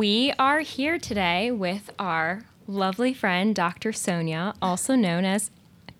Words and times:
We 0.00 0.32
are 0.38 0.60
here 0.60 0.98
today 0.98 1.50
with 1.50 1.90
our 1.98 2.46
lovely 2.66 3.12
friend, 3.12 3.54
Dr. 3.54 3.92
Sonia, 3.92 4.54
also 4.62 4.94
known 4.94 5.26
as 5.26 5.50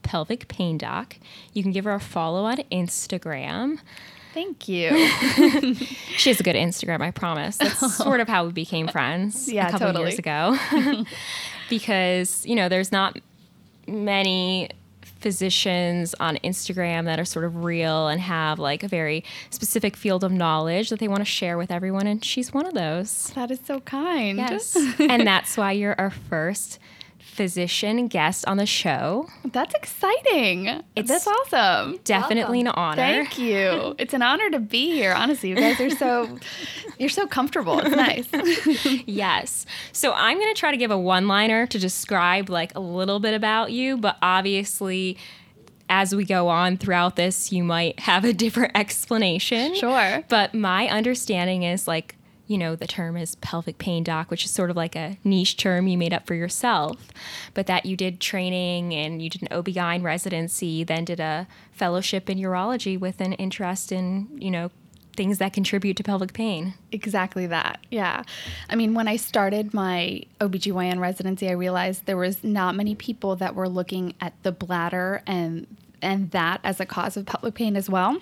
Pelvic 0.03 0.49
Pain 0.49 0.79
Doc. 0.79 1.17
You 1.53 1.63
can 1.63 1.71
give 1.71 1.85
her 1.85 1.93
a 1.93 2.01
follow 2.01 2.45
on 2.45 2.57
Instagram. 2.73 3.79
Thank 4.33 4.69
you. 4.69 4.89
she 6.17 6.31
has 6.31 6.41
a 6.41 6.43
good 6.43 6.57
Instagram, 6.57 7.03
I 7.03 7.11
promise. 7.11 7.59
That's 7.59 7.95
sort 7.99 8.21
of 8.21 8.29
how 8.29 8.47
we 8.47 8.53
became 8.53 8.89
friends 8.89 9.53
yeah, 9.53 9.69
a 9.69 9.71
couple 9.71 9.89
totally. 9.89 10.07
years 10.07 10.19
ago. 10.19 10.57
because, 11.69 12.47
you 12.47 12.55
know, 12.55 12.71
there's 12.71 12.91
not 12.91 13.19
many 13.87 14.71
physicians 15.21 16.15
on 16.21 16.37
Instagram 16.39 17.05
that 17.05 17.21
are 17.21 17.25
sort 17.25 17.45
of 17.45 17.65
real 17.65 18.09
and 18.09 18.21
have 18.21 18.59
like 18.59 18.83
a 18.83 18.89
very 18.89 19.25
specific 19.51 19.97
field 19.97 20.25
of 20.25 20.33
knowledge 20.33 20.91
that 20.91 20.99
they 20.99 21.09
want 21.09 21.21
to 21.21 21.25
share 21.25 21.59
with 21.59 21.71
everyone. 21.71 22.07
And 22.07 22.25
she's 22.25 22.53
one 22.53 22.67
of 22.67 22.75
those. 22.75 23.31
That 23.35 23.51
is 23.51 23.61
so 23.65 23.81
kind. 23.81 24.39
Yes. 24.39 24.77
and 24.99 25.27
that's 25.27 25.57
why 25.57 25.73
you're 25.73 25.95
our 25.99 26.11
first 26.11 26.79
physician 27.41 28.07
guest 28.07 28.47
on 28.47 28.59
the 28.59 28.67
show. 28.67 29.27
That's 29.47 29.75
exciting. 29.75 30.83
It's 30.95 31.09
That's 31.09 31.27
awesome. 31.27 31.99
Definitely 32.05 32.61
an 32.61 32.69
honor. 32.69 32.97
Thank 32.97 33.39
you. 33.39 33.95
It's 33.99 34.13
an 34.13 34.21
honor 34.21 34.51
to 34.51 34.59
be 34.59 34.91
here. 34.91 35.15
Honestly, 35.15 35.49
you 35.49 35.55
guys 35.55 35.81
are 35.81 35.89
so 35.89 36.39
you're 36.99 37.09
so 37.09 37.27
comfortable. 37.27 37.79
It's 37.79 37.97
nice. 37.97 39.03
yes. 39.07 39.65
So 39.93 40.13
I'm 40.13 40.37
going 40.37 40.53
to 40.53 40.59
try 40.59 40.71
to 40.71 40.77
give 40.77 40.91
a 40.91 40.99
one-liner 40.99 41.67
to 41.69 41.79
describe 41.79 42.51
like 42.51 42.75
a 42.75 42.81
little 42.81 43.21
bit 43.21 43.33
about 43.33 43.73
you, 43.73 43.97
but 43.97 44.19
obviously 44.21 45.17
as 45.89 46.15
we 46.15 46.27
go 46.27 46.49
on 46.49 46.77
throughout 46.77 47.17
this, 47.17 47.53
you 47.53 47.65
might 47.65 48.01
have 48.01 48.25
a 48.25 48.35
different 48.35 48.77
explanation. 48.77 49.75
Sure. 49.77 50.23
But 50.29 50.53
my 50.53 50.89
understanding 50.89 51.63
is 51.63 51.89
like 51.89 52.17
you 52.51 52.59
know, 52.59 52.75
the 52.75 52.87
term 52.89 53.17
is 53.17 53.37
pelvic 53.37 53.79
pain 53.79 54.03
doc, 54.03 54.29
which 54.29 54.45
is 54.45 54.51
sort 54.51 54.71
of 54.71 54.77
like 54.77 54.97
a 54.97 55.17
niche 55.23 55.57
term 55.57 55.87
you 55.87 55.97
made 55.97 56.13
up 56.13 56.27
for 56.27 56.35
yourself, 56.35 56.97
but 57.55 57.69
that 57.69 57.87
you 57.87 57.97
did 57.97 58.19
training 58.19 58.93
and 58.93 59.23
you 59.23 59.31
did 59.31 59.43
an 59.43 59.49
OB-GYN 59.53 60.03
residency, 60.03 60.83
then 60.83 61.05
did 61.05 61.21
a 61.21 61.47
fellowship 61.71 62.29
in 62.29 62.39
urology 62.39 62.99
with 62.99 63.21
an 63.21 63.35
interest 63.35 63.93
in, 63.93 64.27
you 64.37 64.51
know, 64.51 64.69
things 65.17 65.39
that 65.39 65.53
contribute 65.53 65.97
to 65.97 66.03
pelvic 66.03 66.33
pain. 66.33 66.75
Exactly 66.91 67.47
that. 67.47 67.79
Yeah. 67.89 68.25
I 68.69 68.75
mean, 68.75 68.95
when 68.95 69.07
I 69.07 69.15
started 69.15 69.73
my 69.73 70.23
OBGYN 70.41 70.99
residency, 70.99 71.49
I 71.49 71.53
realized 71.53 72.07
there 72.07 72.17
was 72.17 72.43
not 72.43 72.75
many 72.75 72.97
people 72.97 73.37
that 73.37 73.55
were 73.55 73.69
looking 73.69 74.15
at 74.21 74.35
the 74.43 74.51
bladder 74.51 75.23
and 75.25 75.69
and 76.03 76.31
that 76.31 76.61
as 76.65 76.81
a 76.81 76.87
cause 76.87 77.17
of 77.17 77.27
pelvic 77.27 77.55
pain 77.55 77.77
as 77.77 77.91
well. 77.91 78.21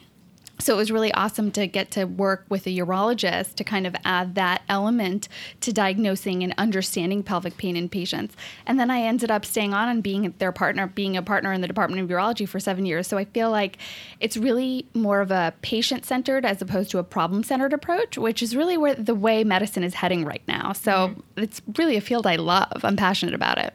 So 0.61 0.75
it 0.75 0.77
was 0.77 0.91
really 0.91 1.13
awesome 1.13 1.53
to 1.53 1.69
get 1.69 1.93
to 1.93 2.05
work 2.05 2.45
with 2.49 2.67
a 2.67 2.71
urologist 2.71 3.55
to 3.55 3.65
kind 3.65 3.87
of 3.87 3.95
add 4.05 4.35
that 4.35 4.63
element 4.69 5.29
to 5.61 5.73
diagnosing 5.73 6.43
and 6.43 6.53
understanding 6.59 7.23
pelvic 7.23 7.57
pain 7.57 7.77
in 7.77 7.89
patients. 7.89 8.35
And 8.67 8.79
then 8.79 8.91
I 8.91 9.03
ended 9.03 9.31
up 9.31 9.45
staying 9.45 9.73
on 9.73 9.89
and 9.89 10.03
being 10.03 10.35
their 10.39 10.51
partner, 10.51 10.89
being 10.89 11.17
a 11.17 11.23
partner 11.23 11.53
in 11.53 11.61
the 11.61 11.69
Department 11.69 12.03
of 12.03 12.09
Urology 12.09 12.49
for 12.49 12.59
seven 12.59 12.87
years. 12.87 13.07
So 13.07 13.17
I 13.17 13.25
feel 13.27 13.51
like 13.51 13.79
it's 14.19 14.37
really 14.37 14.87
more 14.95 15.21
of 15.21 15.31
a 15.31 15.55
patient 15.63 16.05
centered 16.05 16.45
as 16.45 16.61
opposed 16.61 16.91
to 16.91 16.99
a 16.99 17.05
problem 17.05 17.45
centered 17.45 17.73
approach, 17.73 18.19
which 18.19 18.43
is 18.43 18.57
really 18.57 18.77
where 18.77 18.97
the 18.97 19.15
way 19.15 19.45
medicine 19.45 19.85
is 19.85 19.95
heading 19.95 20.25
right 20.25 20.43
now. 20.49 20.73
So 20.73 20.91
mm-hmm. 20.91 21.21
it's 21.41 21.63
really 21.79 21.97
a 21.97 22.01
field 22.01 22.27
I 22.27 22.37
love. 22.37 22.81
I'm 22.83 22.97
passionate 22.97 23.35
about 23.35 23.59
it. 23.59 23.75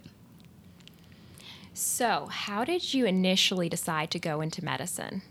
So, 1.76 2.28
how 2.30 2.64
did 2.64 2.94
you 2.94 3.06
initially 3.06 3.68
decide 3.68 4.12
to 4.12 4.20
go 4.20 4.42
into 4.42 4.64
medicine? 4.64 5.24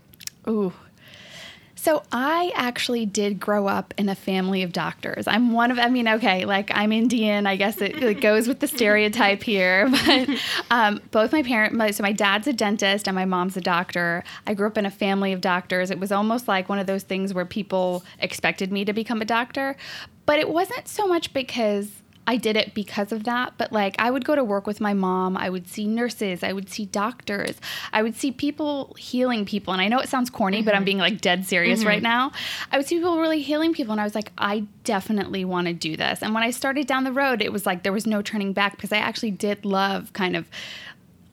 Ooh, 0.45 0.73
so 1.83 2.01
I 2.13 2.53
actually 2.55 3.05
did 3.05 3.41
grow 3.41 3.67
up 3.67 3.93
in 3.97 4.07
a 4.07 4.15
family 4.15 4.63
of 4.63 4.71
doctors. 4.71 5.27
I'm 5.27 5.51
one 5.51 5.69
of, 5.69 5.77
I 5.77 5.89
mean, 5.89 6.07
okay, 6.07 6.45
like 6.45 6.71
I'm 6.73 6.93
Indian. 6.93 7.45
I 7.45 7.57
guess 7.57 7.81
it, 7.81 8.01
it 8.01 8.21
goes 8.21 8.47
with 8.47 8.61
the 8.61 8.69
stereotype 8.69 9.43
here. 9.43 9.91
But 10.03 10.29
um, 10.69 11.01
both 11.11 11.31
my 11.31 11.43
parents, 11.43 11.97
so 11.97 12.03
my 12.03 12.11
dad's 12.11 12.47
a 12.47 12.53
dentist 12.53 13.07
and 13.07 13.15
my 13.15 13.25
mom's 13.25 13.57
a 13.57 13.61
doctor. 13.61 14.23
I 14.45 14.53
grew 14.53 14.67
up 14.67 14.77
in 14.77 14.85
a 14.85 14.91
family 14.91 15.33
of 15.33 15.41
doctors. 15.41 15.91
It 15.91 15.99
was 15.99 16.11
almost 16.11 16.47
like 16.47 16.69
one 16.69 16.79
of 16.79 16.87
those 16.87 17.03
things 17.03 17.33
where 17.33 17.45
people 17.45 18.03
expected 18.19 18.71
me 18.71 18.85
to 18.85 18.93
become 18.93 19.21
a 19.21 19.25
doctor. 19.25 19.75
But 20.25 20.39
it 20.39 20.49
wasn't 20.49 20.87
so 20.87 21.07
much 21.07 21.33
because 21.33 22.02
I 22.25 22.37
did 22.37 22.55
it 22.55 22.73
because 22.73 23.11
of 23.11 23.23
that. 23.25 23.53
But 23.57 23.71
like, 23.71 23.95
I 23.99 24.09
would 24.11 24.25
go 24.25 24.35
to 24.35 24.43
work 24.43 24.65
with 24.65 24.79
my 24.79 24.93
mom. 24.93 25.35
I 25.37 25.49
would 25.49 25.67
see 25.67 25.85
nurses. 25.85 26.43
I 26.43 26.53
would 26.53 26.69
see 26.69 26.85
doctors. 26.85 27.59
I 27.91 28.01
would 28.01 28.15
see 28.15 28.31
people 28.31 28.95
healing 28.97 29.45
people. 29.45 29.73
And 29.73 29.81
I 29.81 29.87
know 29.87 29.99
it 29.99 30.09
sounds 30.09 30.29
corny, 30.29 30.57
mm-hmm. 30.57 30.65
but 30.65 30.73
I'm 30.73 30.79
mm-hmm. 30.79 30.85
being 30.85 30.97
like 30.99 31.21
dead 31.21 31.45
serious 31.45 31.79
mm-hmm. 31.79 31.89
right 31.89 32.03
now. 32.03 32.31
I 32.71 32.77
would 32.77 32.87
see 32.87 32.95
people 32.95 33.19
really 33.19 33.41
healing 33.41 33.73
people. 33.73 33.91
And 33.91 34.01
I 34.01 34.03
was 34.03 34.15
like, 34.15 34.31
I 34.37 34.65
definitely 34.83 35.45
want 35.45 35.67
to 35.67 35.73
do 35.73 35.97
this. 35.97 36.21
And 36.21 36.33
when 36.33 36.43
I 36.43 36.51
started 36.51 36.87
down 36.87 37.03
the 37.03 37.11
road, 37.11 37.41
it 37.41 37.51
was 37.51 37.65
like 37.65 37.83
there 37.83 37.93
was 37.93 38.07
no 38.07 38.21
turning 38.21 38.53
back 38.53 38.75
because 38.75 38.91
I 38.91 38.97
actually 38.97 39.31
did 39.31 39.65
love 39.65 40.13
kind 40.13 40.35
of 40.35 40.47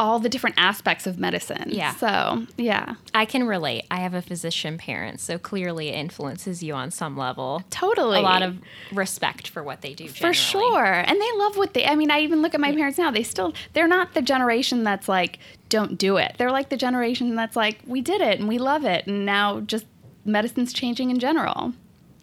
all 0.01 0.19
the 0.19 0.31
different 0.31 0.57
aspects 0.59 1.07
of 1.07 1.19
medicine. 1.19 1.67
Yeah. 1.69 1.95
So, 1.95 2.47
yeah. 2.57 2.95
I 3.15 3.27
can 3.27 3.47
relate. 3.47 3.85
I 3.91 3.99
have 4.01 4.15
a 4.15 4.23
physician 4.23 4.79
parent, 4.79 5.21
so 5.21 5.39
clearly 5.39 5.91
it 5.91 5.95
influences 5.95 6.63
you 6.63 6.73
on 6.73 6.91
some 6.91 7.19
level. 7.19 7.63
Totally. 7.69 8.19
A 8.19 8.23
lot 8.23 8.43
of 8.43 8.57
respect 8.93 9.49
for 9.49 9.63
what 9.63 9.83
they 9.83 9.93
do. 9.93 10.09
Generally. 10.09 10.17
For 10.17 10.33
sure. 10.33 10.85
And 10.85 11.21
they 11.21 11.33
love 11.37 11.59
what 11.59 11.75
they, 11.75 11.85
I 11.85 11.97
mean, 11.97 12.11
I 12.11 12.21
even 12.21 12.41
look 12.41 12.55
at 12.55 12.61
my 12.61 12.73
parents 12.73 12.97
now. 12.97 13.11
They 13.11 13.23
still, 13.23 13.53
they're 13.75 13.87
not 13.87 14.15
the 14.15 14.23
generation 14.23 14.85
that's 14.85 15.07
like, 15.07 15.39
don't 15.69 15.99
do 15.99 16.17
it. 16.17 16.35
They're 16.39 16.51
like 16.51 16.71
the 16.71 16.79
generation 16.79 17.37
that's 17.37 17.55
like, 17.55 17.81
we 17.87 18.01
did 18.01 18.23
it 18.23 18.41
and 18.41 18.49
we 18.49 18.57
love 18.57 18.87
it. 18.87 19.07
And 19.07 19.27
now 19.27 19.61
just 19.61 19.85
medicine's 20.25 20.73
changing 20.73 21.11
in 21.11 21.19
general. 21.19 21.75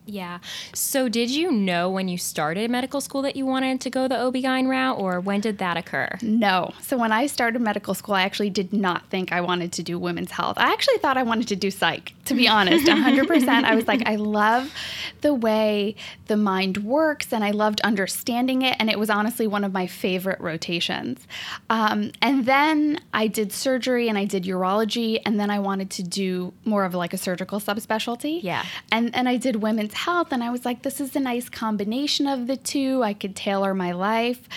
Yeah. 0.07 0.39
So, 0.73 1.09
did 1.09 1.29
you 1.29 1.51
know 1.51 1.89
when 1.89 2.07
you 2.07 2.17
started 2.17 2.71
medical 2.71 3.01
school 3.01 3.21
that 3.23 3.35
you 3.35 3.45
wanted 3.45 3.81
to 3.81 3.89
go 3.89 4.07
the 4.07 4.17
OB-GYN 4.17 4.67
route, 4.69 4.97
or 4.97 5.19
when 5.19 5.41
did 5.41 5.57
that 5.57 5.75
occur? 5.75 6.17
No. 6.21 6.73
So, 6.81 6.97
when 6.97 7.11
I 7.11 7.27
started 7.27 7.61
medical 7.61 7.93
school, 7.93 8.15
I 8.15 8.21
actually 8.21 8.49
did 8.49 8.71
not 8.71 9.09
think 9.09 9.31
I 9.31 9.41
wanted 9.41 9.73
to 9.73 9.83
do 9.83 9.99
women's 9.99 10.31
health. 10.31 10.57
I 10.57 10.71
actually 10.71 10.97
thought 10.99 11.17
I 11.17 11.23
wanted 11.23 11.49
to 11.49 11.57
do 11.57 11.69
psych, 11.69 12.13
to 12.25 12.33
be 12.33 12.47
honest, 12.47 12.87
100%. 12.87 13.47
I 13.49 13.75
was 13.75 13.87
like, 13.87 14.01
I 14.05 14.15
love 14.15 14.73
the 15.21 15.33
way 15.33 15.95
the 16.27 16.37
mind 16.37 16.77
works, 16.77 17.33
and 17.33 17.43
I 17.43 17.51
loved 17.51 17.81
understanding 17.81 18.61
it. 18.61 18.77
And 18.79 18.89
it 18.89 18.97
was 18.97 19.09
honestly 19.09 19.45
one 19.45 19.65
of 19.65 19.73
my 19.73 19.87
favorite 19.87 20.39
rotations. 20.39 21.27
Um, 21.69 22.11
and 22.21 22.45
then 22.45 23.01
I 23.13 23.27
did 23.27 23.51
surgery 23.51 24.07
and 24.07 24.17
I 24.17 24.23
did 24.23 24.45
urology, 24.45 25.19
and 25.25 25.37
then 25.37 25.49
I 25.49 25.59
wanted 25.59 25.89
to 25.91 26.03
do 26.03 26.53
more 26.63 26.85
of 26.85 26.95
like 26.95 27.13
a 27.13 27.17
surgical 27.17 27.59
subspecialty. 27.59 28.41
Yeah. 28.41 28.65
And, 28.89 29.13
and 29.13 29.27
I 29.27 29.35
did 29.35 29.57
women's 29.57 29.96
health 29.97 30.31
and 30.31 30.43
I 30.43 30.49
was 30.51 30.63
like 30.63 30.83
this 30.83 31.01
is 31.01 31.15
a 31.15 31.19
nice 31.19 31.49
combination 31.49 32.27
of 32.27 32.47
the 32.47 32.55
two. 32.55 33.03
I 33.03 33.13
could 33.13 33.35
tailor 33.35 33.73
my 33.73 33.91
life. 33.91 34.47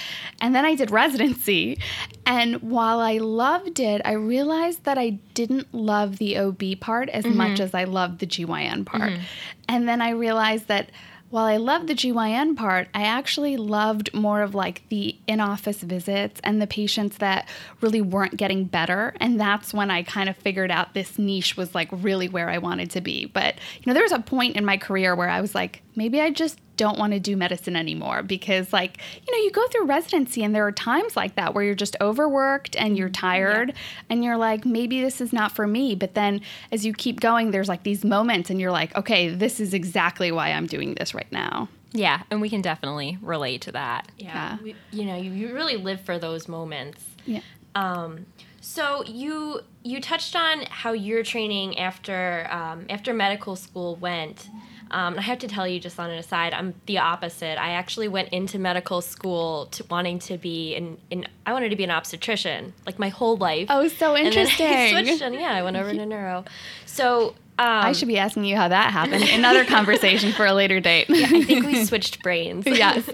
And 0.40 0.54
then 0.54 0.64
I 0.64 0.74
did 0.74 0.90
residency. 0.90 1.78
And 2.26 2.62
while 2.62 3.00
I 3.00 3.18
loved 3.18 3.80
it, 3.80 4.02
I 4.04 4.12
realized 4.12 4.84
that 4.84 4.98
I 4.98 5.10
didn't 5.34 5.72
love 5.74 6.18
the 6.18 6.38
OB 6.38 6.62
part 6.80 7.08
as 7.08 7.24
mm-hmm. 7.24 7.36
much 7.36 7.60
as 7.60 7.74
I 7.74 7.84
loved 7.84 8.20
the 8.20 8.26
GYN 8.26 8.86
part. 8.86 9.12
Mm-hmm. 9.12 9.22
And 9.68 9.88
then 9.88 10.00
I 10.00 10.10
realized 10.10 10.68
that 10.68 10.90
while 11.30 11.46
I 11.46 11.58
loved 11.58 11.86
the 11.86 11.94
GYN 11.94 12.56
part, 12.56 12.88
I 12.92 13.02
actually 13.02 13.56
loved 13.56 14.12
more 14.12 14.42
of 14.42 14.54
like 14.54 14.82
the 14.88 15.16
in 15.28 15.40
office 15.40 15.80
visits 15.80 16.40
and 16.42 16.60
the 16.60 16.66
patients 16.66 17.18
that 17.18 17.48
really 17.80 18.00
weren't 18.00 18.36
getting 18.36 18.64
better. 18.64 19.14
And 19.20 19.40
that's 19.40 19.72
when 19.72 19.92
I 19.92 20.02
kind 20.02 20.28
of 20.28 20.36
figured 20.36 20.72
out 20.72 20.92
this 20.92 21.18
niche 21.18 21.56
was 21.56 21.72
like 21.74 21.88
really 21.92 22.28
where 22.28 22.50
I 22.50 22.58
wanted 22.58 22.90
to 22.92 23.00
be. 23.00 23.26
But, 23.26 23.54
you 23.78 23.84
know, 23.86 23.94
there 23.94 24.02
was 24.02 24.12
a 24.12 24.18
point 24.18 24.56
in 24.56 24.64
my 24.64 24.76
career 24.76 25.14
where 25.14 25.28
I 25.28 25.40
was 25.40 25.54
like, 25.54 25.82
maybe 25.94 26.20
I 26.20 26.30
just 26.30 26.58
don't 26.80 26.98
want 26.98 27.12
to 27.12 27.20
do 27.20 27.36
medicine 27.36 27.76
anymore 27.76 28.22
because 28.22 28.72
like 28.72 28.96
you 29.26 29.30
know 29.30 29.44
you 29.44 29.50
go 29.50 29.68
through 29.68 29.84
residency 29.84 30.42
and 30.42 30.54
there 30.54 30.66
are 30.66 30.72
times 30.72 31.14
like 31.14 31.34
that 31.34 31.52
where 31.52 31.62
you're 31.62 31.74
just 31.74 31.94
overworked 32.00 32.74
and 32.74 32.96
you're 32.96 33.10
tired 33.10 33.68
yeah. 33.68 33.74
and 34.08 34.24
you're 34.24 34.38
like 34.38 34.64
maybe 34.64 35.02
this 35.02 35.20
is 35.20 35.30
not 35.30 35.52
for 35.52 35.66
me. 35.66 35.94
But 35.94 36.14
then 36.14 36.40
as 36.72 36.86
you 36.86 36.94
keep 36.94 37.20
going 37.20 37.50
there's 37.50 37.68
like 37.68 37.82
these 37.82 38.02
moments 38.02 38.48
and 38.48 38.58
you're 38.58 38.72
like 38.72 38.96
okay 38.96 39.28
this 39.28 39.60
is 39.60 39.74
exactly 39.74 40.32
why 40.32 40.52
I'm 40.52 40.66
doing 40.66 40.94
this 40.94 41.12
right 41.12 41.30
now. 41.30 41.68
Yeah 41.92 42.22
and 42.30 42.40
we 42.40 42.48
can 42.48 42.62
definitely 42.62 43.18
relate 43.20 43.60
to 43.62 43.72
that. 43.72 44.10
Yeah, 44.16 44.32
yeah. 44.32 44.58
We, 44.62 44.74
you 44.90 45.04
know 45.04 45.16
you, 45.16 45.32
you 45.32 45.52
really 45.52 45.76
live 45.76 46.00
for 46.00 46.18
those 46.18 46.48
moments. 46.48 47.04
Yeah. 47.26 47.42
Um 47.74 48.24
so 48.62 49.04
you 49.04 49.60
you 49.82 50.00
touched 50.00 50.34
on 50.34 50.62
how 50.70 50.92
your 50.92 51.22
training 51.24 51.78
after 51.78 52.48
um, 52.50 52.86
after 52.88 53.12
medical 53.12 53.54
school 53.54 53.96
went 53.96 54.48
um, 54.90 55.18
I 55.18 55.22
have 55.22 55.38
to 55.40 55.48
tell 55.48 55.66
you, 55.66 55.78
just 55.78 55.98
on 55.98 56.10
an 56.10 56.18
aside, 56.18 56.52
I'm 56.52 56.74
the 56.86 56.98
opposite. 56.98 57.58
I 57.58 57.72
actually 57.72 58.08
went 58.08 58.30
into 58.30 58.58
medical 58.58 59.00
school 59.00 59.66
to 59.72 59.84
wanting 59.84 60.18
to 60.20 60.38
be 60.38 60.74
in, 60.74 60.98
in 61.10 61.26
I 61.46 61.52
wanted 61.52 61.70
to 61.70 61.76
be 61.76 61.84
an 61.84 61.90
obstetrician, 61.90 62.72
like 62.86 62.98
my 62.98 63.08
whole 63.08 63.36
life. 63.36 63.68
Oh, 63.70 63.86
so 63.88 64.16
interesting. 64.16 64.66
And 64.66 64.96
I 64.96 65.02
switched, 65.02 65.22
and 65.22 65.34
yeah, 65.34 65.52
I 65.52 65.62
went 65.62 65.76
over 65.76 65.92
to 65.92 66.06
neuro. 66.06 66.44
So 66.86 67.34
um, 67.60 67.84
I 67.84 67.92
should 67.92 68.08
be 68.08 68.18
asking 68.18 68.46
you 68.46 68.56
how 68.56 68.68
that 68.68 68.90
happened. 68.90 69.24
Another 69.24 69.66
conversation 69.66 70.32
for 70.32 70.46
a 70.46 70.54
later 70.54 70.80
date. 70.80 71.10
yeah, 71.10 71.26
I 71.26 71.44
think 71.44 71.66
we 71.66 71.84
switched 71.84 72.22
brains. 72.22 72.66
yes. 72.66 73.08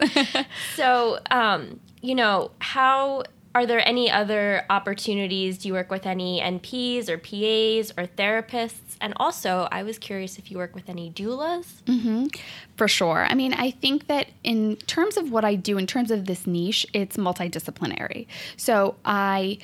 so, 0.77 1.19
um, 1.31 1.81
you 2.01 2.15
know, 2.15 2.53
how 2.61 3.25
are 3.57 3.65
there 3.65 3.89
any 3.89 4.11
other 4.11 4.67
opportunities? 4.69 5.57
Do 5.57 5.69
you 5.69 5.73
work 5.73 5.91
with 5.91 6.05
any 6.05 6.43
NPs 6.43 7.09
or 7.09 7.17
PAs 7.17 7.91
or 7.97 8.07
therapists? 8.07 8.99
And 9.01 9.15
also, 9.17 9.67
I 9.73 9.83
was 9.83 9.99
curious 9.99 10.39
if 10.39 10.51
you 10.51 10.59
work 10.59 10.75
with 10.75 10.91
any 10.91 11.11
doulas. 11.11 11.81
Mm-hmm. 11.87 12.27
For 12.77 12.87
sure. 12.87 13.27
I 13.27 13.33
mean, 13.33 13.55
I 13.55 13.71
think 13.71 14.09
that 14.09 14.27
in 14.45 14.77
terms 14.77 15.17
of 15.17 15.33
what 15.33 15.43
I 15.47 15.55
do, 15.55 15.79
in 15.79 15.87
terms 15.87 16.11
of 16.11 16.27
this 16.27 16.47
niche, 16.47 16.87
it's 16.93 17.17
multidisciplinary. 17.17 18.27
So 18.59 18.97
I 19.07 19.57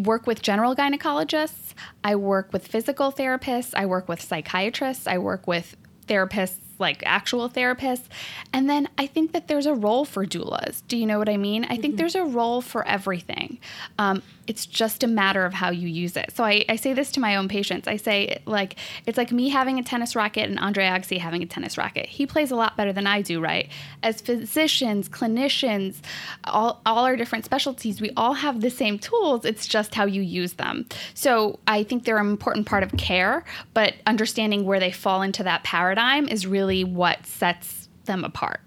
work 0.00 0.26
with 0.26 0.42
general 0.42 0.74
gynecologists, 0.74 1.74
I 2.02 2.16
work 2.16 2.52
with 2.52 2.66
physical 2.66 3.12
therapists, 3.12 3.72
I 3.76 3.86
work 3.86 4.08
with 4.08 4.20
psychiatrists, 4.20 5.06
I 5.06 5.18
work 5.18 5.46
with 5.46 5.76
therapists 6.08 6.58
like 6.78 7.02
actual 7.04 7.48
therapists. 7.48 8.04
And 8.52 8.68
then 8.68 8.88
I 8.98 9.06
think 9.06 9.32
that 9.32 9.48
there's 9.48 9.66
a 9.66 9.74
role 9.74 10.04
for 10.04 10.26
doulas. 10.26 10.82
Do 10.88 10.96
you 10.96 11.06
know 11.06 11.18
what 11.18 11.28
I 11.28 11.36
mean? 11.36 11.64
I 11.64 11.68
mm-hmm. 11.68 11.82
think 11.82 11.96
there's 11.96 12.14
a 12.14 12.24
role 12.24 12.60
for 12.60 12.86
everything. 12.86 13.58
Um, 13.98 14.22
it's 14.46 14.66
just 14.66 15.02
a 15.02 15.06
matter 15.06 15.44
of 15.44 15.54
how 15.54 15.70
you 15.70 15.88
use 15.88 16.16
it. 16.16 16.32
So 16.34 16.44
I, 16.44 16.64
I, 16.68 16.76
say 16.76 16.92
this 16.92 17.10
to 17.12 17.20
my 17.20 17.36
own 17.36 17.48
patients. 17.48 17.88
I 17.88 17.96
say, 17.96 18.40
like, 18.46 18.76
it's 19.06 19.18
like 19.18 19.32
me 19.32 19.48
having 19.48 19.78
a 19.78 19.82
tennis 19.82 20.14
racket 20.14 20.48
and 20.48 20.58
Andre 20.58 20.84
Agassi 20.84 21.18
having 21.18 21.42
a 21.42 21.46
tennis 21.46 21.76
racket. 21.76 22.06
He 22.06 22.26
plays 22.26 22.50
a 22.50 22.56
lot 22.56 22.76
better 22.76 22.92
than 22.92 23.06
I 23.06 23.22
do, 23.22 23.40
right? 23.40 23.68
As 24.02 24.20
physicians, 24.20 25.08
clinicians, 25.08 25.96
all, 26.44 26.80
all 26.86 27.04
our 27.04 27.16
different 27.16 27.44
specialties, 27.44 28.00
we 28.00 28.10
all 28.16 28.34
have 28.34 28.60
the 28.60 28.70
same 28.70 28.98
tools. 28.98 29.44
It's 29.44 29.66
just 29.66 29.94
how 29.94 30.04
you 30.04 30.22
use 30.22 30.54
them. 30.54 30.86
So 31.14 31.58
I 31.66 31.82
think 31.82 32.04
they're 32.04 32.18
an 32.18 32.28
important 32.28 32.66
part 32.66 32.82
of 32.82 32.92
care, 32.96 33.44
but 33.74 33.94
understanding 34.06 34.64
where 34.64 34.80
they 34.80 34.92
fall 34.92 35.22
into 35.22 35.42
that 35.42 35.64
paradigm 35.64 36.28
is 36.28 36.46
really 36.46 36.65
what 36.84 37.26
sets 37.26 37.88
them 38.04 38.24
apart. 38.24 38.60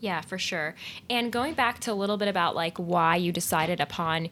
Yeah, 0.00 0.20
for 0.20 0.38
sure. 0.38 0.74
And 1.08 1.32
going 1.32 1.54
back 1.54 1.80
to 1.80 1.92
a 1.92 1.94
little 1.94 2.18
bit 2.18 2.28
about 2.28 2.54
like 2.54 2.76
why 2.76 3.16
you 3.16 3.32
decided 3.32 3.80
upon 3.80 4.28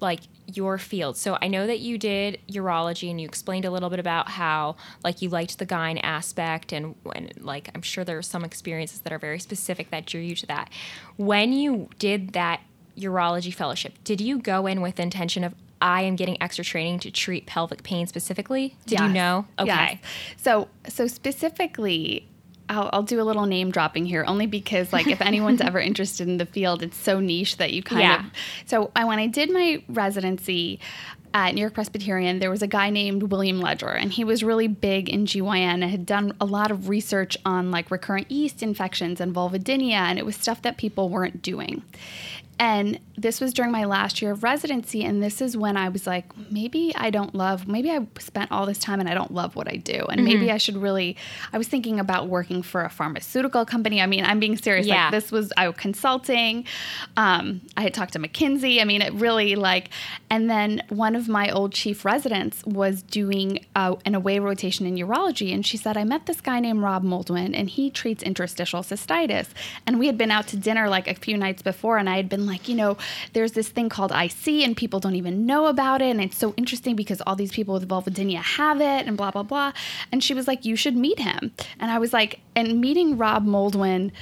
like 0.00 0.20
your 0.46 0.78
field. 0.78 1.16
So 1.16 1.38
I 1.40 1.48
know 1.48 1.66
that 1.66 1.80
you 1.80 1.96
did 1.96 2.38
urology 2.50 3.10
and 3.10 3.20
you 3.20 3.26
explained 3.26 3.64
a 3.64 3.70
little 3.70 3.88
bit 3.88 4.00
about 4.00 4.28
how 4.28 4.76
like 5.04 5.22
you 5.22 5.28
liked 5.28 5.58
the 5.58 5.66
gyne 5.66 6.00
aspect 6.02 6.72
and 6.72 6.96
when 7.04 7.30
like 7.40 7.70
I'm 7.74 7.82
sure 7.82 8.04
there 8.04 8.18
are 8.18 8.22
some 8.22 8.44
experiences 8.44 9.00
that 9.00 9.12
are 9.12 9.18
very 9.18 9.38
specific 9.38 9.90
that 9.90 10.06
drew 10.06 10.20
you 10.20 10.34
to 10.36 10.46
that. 10.46 10.70
When 11.16 11.52
you 11.52 11.88
did 11.98 12.32
that 12.32 12.62
urology 12.98 13.54
fellowship, 13.54 14.02
did 14.04 14.20
you 14.20 14.38
go 14.38 14.66
in 14.66 14.80
with 14.80 14.98
intention 14.98 15.44
of 15.44 15.54
I 15.82 16.02
am 16.02 16.16
getting 16.16 16.40
extra 16.40 16.64
training 16.64 17.00
to 17.00 17.10
treat 17.10 17.44
pelvic 17.46 17.82
pain 17.82 18.06
specifically? 18.06 18.76
Did 18.86 19.00
yes. 19.00 19.02
you 19.02 19.08
know? 19.08 19.46
Okay. 19.58 19.66
Yes. 19.66 19.98
So 20.36 20.68
so 20.88 21.06
specifically 21.08 22.28
I'll, 22.68 22.88
I'll, 22.92 23.02
do 23.02 23.20
a 23.20 23.24
little 23.24 23.44
name 23.46 23.70
dropping 23.70 24.06
here 24.06 24.24
only 24.26 24.46
because 24.46 24.92
like 24.92 25.08
if 25.08 25.20
anyone's 25.20 25.60
ever 25.60 25.80
interested 25.80 26.28
in 26.28 26.38
the 26.38 26.46
field 26.46 26.82
it's 26.82 26.96
so 26.96 27.20
niche 27.20 27.56
that 27.56 27.72
you 27.72 27.82
kind 27.82 28.02
yeah. 28.02 28.20
of 28.20 28.32
so 28.64 28.90
I, 28.94 29.04
when 29.04 29.18
i 29.18 29.26
did 29.26 29.50
my 29.50 29.82
residency 29.88 30.78
at 31.34 31.54
new 31.54 31.60
york 31.60 31.74
presbyterian 31.74 32.38
there 32.38 32.50
was 32.50 32.62
a 32.62 32.66
guy 32.66 32.88
named 32.88 33.24
william 33.24 33.60
ledger 33.60 33.88
and 33.88 34.12
he 34.12 34.22
was 34.24 34.42
really 34.42 34.68
big 34.68 35.08
in 35.08 35.26
gyn 35.26 35.82
and 35.82 35.84
had 35.84 36.06
done 36.06 36.34
a 36.40 36.46
lot 36.46 36.70
of 36.70 36.88
research 36.88 37.36
on 37.44 37.70
like 37.70 37.90
recurrent 37.90 38.30
yeast 38.30 38.62
infections 38.62 39.20
and 39.20 39.34
vulvodynia 39.34 39.92
and 39.92 40.18
it 40.18 40.24
was 40.24 40.36
stuff 40.36 40.62
that 40.62 40.78
people 40.78 41.08
weren't 41.08 41.42
doing 41.42 41.82
and 42.62 43.00
this 43.16 43.40
was 43.40 43.52
during 43.52 43.72
my 43.72 43.84
last 43.84 44.22
year 44.22 44.30
of 44.30 44.44
residency. 44.44 45.02
And 45.02 45.20
this 45.20 45.40
is 45.40 45.56
when 45.56 45.76
I 45.76 45.88
was 45.88 46.06
like, 46.06 46.26
maybe 46.48 46.92
I 46.94 47.10
don't 47.10 47.34
love, 47.34 47.66
maybe 47.66 47.90
I 47.90 48.06
spent 48.20 48.52
all 48.52 48.66
this 48.66 48.78
time 48.78 49.00
and 49.00 49.08
I 49.08 49.14
don't 49.14 49.34
love 49.34 49.56
what 49.56 49.66
I 49.66 49.76
do. 49.76 50.06
And 50.08 50.20
mm-hmm. 50.20 50.24
maybe 50.24 50.50
I 50.50 50.58
should 50.58 50.76
really, 50.76 51.16
I 51.52 51.58
was 51.58 51.66
thinking 51.66 51.98
about 51.98 52.28
working 52.28 52.62
for 52.62 52.84
a 52.84 52.88
pharmaceutical 52.88 53.64
company. 53.64 54.00
I 54.00 54.06
mean, 54.06 54.24
I'm 54.24 54.38
being 54.38 54.56
serious. 54.56 54.86
Yeah. 54.86 55.04
Like 55.04 55.10
this 55.10 55.32
was, 55.32 55.52
I 55.56 55.66
was 55.66 55.76
consulting. 55.76 56.64
Um, 57.16 57.62
I 57.76 57.82
had 57.82 57.94
talked 57.94 58.12
to 58.12 58.20
McKinsey. 58.20 58.80
I 58.80 58.84
mean, 58.84 59.02
it 59.02 59.12
really 59.14 59.56
like, 59.56 59.90
and 60.30 60.48
then 60.48 60.82
one 60.88 61.16
of 61.16 61.28
my 61.28 61.50
old 61.50 61.72
chief 61.72 62.04
residents 62.04 62.64
was 62.64 63.02
doing 63.02 63.64
uh, 63.74 63.96
an 64.04 64.14
away 64.14 64.38
rotation 64.38 64.86
in 64.86 64.94
urology. 64.94 65.52
And 65.52 65.66
she 65.66 65.76
said, 65.76 65.96
I 65.96 66.04
met 66.04 66.26
this 66.26 66.40
guy 66.40 66.60
named 66.60 66.80
Rob 66.80 67.02
Moldwin 67.02 67.58
and 67.58 67.68
he 67.68 67.90
treats 67.90 68.22
interstitial 68.22 68.82
cystitis. 68.82 69.48
And 69.84 69.98
we 69.98 70.06
had 70.06 70.16
been 70.16 70.30
out 70.30 70.46
to 70.48 70.56
dinner 70.56 70.88
like 70.88 71.08
a 71.08 71.14
few 71.14 71.36
nights 71.36 71.60
before 71.62 71.98
and 71.98 72.08
I 72.08 72.16
had 72.16 72.28
been 72.28 72.46
like, 72.46 72.51
you 72.68 72.74
know, 72.74 72.96
there's 73.32 73.52
this 73.52 73.68
thing 73.68 73.88
called 73.88 74.12
IC 74.12 74.64
and 74.64 74.76
people 74.76 75.00
don't 75.00 75.16
even 75.16 75.46
know 75.46 75.66
about 75.66 76.02
it. 76.02 76.10
And 76.10 76.20
it's 76.20 76.36
so 76.36 76.54
interesting 76.56 76.96
because 76.96 77.20
all 77.26 77.36
these 77.36 77.52
people 77.52 77.74
with 77.74 77.88
vulvodynia 77.88 78.42
have 78.42 78.80
it 78.80 79.06
and 79.06 79.16
blah, 79.16 79.30
blah, 79.30 79.42
blah. 79.42 79.72
And 80.10 80.22
she 80.22 80.34
was 80.34 80.46
like, 80.46 80.64
you 80.64 80.76
should 80.76 80.96
meet 80.96 81.18
him. 81.18 81.52
And 81.80 81.90
I 81.90 81.98
was 81.98 82.12
like, 82.12 82.40
and 82.54 82.80
meeting 82.80 83.18
Rob 83.18 83.46
Moldwin 83.46 84.12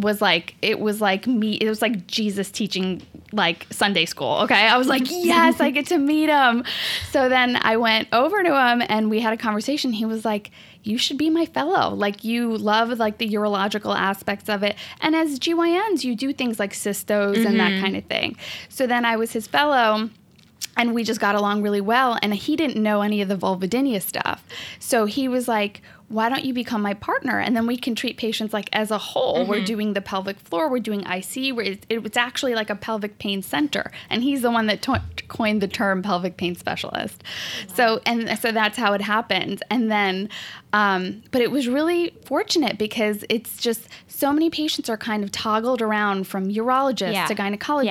was 0.00 0.22
like 0.22 0.54
it 0.62 0.78
was 0.78 1.00
like 1.00 1.26
me 1.26 1.54
it 1.54 1.68
was 1.68 1.82
like 1.82 2.06
jesus 2.06 2.50
teaching 2.50 3.02
like 3.32 3.66
sunday 3.70 4.04
school 4.04 4.38
okay 4.38 4.66
i 4.68 4.76
was 4.76 4.86
like 4.86 5.02
yes 5.10 5.60
i 5.60 5.70
get 5.70 5.86
to 5.86 5.98
meet 5.98 6.28
him 6.28 6.64
so 7.10 7.28
then 7.28 7.56
i 7.62 7.76
went 7.76 8.08
over 8.12 8.42
to 8.42 8.50
him 8.50 8.82
and 8.88 9.10
we 9.10 9.20
had 9.20 9.32
a 9.32 9.36
conversation 9.36 9.92
he 9.92 10.04
was 10.04 10.24
like 10.24 10.50
you 10.88 10.96
should 10.96 11.18
be 11.18 11.28
my 11.28 11.44
fellow. 11.44 11.94
Like 11.94 12.24
you 12.24 12.56
love 12.56 12.98
like 12.98 13.18
the 13.18 13.28
urological 13.28 13.94
aspects 13.94 14.48
of 14.48 14.62
it. 14.62 14.76
And 15.00 15.14
as 15.14 15.38
GYNs, 15.38 16.02
you 16.02 16.14
do 16.14 16.32
things 16.32 16.58
like 16.58 16.72
cystos 16.72 17.34
mm-hmm. 17.34 17.46
and 17.46 17.60
that 17.60 17.72
mm-hmm. 17.72 17.82
kind 17.82 17.96
of 17.96 18.04
thing. 18.04 18.36
So 18.68 18.86
then 18.86 19.04
I 19.04 19.16
was 19.16 19.32
his 19.32 19.46
fellow 19.46 20.08
and 20.76 20.94
we 20.94 21.04
just 21.04 21.20
got 21.20 21.34
along 21.34 21.62
really 21.62 21.80
well 21.80 22.18
and 22.22 22.32
he 22.34 22.56
didn't 22.56 22.82
know 22.82 23.02
any 23.02 23.20
of 23.20 23.28
the 23.28 23.36
vulvodynia 23.36 24.00
stuff. 24.00 24.44
So 24.78 25.04
he 25.04 25.28
was 25.28 25.46
like, 25.46 25.82
why 26.08 26.28
don't 26.28 26.44
you 26.44 26.54
become 26.54 26.80
my 26.80 26.94
partner? 26.94 27.38
And 27.38 27.54
then 27.56 27.66
we 27.66 27.76
can 27.76 27.94
treat 27.94 28.16
patients 28.16 28.52
like 28.52 28.68
as 28.72 28.90
a 28.90 28.98
whole. 28.98 29.38
Mm-hmm. 29.38 29.50
we're 29.50 29.64
doing 29.64 29.92
the 29.92 30.00
pelvic 30.00 30.38
floor 30.38 30.70
we're 30.70 30.78
doing 30.78 31.04
ic 31.06 31.54
where 31.54 31.64
it, 31.64 31.86
it's 31.88 32.16
actually 32.16 32.54
like 32.54 32.70
a 32.70 32.74
pelvic 32.74 33.18
pain 33.18 33.42
center. 33.42 33.90
And 34.08 34.22
he's 34.22 34.42
the 34.42 34.50
one 34.50 34.66
that 34.66 34.82
to- 34.82 35.02
coined 35.28 35.60
the 35.60 35.68
term 35.68 36.02
pelvic 36.02 36.36
pain 36.36 36.54
specialist. 36.54 37.22
Wow. 37.68 37.74
so 37.74 38.00
and 38.06 38.38
so 38.38 38.52
that's 38.52 38.78
how 38.78 38.92
it 38.94 39.02
happened. 39.02 39.62
And 39.70 39.90
then 39.90 40.28
um, 40.72 41.22
but 41.30 41.42
it 41.42 41.50
was 41.50 41.68
really 41.68 42.14
fortunate 42.24 42.78
because 42.78 43.24
it's 43.28 43.58
just 43.58 43.88
so 44.06 44.32
many 44.32 44.48
patients 44.48 44.88
are 44.88 44.96
kind 44.96 45.22
of 45.22 45.30
toggled 45.30 45.82
around 45.82 46.26
from 46.26 46.48
urologist 46.48 47.12
yeah. 47.12 47.26
to 47.26 47.34
gynecologist 47.34 47.84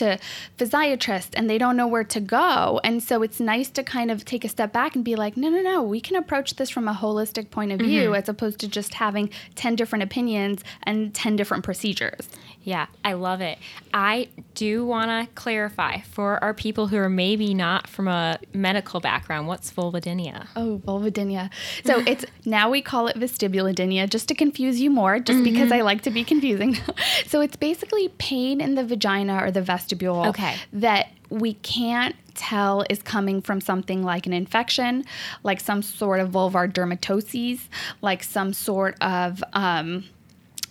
yeah. 0.00 0.16
to 0.16 0.18
physiatrist 0.56 1.30
and 1.34 1.50
they 1.50 1.58
don't 1.58 1.76
know 1.76 1.88
where 1.88 2.04
to 2.04 2.20
go 2.20 2.80
and 2.84 3.02
so 3.02 3.22
it's 3.22 3.40
nice 3.40 3.68
to 3.70 3.82
kind 3.82 4.10
of 4.10 4.24
take 4.24 4.44
a 4.44 4.48
step 4.48 4.72
back 4.72 4.94
and 4.94 5.04
be 5.04 5.16
like 5.16 5.36
no 5.36 5.48
no 5.48 5.60
no 5.60 5.82
we 5.82 6.00
can 6.00 6.14
approach 6.14 6.54
this 6.54 6.70
from 6.70 6.86
a 6.86 6.94
holistic 6.94 7.50
point 7.50 7.64
point 7.64 7.80
of 7.80 7.86
view 7.86 8.06
mm-hmm. 8.06 8.14
as 8.14 8.28
opposed 8.28 8.58
to 8.60 8.68
just 8.68 8.94
having 8.94 9.30
10 9.54 9.76
different 9.76 10.02
opinions 10.02 10.62
and 10.82 11.14
10 11.14 11.36
different 11.36 11.64
procedures. 11.64 12.28
Yeah, 12.62 12.86
I 13.04 13.14
love 13.14 13.40
it. 13.40 13.58
I 13.92 14.28
do 14.54 14.84
want 14.84 15.08
to 15.10 15.32
clarify 15.34 16.00
for 16.00 16.42
our 16.42 16.54
people 16.54 16.86
who 16.88 16.96
are 16.96 17.10
maybe 17.10 17.54
not 17.54 17.86
from 17.88 18.08
a 18.08 18.38
medical 18.52 19.00
background, 19.00 19.48
what's 19.48 19.70
vulvodynia? 19.72 20.46
Oh, 20.56 20.80
vulvodynia. 20.84 21.50
So 21.84 22.00
it's 22.06 22.23
now 22.44 22.70
we 22.70 22.82
call 22.82 23.06
it 23.06 23.16
vestibulodynia 23.16 24.08
just 24.08 24.28
to 24.28 24.34
confuse 24.34 24.80
you 24.80 24.90
more, 24.90 25.18
just 25.18 25.36
mm-hmm. 25.36 25.44
because 25.44 25.72
I 25.72 25.80
like 25.80 26.02
to 26.02 26.10
be 26.10 26.24
confusing. 26.24 26.76
so 27.26 27.40
it's 27.40 27.56
basically 27.56 28.08
pain 28.18 28.60
in 28.60 28.74
the 28.74 28.84
vagina 28.84 29.42
or 29.42 29.50
the 29.50 29.62
vestibule 29.62 30.26
okay. 30.26 30.56
that 30.72 31.08
we 31.30 31.54
can't 31.54 32.16
tell 32.34 32.84
is 32.90 33.02
coming 33.02 33.40
from 33.40 33.60
something 33.60 34.02
like 34.02 34.26
an 34.26 34.32
infection, 34.32 35.04
like 35.42 35.60
some 35.60 35.82
sort 35.82 36.20
of 36.20 36.30
vulvar 36.30 36.70
dermatoses, 36.70 37.60
like 38.02 38.22
some 38.22 38.52
sort 38.52 38.96
of 39.00 39.42
um, 39.52 40.04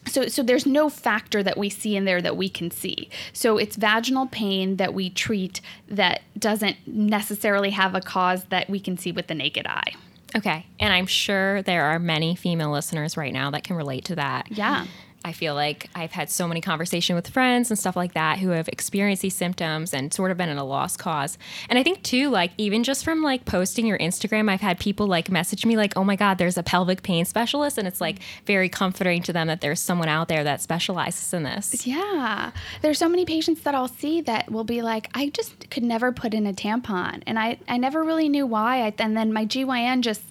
so, 0.06 0.28
so 0.28 0.44
there's 0.44 0.66
no 0.66 0.90
factor 0.90 1.42
that 1.44 1.58
we 1.58 1.70
see 1.70 1.96
in 1.96 2.06
there 2.06 2.22
that 2.22 2.36
we 2.36 2.50
can 2.50 2.72
see. 2.72 3.10
So 3.32 3.58
it's 3.58 3.76
vaginal 3.76 4.28
pain 4.28 4.76
that 4.78 4.94
we 4.94 5.10
treat 5.10 5.62
that 5.88 6.22
doesn't 6.38 6.78
necessarily 6.86 7.70
have 7.72 7.96
a 7.96 8.02
cause 8.02 8.46
that 8.46 8.70
we 8.70 8.80
can 8.80 8.98
see 8.98 9.12
with 9.12 9.28
the 9.28 9.36
naked 9.36 9.66
eye. 9.66 9.94
Okay. 10.36 10.66
And 10.80 10.94
I'm 10.94 11.06
sure 11.06 11.62
there 11.62 11.86
are 11.86 12.00
many 12.00 12.36
female 12.36 12.72
listeners 12.72 13.18
right 13.18 13.34
now 13.34 13.52
that 13.52 13.64
can 13.64 13.76
relate 13.76 14.06
to 14.06 14.16
that. 14.16 14.52
Yeah. 14.52 14.86
I 15.26 15.32
feel 15.32 15.56
like 15.56 15.90
I've 15.96 16.12
had 16.12 16.30
so 16.30 16.48
many 16.48 16.62
conversations 16.62 17.16
with 17.16 17.30
friends 17.30 17.70
and 17.70 17.80
stuff 17.80 17.96
like 17.96 18.14
that 18.14 18.40
who 18.40 18.50
have 18.50 18.68
experienced 18.68 19.22
these 19.22 19.36
symptoms 19.36 19.94
and 19.94 20.14
sort 20.14 20.32
of 20.32 20.38
been 20.38 20.50
in 20.50 20.58
a 20.58 20.66
lost 20.66 21.00
cause. 21.00 21.38
And 21.70 21.80
I 21.80 21.84
think 21.84 22.04
too, 22.04 22.30
like 22.30 22.52
even 22.58 22.84
just 22.84 23.04
from 23.04 23.22
like 23.22 23.46
posting 23.46 23.86
your 23.86 23.98
Instagram, 23.98 24.50
I've 24.50 24.62
had 24.62 24.80
people 24.80 25.08
like 25.08 25.30
message 25.32 25.66
me 25.66 25.78
like, 25.78 25.94
"Oh 25.96 26.04
my 26.04 26.16
God, 26.16 26.38
there's 26.38 26.58
a 26.58 26.64
pelvic 26.64 27.04
pain 27.04 27.26
specialist," 27.26 27.78
and 27.78 27.88
it's 27.88 28.02
like 28.02 28.20
very 28.46 28.70
comforting 28.70 29.22
to 29.24 29.34
them 29.34 29.48
that 29.48 29.62
there's 29.62 29.80
someone 29.80 30.10
out 30.10 30.28
there 30.28 30.44
that 30.44 30.62
specializes 30.62 31.34
in 31.34 31.44
this. 31.44 31.86
Yeah, 31.88 32.52
there's 32.82 33.00
so 33.00 33.10
many 33.10 33.26
patients 33.26 33.62
that 33.62 33.76
I'll 33.76 33.88
see 33.88 34.22
that 34.22 34.52
will 34.52 34.64
be 34.64 34.82
like, 34.82 35.10
"I 35.14 35.30
just 35.30 35.70
could 35.70 35.84
never 35.84 36.12
put 36.12 36.34
in 36.34 36.46
a 36.46 36.54
tampon," 36.54 37.24
and 37.26 37.40
I 37.40 37.58
I 37.68 37.78
never 37.78 38.04
really 38.04 38.30
knew 38.30 38.46
why. 38.46 38.86
I, 38.86 38.94
and 39.00 39.16
then 39.16 39.32
my 39.34 39.46
GYN 39.46 40.02
just 40.02 40.24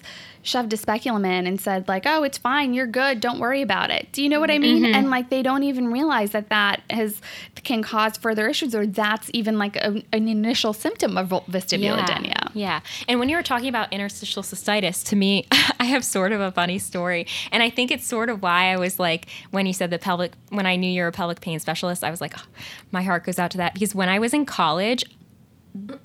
shoved 0.43 0.71
a 0.73 0.77
speculum 0.77 1.25
in 1.25 1.47
and 1.47 1.59
said 1.59 1.87
like, 1.87 2.03
"Oh, 2.05 2.23
it's 2.23 2.37
fine, 2.37 2.73
you're 2.73 2.87
good, 2.87 3.19
don't 3.19 3.39
worry 3.39 3.61
about 3.61 3.89
it." 3.89 4.11
Do 4.11 4.21
you 4.21 4.29
know 4.29 4.39
what 4.39 4.51
I 4.51 4.59
mean? 4.59 4.83
Mm-hmm. 4.83 4.95
And 4.95 5.09
like 5.09 5.29
they 5.29 5.41
don't 5.41 5.63
even 5.63 5.91
realize 5.91 6.31
that 6.31 6.49
that 6.49 6.81
has 6.89 7.19
can 7.63 7.81
cause 7.81 8.17
further 8.17 8.47
issues, 8.47 8.75
or 8.75 8.85
that's 8.85 9.29
even 9.33 9.57
like 9.57 9.75
a, 9.77 10.03
an 10.11 10.27
initial 10.27 10.73
symptom 10.73 11.17
of 11.17 11.29
vestibulodynia. 11.29 12.51
Yeah. 12.53 12.81
And 13.07 13.19
when 13.19 13.29
you 13.29 13.37
were 13.37 13.43
talking 13.43 13.69
about 13.69 13.91
interstitial 13.91 14.43
cystitis, 14.43 15.03
to 15.07 15.15
me, 15.15 15.47
I 15.79 15.85
have 15.85 16.03
sort 16.05 16.31
of 16.31 16.41
a 16.41 16.51
funny 16.51 16.79
story. 16.79 17.25
And 17.51 17.63
I 17.63 17.69
think 17.69 17.91
it's 17.91 18.05
sort 18.05 18.29
of 18.29 18.41
why 18.41 18.71
I 18.71 18.77
was 18.77 18.99
like, 18.99 19.27
when 19.51 19.65
you 19.65 19.73
said 19.73 19.89
the 19.89 19.99
pelvic, 19.99 20.33
when 20.49 20.65
I 20.65 20.75
knew 20.75 20.89
you're 20.89 21.07
a 21.07 21.11
pelvic 21.11 21.41
pain 21.41 21.59
specialist, 21.59 22.03
I 22.03 22.11
was 22.11 22.21
like, 22.21 22.33
oh, 22.37 22.45
my 22.91 23.01
heart 23.01 23.25
goes 23.25 23.39
out 23.39 23.51
to 23.51 23.57
that. 23.57 23.73
Because 23.73 23.95
when 23.95 24.09
I 24.09 24.19
was 24.19 24.33
in 24.33 24.45
college, 24.45 25.05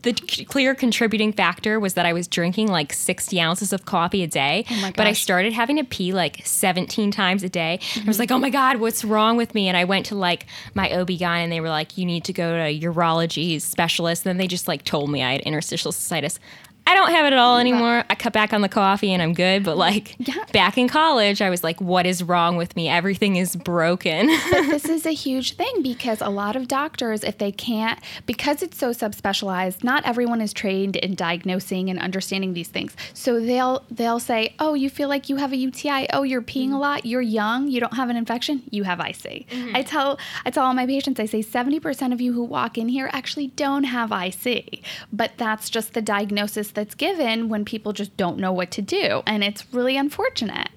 the 0.02 0.16
c- 0.28 0.44
clear 0.44 0.74
contributing 0.74 1.32
factor 1.32 1.78
was 1.78 1.94
that 1.94 2.06
I 2.06 2.12
was 2.12 2.26
drinking 2.26 2.68
like 2.68 2.92
60 2.92 3.40
ounces 3.40 3.72
of 3.72 3.84
coffee 3.84 4.22
a 4.22 4.26
day. 4.26 4.64
Oh 4.70 4.92
but 4.96 5.06
I 5.06 5.12
started 5.12 5.52
having 5.52 5.76
to 5.76 5.84
pee 5.84 6.12
like 6.12 6.40
17 6.46 7.10
times 7.10 7.42
a 7.42 7.48
day. 7.48 7.72
I 7.72 7.74
was 7.74 7.82
mm-hmm. 7.82 8.20
like, 8.20 8.30
oh 8.30 8.38
my 8.38 8.50
God, 8.50 8.78
what's 8.78 9.04
wrong 9.04 9.36
with 9.36 9.54
me? 9.54 9.68
And 9.68 9.76
I 9.76 9.84
went 9.84 10.06
to 10.06 10.14
like 10.14 10.46
my 10.74 10.90
OB-GYN 10.90 11.22
and 11.22 11.52
they 11.52 11.60
were 11.60 11.68
like, 11.68 11.98
you 11.98 12.06
need 12.06 12.24
to 12.24 12.32
go 12.32 12.50
to 12.50 12.62
a 12.62 12.80
urology 12.80 13.60
specialist. 13.60 14.24
And 14.24 14.30
then 14.30 14.36
they 14.38 14.46
just 14.46 14.68
like 14.68 14.84
told 14.84 15.10
me 15.10 15.22
I 15.22 15.32
had 15.32 15.42
interstitial 15.42 15.92
cystitis. 15.92 16.38
I 16.88 16.94
don't 16.94 17.10
have 17.10 17.26
it 17.26 17.34
at 17.34 17.38
all 17.38 17.58
anymore. 17.58 18.02
I 18.08 18.14
cut 18.14 18.32
back 18.32 18.54
on 18.54 18.62
the 18.62 18.68
coffee 18.68 19.12
and 19.12 19.22
I'm 19.22 19.34
good. 19.34 19.62
But 19.62 19.76
like 19.76 20.16
Yeah. 20.26 20.42
back 20.52 20.78
in 20.78 20.88
college, 20.88 21.42
I 21.42 21.50
was 21.50 21.62
like, 21.62 21.82
what 21.82 22.06
is 22.06 22.22
wrong 22.22 22.56
with 22.56 22.74
me? 22.76 22.88
Everything 22.88 23.36
is 23.36 23.56
broken. 23.56 24.28
but 24.50 24.62
this 24.68 24.86
is 24.86 25.04
a 25.04 25.10
huge 25.10 25.52
thing 25.56 25.82
because 25.82 26.22
a 26.22 26.30
lot 26.30 26.56
of 26.56 26.66
doctors, 26.66 27.24
if 27.24 27.36
they 27.36 27.52
can't, 27.52 27.98
because 28.24 28.62
it's 28.62 28.78
so 28.78 28.92
subspecialized, 28.92 29.84
not 29.84 30.02
everyone 30.06 30.40
is 30.40 30.54
trained 30.54 30.96
in 30.96 31.14
diagnosing 31.14 31.90
and 31.90 31.98
understanding 31.98 32.54
these 32.54 32.68
things. 32.68 32.96
So 33.12 33.38
they'll 33.38 33.84
they'll 33.90 34.18
say, 34.18 34.54
"Oh, 34.58 34.72
you 34.72 34.88
feel 34.88 35.10
like 35.10 35.28
you 35.28 35.36
have 35.36 35.52
a 35.52 35.56
UTI. 35.56 36.06
Oh, 36.14 36.22
you're 36.22 36.40
peeing 36.40 36.68
a 36.68 36.72
mm-hmm. 36.72 36.78
lot. 36.78 37.04
You're 37.04 37.20
young. 37.20 37.68
You 37.68 37.80
don't 37.80 37.94
have 37.94 38.08
an 38.08 38.16
infection. 38.16 38.62
You 38.70 38.84
have 38.84 38.98
IC." 38.98 39.46
Mm-hmm. 39.50 39.76
I 39.76 39.82
tell 39.82 40.18
I 40.46 40.50
tell 40.50 40.64
all 40.64 40.72
my 40.72 40.86
patients, 40.86 41.20
I 41.20 41.26
say 41.26 41.42
70% 41.42 42.14
of 42.14 42.20
you 42.22 42.32
who 42.32 42.42
walk 42.42 42.78
in 42.78 42.88
here 42.88 43.10
actually 43.12 43.48
don't 43.48 43.84
have 43.84 44.10
IC, 44.10 44.80
but 45.12 45.32
that's 45.36 45.68
just 45.68 45.92
the 45.92 46.00
diagnosis 46.00 46.70
that's 46.78 46.94
given 46.94 47.48
when 47.48 47.64
people 47.64 47.92
just 47.92 48.16
don't 48.16 48.38
know 48.38 48.52
what 48.52 48.70
to 48.70 48.80
do, 48.80 49.22
and 49.26 49.42
it's 49.42 49.64
really 49.72 49.96
unfortunate. 49.96 50.68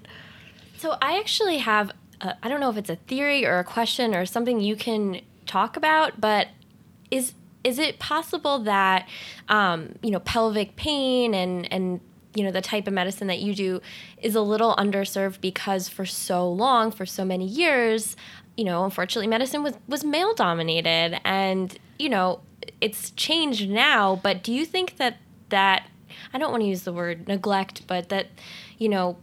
So 0.77 0.98
I 1.00 1.20
actually 1.20 1.60
have, 1.60 1.91
I 2.20 2.34
I 2.41 2.50
don't 2.50 2.60
know 2.60 2.72
if 2.72 2.77
it's 2.77 2.89
a 2.89 2.96
theory 2.96 3.46
or 3.46 3.60
a 3.60 3.63
question 3.63 4.15
or 4.15 4.25
something 4.25 4.60
you 4.60 4.75
can 4.75 5.22
talk 5.46 5.77
about, 5.77 6.20
but 6.20 6.48
is 7.12 7.34
is 7.63 7.77
it 7.77 8.00
possible 8.00 8.58
that 8.60 9.08
um, 9.48 9.93
you 10.01 10.10
know 10.10 10.20
pelvic 10.20 10.75
pain 10.75 11.36
and 11.36 11.72
and 11.72 12.00
you 12.34 12.43
know 12.43 12.51
the 12.51 12.62
type 12.62 12.88
of 12.88 12.93
medicine 12.93 13.27
that 13.27 13.38
you 13.38 13.53
do 13.53 13.79
is 14.24 14.34
a 14.34 14.41
little 14.41 14.75
underserved 14.77 15.39
because 15.39 15.88
for 15.88 16.08
so 16.08 16.50
long, 16.50 16.89
for 16.89 17.05
so 17.05 17.24
many 17.24 17.46
years, 17.46 18.15
you 18.58 18.63
know, 18.63 18.84
unfortunately, 18.86 19.27
medicine 19.27 19.62
was 19.62 19.75
was 19.88 20.03
male 20.03 20.34
dominated, 20.34 21.22
and 21.24 21.77
you 22.00 22.10
know 22.10 22.39
it's 22.79 23.12
changed 23.12 23.70
now. 23.70 24.20
But 24.24 24.41
do 24.41 24.51
you 24.51 24.65
think 24.65 24.98
that 24.98 25.17
that 25.51 25.88
I 26.34 26.38
don't 26.38 26.51
want 26.51 26.63
to 26.63 26.67
use 26.67 26.84
the 26.84 26.93
word 26.93 27.27
neglect, 27.27 27.88
but 27.88 28.10
that 28.10 28.27
you 28.77 28.89
know 28.89 29.17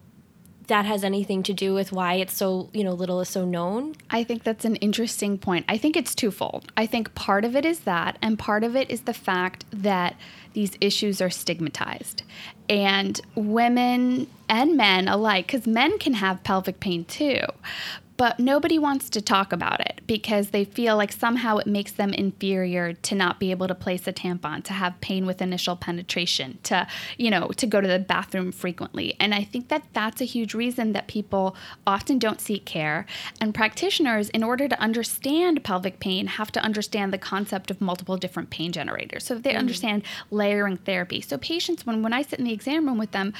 that 0.68 0.84
has 0.84 1.02
anything 1.02 1.42
to 1.42 1.54
do 1.54 1.74
with 1.74 1.92
why 1.92 2.14
it's 2.14 2.34
so 2.34 2.68
you 2.72 2.84
know 2.84 2.92
little 2.92 3.20
is 3.20 3.28
so 3.28 3.44
known 3.44 3.94
I 4.10 4.22
think 4.24 4.44
that's 4.44 4.64
an 4.64 4.76
interesting 4.76 5.38
point. 5.38 5.64
I 5.68 5.78
think 5.78 5.96
it's 5.96 6.14
twofold. 6.14 6.72
I 6.76 6.86
think 6.86 7.14
part 7.14 7.44
of 7.44 7.56
it 7.56 7.64
is 7.64 7.80
that, 7.80 8.18
and 8.22 8.38
part 8.38 8.64
of 8.64 8.76
it 8.76 8.90
is 8.90 9.02
the 9.02 9.14
fact 9.14 9.64
that 9.70 10.16
these 10.54 10.76
issues 10.80 11.20
are 11.20 11.30
stigmatized. 11.30 12.22
And 12.68 13.20
women 13.34 14.28
and 14.48 14.76
men 14.76 15.08
alike, 15.08 15.46
because 15.46 15.66
men 15.66 15.98
can 15.98 16.14
have 16.14 16.42
pelvic 16.42 16.80
pain 16.80 17.04
too, 17.04 17.40
but 18.18 18.40
nobody 18.40 18.80
wants 18.80 19.08
to 19.08 19.22
talk 19.22 19.52
about 19.52 19.80
it 19.80 20.00
because 20.08 20.50
they 20.50 20.64
feel 20.64 20.96
like 20.96 21.12
somehow 21.12 21.56
it 21.58 21.68
makes 21.68 21.92
them 21.92 22.12
inferior 22.12 22.92
to 22.92 23.14
not 23.14 23.38
be 23.38 23.52
able 23.52 23.68
to 23.68 23.74
place 23.76 24.08
a 24.08 24.12
tampon, 24.12 24.62
to 24.64 24.72
have 24.72 25.00
pain 25.00 25.24
with 25.24 25.40
initial 25.40 25.76
penetration, 25.76 26.58
to, 26.64 26.84
you 27.16 27.30
know, 27.30 27.46
to 27.56 27.64
go 27.64 27.80
to 27.80 27.86
the 27.86 28.00
bathroom 28.00 28.50
frequently. 28.50 29.14
And 29.20 29.32
I 29.32 29.44
think 29.44 29.68
that 29.68 29.84
that's 29.92 30.20
a 30.20 30.24
huge 30.24 30.52
reason 30.52 30.92
that 30.94 31.06
people 31.06 31.54
often 31.86 32.18
don't 32.18 32.40
seek 32.40 32.64
care. 32.64 33.06
And 33.40 33.54
practitioners, 33.54 34.30
in 34.30 34.42
order 34.42 34.66
to 34.66 34.80
understand 34.80 35.62
pelvic 35.62 36.00
pain, 36.00 36.26
have 36.26 36.50
to 36.52 36.60
understand 36.60 37.12
the 37.12 37.18
concept 37.18 37.70
of 37.70 37.80
multiple 37.80 38.16
different 38.16 38.50
pain 38.50 38.72
generators. 38.72 39.22
So 39.24 39.36
they 39.36 39.52
mm. 39.52 39.58
understand 39.58 40.02
layering 40.32 40.78
therapy. 40.78 41.20
So 41.20 41.38
patients, 41.38 41.86
when, 41.86 42.02
when 42.02 42.12
I 42.12 42.22
sit 42.22 42.40
in 42.40 42.46
the 42.46 42.52
exam 42.52 42.86
room 42.86 42.98
with 42.98 43.12
them, 43.12 43.32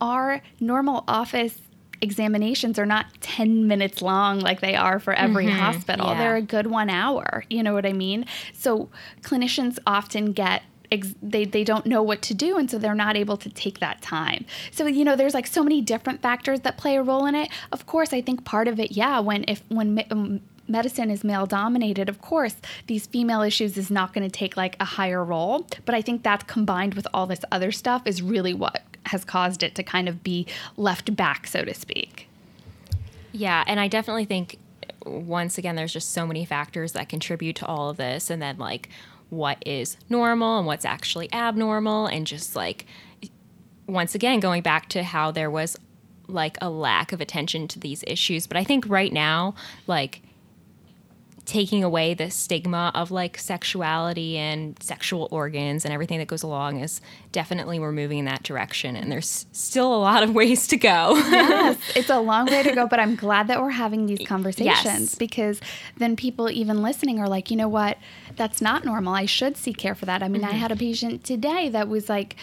our 0.00 0.40
normal 0.60 1.02
office 1.08 1.58
examinations 2.02 2.78
are 2.78 2.86
not 2.86 3.06
10 3.20 3.66
minutes 3.66 4.00
long 4.02 4.40
like 4.40 4.60
they 4.60 4.74
are 4.74 4.98
for 4.98 5.12
every 5.12 5.48
hospital. 5.48 6.06
yeah. 6.08 6.18
They're 6.18 6.36
a 6.36 6.42
good 6.42 6.66
one 6.66 6.90
hour. 6.90 7.44
You 7.50 7.62
know 7.62 7.74
what 7.74 7.86
I 7.86 7.92
mean? 7.92 8.24
So 8.52 8.88
clinicians 9.22 9.78
often 9.86 10.32
get 10.32 10.62
ex- 10.90 11.14
they, 11.22 11.44
they 11.44 11.64
don't 11.64 11.86
know 11.86 12.02
what 12.02 12.22
to 12.22 12.34
do 12.34 12.56
and 12.58 12.70
so 12.70 12.78
they're 12.78 12.94
not 12.94 13.16
able 13.16 13.36
to 13.36 13.48
take 13.50 13.78
that 13.80 14.02
time 14.02 14.44
so 14.70 14.86
you 14.86 15.04
know 15.04 15.14
there's 15.16 15.34
like 15.34 15.46
so 15.46 15.62
many 15.62 15.80
different 15.80 16.20
factors 16.20 16.60
that 16.60 16.76
play 16.76 16.96
a 16.96 17.02
role 17.02 17.26
in 17.26 17.34
it 17.34 17.48
of 17.72 17.86
course 17.86 18.12
i 18.12 18.20
think 18.20 18.44
part 18.44 18.66
of 18.66 18.80
it 18.80 18.92
yeah 18.92 19.20
when 19.20 19.44
if 19.46 19.62
when 19.68 19.94
me- 19.94 20.06
um, 20.10 20.40
medicine 20.66 21.10
is 21.10 21.22
male 21.24 21.46
dominated 21.46 22.08
of 22.08 22.20
course 22.20 22.56
these 22.86 23.06
female 23.06 23.42
issues 23.42 23.76
is 23.76 23.90
not 23.90 24.12
going 24.12 24.28
to 24.28 24.30
take 24.30 24.56
like 24.56 24.76
a 24.80 24.84
higher 24.84 25.24
role 25.24 25.66
but 25.84 25.94
i 25.94 26.02
think 26.02 26.22
that 26.22 26.46
combined 26.46 26.94
with 26.94 27.06
all 27.14 27.26
this 27.26 27.40
other 27.52 27.70
stuff 27.70 28.02
is 28.06 28.20
really 28.22 28.54
what 28.54 28.82
has 29.06 29.24
caused 29.24 29.62
it 29.62 29.74
to 29.74 29.82
kind 29.82 30.08
of 30.08 30.22
be 30.22 30.46
left 30.76 31.14
back 31.16 31.46
so 31.46 31.64
to 31.64 31.74
speak. 31.74 32.28
Yeah, 33.32 33.64
and 33.66 33.78
I 33.78 33.88
definitely 33.88 34.24
think 34.24 34.58
once 35.04 35.56
again 35.56 35.76
there's 35.76 35.92
just 35.92 36.12
so 36.12 36.26
many 36.26 36.44
factors 36.44 36.92
that 36.92 37.08
contribute 37.08 37.56
to 37.56 37.66
all 37.66 37.90
of 37.90 37.96
this 37.96 38.30
and 38.30 38.42
then 38.42 38.58
like 38.58 38.88
what 39.30 39.62
is 39.64 39.96
normal 40.08 40.58
and 40.58 40.66
what's 40.66 40.84
actually 40.84 41.32
abnormal 41.32 42.06
and 42.06 42.26
just 42.26 42.56
like 42.56 42.84
once 43.86 44.14
again 44.14 44.40
going 44.40 44.62
back 44.62 44.88
to 44.88 45.02
how 45.02 45.30
there 45.30 45.50
was 45.50 45.76
like 46.26 46.56
a 46.60 46.68
lack 46.70 47.12
of 47.12 47.20
attention 47.20 47.66
to 47.68 47.78
these 47.78 48.04
issues, 48.06 48.46
but 48.46 48.56
I 48.56 48.64
think 48.64 48.88
right 48.88 49.12
now 49.12 49.54
like 49.86 50.22
taking 51.50 51.82
away 51.82 52.14
the 52.14 52.30
stigma 52.30 52.92
of 52.94 53.10
like 53.10 53.36
sexuality 53.36 54.38
and 54.38 54.80
sexual 54.80 55.26
organs 55.32 55.84
and 55.84 55.92
everything 55.92 56.20
that 56.20 56.28
goes 56.28 56.44
along 56.44 56.78
is 56.78 57.00
definitely 57.32 57.80
we're 57.80 57.90
moving 57.90 58.18
in 58.18 58.24
that 58.24 58.44
direction 58.44 58.94
and 58.94 59.10
there's 59.10 59.46
still 59.50 59.92
a 59.92 59.98
lot 59.98 60.22
of 60.22 60.32
ways 60.32 60.68
to 60.68 60.76
go. 60.76 61.16
yes, 61.16 61.76
it's 61.96 62.08
a 62.08 62.20
long 62.20 62.46
way 62.46 62.62
to 62.62 62.72
go, 62.72 62.86
but 62.86 63.00
I'm 63.00 63.16
glad 63.16 63.48
that 63.48 63.60
we're 63.60 63.70
having 63.70 64.06
these 64.06 64.24
conversations 64.28 64.60
Yes. 64.84 65.14
because 65.16 65.60
then 65.96 66.14
people 66.14 66.48
even 66.48 66.82
listening 66.82 67.18
are 67.18 67.28
like, 67.28 67.50
you 67.50 67.56
know 67.56 67.66
what, 67.66 67.98
that's 68.36 68.62
not 68.62 68.84
normal. 68.84 69.12
I 69.12 69.26
should 69.26 69.56
seek 69.56 69.76
care 69.76 69.96
for 69.96 70.06
that. 70.06 70.22
I 70.22 70.28
mean, 70.28 70.44
I 70.44 70.50
mm-hmm. 70.50 70.58
had 70.58 70.70
a 70.70 70.76
patient 70.76 71.24
today 71.24 71.68
that 71.70 71.88
was 71.88 72.08
like, 72.08 72.36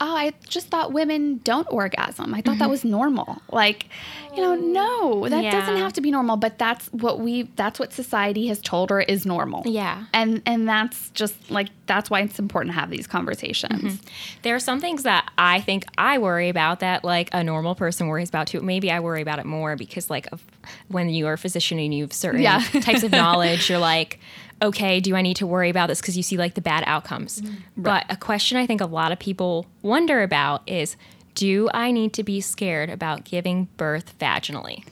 oh, 0.00 0.16
I 0.16 0.32
just 0.48 0.68
thought 0.68 0.92
women 0.92 1.40
don't 1.44 1.66
orgasm. 1.70 2.34
I 2.34 2.40
thought 2.40 2.58
that 2.58 2.64
mm-hmm. 2.64 2.70
was 2.70 2.84
normal. 2.84 3.40
Like, 3.50 3.86
you 4.34 4.42
know, 4.42 4.54
no, 4.54 5.28
that 5.28 5.50
doesn't 5.50 5.76
have 5.76 5.92
to 5.94 6.00
be 6.00 6.10
normal, 6.10 6.36
but 6.36 6.58
that's 6.58 6.88
what 6.88 7.20
we 7.20 7.44
that's 7.54 7.78
what 7.78 7.92
society 7.92 8.48
has 8.48 8.60
told 8.60 8.90
her 8.90 9.00
is 9.00 9.24
normal. 9.24 9.62
Yeah. 9.66 10.06
And 10.12 10.42
and 10.46 10.68
that's 10.68 11.10
just 11.10 11.50
like 11.50 11.68
that's 11.86 12.10
why 12.10 12.20
it's 12.20 12.38
important 12.38 12.74
to 12.74 12.80
have 12.80 12.90
these 12.90 13.06
conversations. 13.06 13.82
Mm-hmm. 13.82 14.06
There 14.42 14.54
are 14.54 14.60
some 14.60 14.80
things 14.80 15.04
that 15.04 15.30
I 15.38 15.60
think 15.60 15.84
I 15.96 16.18
worry 16.18 16.48
about 16.48 16.80
that 16.80 17.04
like 17.04 17.28
a 17.32 17.44
normal 17.44 17.74
person 17.74 18.08
worries 18.08 18.28
about 18.28 18.48
too. 18.48 18.60
Maybe 18.60 18.90
I 18.90 19.00
worry 19.00 19.22
about 19.22 19.38
it 19.38 19.46
more 19.46 19.76
because 19.76 20.10
like 20.10 20.26
of 20.32 20.44
when 20.88 21.08
you 21.08 21.26
are 21.28 21.34
a 21.34 21.38
physician 21.38 21.78
and 21.78 21.94
you 21.94 22.04
have 22.04 22.12
certain 22.12 22.42
Yeah. 22.42 22.60
types 22.80 23.04
of 23.04 23.12
knowledge, 23.12 23.70
you're 23.70 23.78
like, 23.78 24.18
okay, 24.64 25.00
do 25.00 25.14
I 25.14 25.22
need 25.22 25.36
to 25.36 25.46
worry 25.46 25.70
about 25.70 25.88
this 25.88 26.00
because 26.00 26.16
you 26.16 26.22
see 26.22 26.36
like 26.36 26.54
the 26.54 26.60
bad 26.60 26.84
outcomes? 26.86 27.40
Mm-hmm. 27.40 27.82
But 27.82 28.06
a 28.08 28.16
question 28.16 28.58
I 28.58 28.66
think 28.66 28.80
a 28.80 28.86
lot 28.86 29.12
of 29.12 29.18
people 29.18 29.66
wonder 29.82 30.22
about 30.22 30.62
is 30.66 30.96
do 31.34 31.68
I 31.74 31.90
need 31.90 32.12
to 32.14 32.22
be 32.22 32.40
scared 32.40 32.90
about 32.90 33.24
giving 33.24 33.68
birth 33.76 34.18
vaginally? 34.18 34.84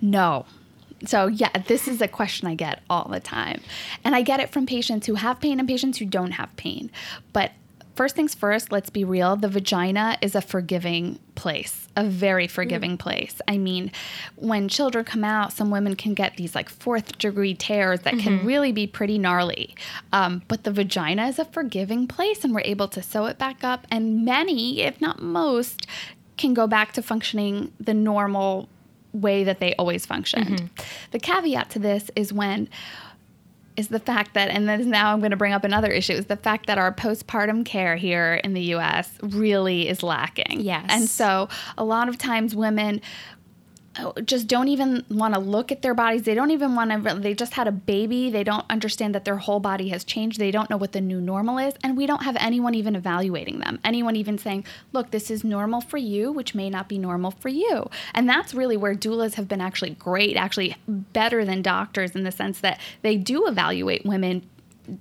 No. 0.00 0.46
So, 1.06 1.26
yeah, 1.28 1.50
this 1.66 1.88
is 1.88 2.02
a 2.02 2.08
question 2.08 2.46
I 2.46 2.54
get 2.54 2.82
all 2.90 3.08
the 3.08 3.20
time. 3.20 3.62
And 4.04 4.14
I 4.14 4.22
get 4.22 4.40
it 4.40 4.50
from 4.50 4.66
patients 4.66 5.06
who 5.06 5.14
have 5.14 5.40
pain 5.40 5.58
and 5.58 5.68
patients 5.68 5.98
who 5.98 6.04
don't 6.04 6.32
have 6.32 6.54
pain. 6.56 6.90
But 7.32 7.52
first 7.94 8.14
things 8.16 8.34
first, 8.34 8.72
let's 8.72 8.90
be 8.90 9.04
real 9.04 9.36
the 9.36 9.48
vagina 9.48 10.16
is 10.20 10.34
a 10.34 10.40
forgiving 10.40 11.18
place, 11.34 11.88
a 11.96 12.04
very 12.04 12.46
forgiving 12.46 12.96
mm. 12.96 12.98
place. 12.98 13.40
I 13.48 13.58
mean, 13.58 13.92
when 14.36 14.68
children 14.68 15.04
come 15.04 15.24
out, 15.24 15.52
some 15.52 15.70
women 15.70 15.96
can 15.96 16.14
get 16.14 16.36
these 16.36 16.54
like 16.54 16.68
fourth 16.68 17.18
degree 17.18 17.54
tears 17.54 18.00
that 18.00 18.18
can 18.18 18.38
mm-hmm. 18.38 18.46
really 18.46 18.72
be 18.72 18.86
pretty 18.86 19.18
gnarly. 19.18 19.74
Um, 20.12 20.42
but 20.48 20.64
the 20.64 20.72
vagina 20.72 21.28
is 21.28 21.38
a 21.38 21.44
forgiving 21.44 22.06
place, 22.06 22.44
and 22.44 22.54
we're 22.54 22.62
able 22.62 22.88
to 22.88 23.02
sew 23.02 23.26
it 23.26 23.38
back 23.38 23.64
up. 23.64 23.86
And 23.90 24.24
many, 24.24 24.80
if 24.82 25.00
not 25.00 25.22
most, 25.22 25.86
can 26.36 26.54
go 26.54 26.66
back 26.66 26.92
to 26.92 27.02
functioning 27.02 27.72
the 27.78 27.94
normal 27.94 28.68
way 29.12 29.44
that 29.44 29.60
they 29.60 29.74
always 29.74 30.06
functioned. 30.06 30.46
Mm-hmm. 30.46 30.66
The 31.10 31.18
caveat 31.18 31.70
to 31.70 31.78
this 31.78 32.10
is 32.14 32.32
when 32.32 32.68
is 33.80 33.88
the 33.88 33.98
fact 33.98 34.34
that, 34.34 34.50
and 34.50 34.68
then 34.68 34.88
now 34.88 35.12
I'm 35.12 35.18
going 35.18 35.32
to 35.32 35.36
bring 35.36 35.52
up 35.52 35.64
another 35.64 35.90
issue, 35.90 36.12
is 36.12 36.26
the 36.26 36.36
fact 36.36 36.66
that 36.66 36.78
our 36.78 36.92
postpartum 36.92 37.64
care 37.64 37.96
here 37.96 38.34
in 38.44 38.54
the 38.54 38.62
US 38.74 39.10
really 39.22 39.88
is 39.88 40.02
lacking. 40.02 40.60
Yes. 40.60 40.86
And 40.88 41.08
so 41.08 41.48
a 41.76 41.84
lot 41.84 42.08
of 42.08 42.16
times 42.16 42.54
women 42.54 43.00
just 44.24 44.46
don't 44.46 44.68
even 44.68 45.04
want 45.10 45.34
to 45.34 45.40
look 45.40 45.72
at 45.72 45.82
their 45.82 45.94
bodies. 45.94 46.22
They 46.22 46.34
don't 46.34 46.52
even 46.52 46.76
want 46.76 46.90
to, 46.92 47.14
they 47.14 47.34
just 47.34 47.54
had 47.54 47.66
a 47.66 47.72
baby. 47.72 48.30
They 48.30 48.44
don't 48.44 48.64
understand 48.70 49.14
that 49.16 49.24
their 49.24 49.38
whole 49.38 49.58
body 49.58 49.88
has 49.88 50.04
changed. 50.04 50.38
They 50.38 50.52
don't 50.52 50.70
know 50.70 50.76
what 50.76 50.92
the 50.92 51.00
new 51.00 51.20
normal 51.20 51.58
is. 51.58 51.74
And 51.82 51.96
we 51.96 52.06
don't 52.06 52.22
have 52.22 52.36
anyone 52.38 52.74
even 52.74 52.94
evaluating 52.94 53.58
them. 53.58 53.80
Anyone 53.82 54.14
even 54.14 54.38
saying, 54.38 54.64
look, 54.92 55.10
this 55.10 55.30
is 55.30 55.42
normal 55.42 55.80
for 55.80 55.96
you, 55.98 56.30
which 56.30 56.54
may 56.54 56.70
not 56.70 56.88
be 56.88 56.98
normal 56.98 57.32
for 57.32 57.48
you. 57.48 57.90
And 58.14 58.28
that's 58.28 58.54
really 58.54 58.76
where 58.76 58.94
doulas 58.94 59.34
have 59.34 59.48
been 59.48 59.60
actually 59.60 59.90
great, 59.90 60.36
actually 60.36 60.76
better 60.86 61.44
than 61.44 61.60
doctors 61.60 62.14
in 62.14 62.22
the 62.22 62.32
sense 62.32 62.60
that 62.60 62.78
they 63.02 63.16
do 63.16 63.48
evaluate 63.48 64.06
women 64.06 64.48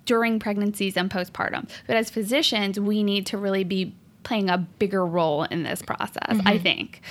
during 0.05 0.39
pregnancies 0.39 0.97
and 0.97 1.11
postpartum. 1.11 1.69
But 1.85 1.95
as 1.95 2.09
physicians, 2.09 2.79
we 2.79 3.03
need 3.03 3.27
to 3.27 3.37
really 3.37 3.63
be 3.63 3.93
playing 4.23 4.49
a 4.49 4.57
bigger 4.57 5.05
role 5.05 5.43
in 5.43 5.63
this 5.63 5.81
process, 5.81 6.17
I 6.27 6.33
mm-hmm. 6.33 6.63
think. 6.63 7.01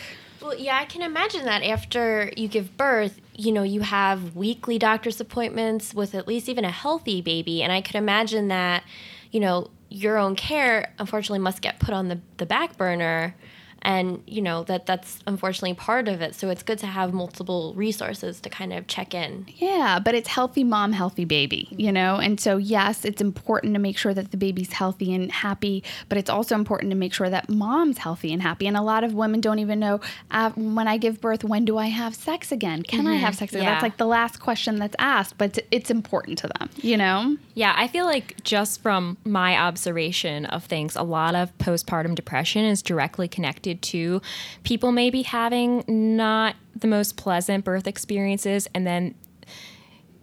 Well, 0.41 0.55
yeah, 0.55 0.79
I 0.79 0.85
can 0.85 1.03
imagine 1.03 1.45
that 1.47 1.63
after 1.65 2.31
you 2.37 2.49
give 2.49 2.77
birth, 2.77 3.21
you 3.35 3.51
know, 3.51 3.63
you 3.63 3.81
have 3.81 4.37
weekly 4.37 4.79
doctor's 4.79 5.21
appointments 5.21 5.95
with 5.95 6.15
at 6.15 6.29
least 6.29 6.49
even 6.49 6.65
a 6.65 6.71
healthy 6.71 7.21
baby. 7.21 7.63
And 7.63 7.73
I 7.73 7.81
could 7.81 7.97
imagine 7.97 8.49
that, 8.49 8.85
you 9.33 9.41
know, 9.41 9.71
your 9.89 10.17
own 10.17 10.37
care 10.37 10.93
unfortunately 10.99 11.39
must 11.41 11.61
get 11.61 11.81
put 11.81 11.95
on 11.95 12.09
the, 12.09 12.21
the 12.37 12.47
back 12.47 12.77
burner 12.77 13.35
and 13.83 14.23
you 14.27 14.43
know 14.43 14.65
that 14.65 14.87
that's 14.87 15.21
unfortunately 15.27 15.75
part 15.75 16.09
of 16.09 16.21
it 16.21 16.35
so 16.35 16.49
it's 16.51 16.63
good 16.63 16.79
to 16.79 16.87
have 16.87 17.13
multiple 17.13 17.73
resources 17.77 18.41
to 18.41 18.51
kind 18.51 18.73
of 18.73 18.87
check 18.87 19.15
in 19.15 19.47
Yeah, 19.57 19.99
but 20.05 20.15
it's 20.15 20.29
healthy 20.29 20.65
mom, 20.65 20.93
healthy 20.93 21.25
baby, 21.25 21.69
you 21.71 21.93
know? 21.93 22.17
And 22.17 22.41
so, 22.41 22.57
yes, 22.57 23.05
it's 23.05 23.21
important 23.21 23.75
to 23.75 23.81
make 23.81 23.97
sure 23.99 24.15
that 24.15 24.31
the 24.31 24.37
baby's 24.37 24.73
healthy 24.73 25.15
and 25.15 25.31
happy, 25.31 25.85
but 26.09 26.19
it's 26.19 26.31
also 26.31 26.55
important 26.55 26.91
to 26.91 26.97
make 26.97 27.13
sure 27.15 27.29
that 27.31 27.49
mom's 27.49 27.99
healthy 27.99 28.33
and 28.33 28.43
happy. 28.43 28.67
And 28.67 28.77
a 28.77 28.83
lot 28.83 29.05
of 29.05 29.15
women 29.15 29.41
don't 29.41 29.59
even 29.59 29.79
know 29.79 30.01
uh, 30.31 30.51
when 30.57 30.89
I 30.89 30.97
give 30.97 31.21
birth, 31.21 31.45
when 31.45 31.65
do 31.65 31.79
I 31.79 31.87
have 31.87 32.15
sex 32.15 32.53
again? 32.53 32.83
Can 32.83 33.07
I 33.07 33.17
have 33.17 33.35
sex 33.37 33.53
again? 33.53 33.65
Yeah. 33.65 33.71
That's 33.75 33.83
like 33.83 33.97
the 33.97 34.07
last 34.07 34.41
question 34.41 34.77
that's 34.77 34.97
asked, 34.99 35.37
but 35.39 35.51
it's- 35.59 35.69
it's 35.71 35.91
important 35.91 36.39
to 36.39 36.49
them, 36.59 36.71
you 36.79 36.97
know? 36.97 37.37
Yeah, 37.55 37.73
I 37.77 37.87
feel 37.89 38.05
like 38.05 38.43
just 38.43 38.83
from 38.83 39.17
my 39.25 39.57
observation 39.57 40.47
of 40.47 40.65
things, 40.65 40.97
a 40.97 41.03
lot 41.03 41.35
of 41.35 41.57
postpartum 41.59 42.15
depression 42.15 42.65
is 42.65 42.83
directly 42.83 43.29
connected 43.29 43.68
to 43.75 44.21
people 44.65 44.93
maybe 44.93 45.23
having 45.23 45.85
not 45.87 46.57
the 46.77 46.87
most 46.87 47.17
pleasant 47.17 47.65
birth 47.65 47.87
experiences 47.87 48.69
and 48.75 48.87
then 48.87 49.15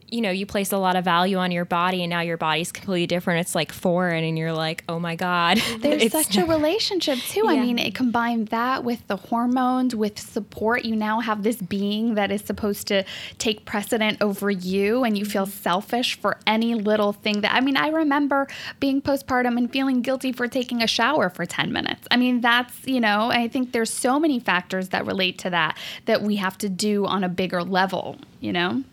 you 0.09 0.21
know, 0.21 0.29
you 0.29 0.45
place 0.45 0.71
a 0.71 0.77
lot 0.77 0.95
of 0.95 1.03
value 1.03 1.37
on 1.37 1.51
your 1.51 1.65
body 1.65 2.03
and 2.03 2.09
now 2.09 2.21
your 2.21 2.37
body's 2.37 2.71
completely 2.71 3.07
different. 3.07 3.41
It's 3.41 3.55
like 3.55 3.71
foreign 3.71 4.23
and 4.23 4.37
you're 4.37 4.53
like, 4.53 4.83
"Oh 4.87 4.99
my 4.99 5.15
god." 5.15 5.57
There's 5.79 6.03
It's- 6.03 6.11
such 6.11 6.37
a 6.37 6.45
relationship 6.45 7.19
too. 7.19 7.47
I 7.47 7.59
mean, 7.59 7.79
it 7.79 7.95
combined 7.95 8.49
that 8.49 8.83
with 8.83 9.05
the 9.07 9.17
hormones, 9.17 9.95
with 9.95 10.19
support. 10.19 10.85
You 10.85 10.95
now 10.95 11.19
have 11.21 11.43
this 11.43 11.57
being 11.57 12.15
that 12.15 12.31
is 12.31 12.41
supposed 12.41 12.87
to 12.87 13.03
take 13.37 13.65
precedent 13.65 14.21
over 14.21 14.51
you, 14.51 15.03
and 15.03 15.17
you 15.17 15.25
feel 15.25 15.43
mm-hmm. 15.43 15.51
selfish 15.51 16.19
for 16.19 16.37
any 16.45 16.75
little 16.75 17.13
thing 17.13 17.41
that. 17.41 17.53
I 17.53 17.61
mean, 17.61 17.77
I 17.77 17.89
remember 17.89 18.47
being 18.79 19.01
postpartum 19.01 19.57
and 19.57 19.71
feeling 19.71 20.01
guilty 20.01 20.31
for 20.31 20.47
taking 20.47 20.81
a 20.81 20.87
shower 20.87 21.29
for 21.29 21.45
10 21.45 21.71
minutes. 21.71 22.07
I 22.11 22.17
mean, 22.17 22.41
that's, 22.41 22.85
you 22.85 22.99
know, 22.99 23.29
I 23.31 23.47
think 23.47 23.71
there's 23.71 23.91
so 23.91 24.19
many 24.19 24.39
factors 24.39 24.89
that 24.89 25.05
relate 25.05 25.39
to 25.39 25.49
that 25.49 25.77
that 26.05 26.21
we 26.21 26.35
have 26.37 26.57
to 26.59 26.69
do 26.69 27.05
on 27.05 27.23
a 27.23 27.29
bigger 27.29 27.63
level, 27.63 28.17
you 28.39 28.53
know? 28.53 28.83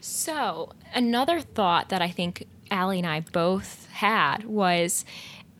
So, 0.00 0.70
another 0.94 1.40
thought 1.40 1.90
that 1.90 2.00
I 2.00 2.10
think 2.10 2.46
Allie 2.70 2.98
and 2.98 3.06
I 3.06 3.20
both 3.20 3.88
had 3.92 4.44
was 4.44 5.04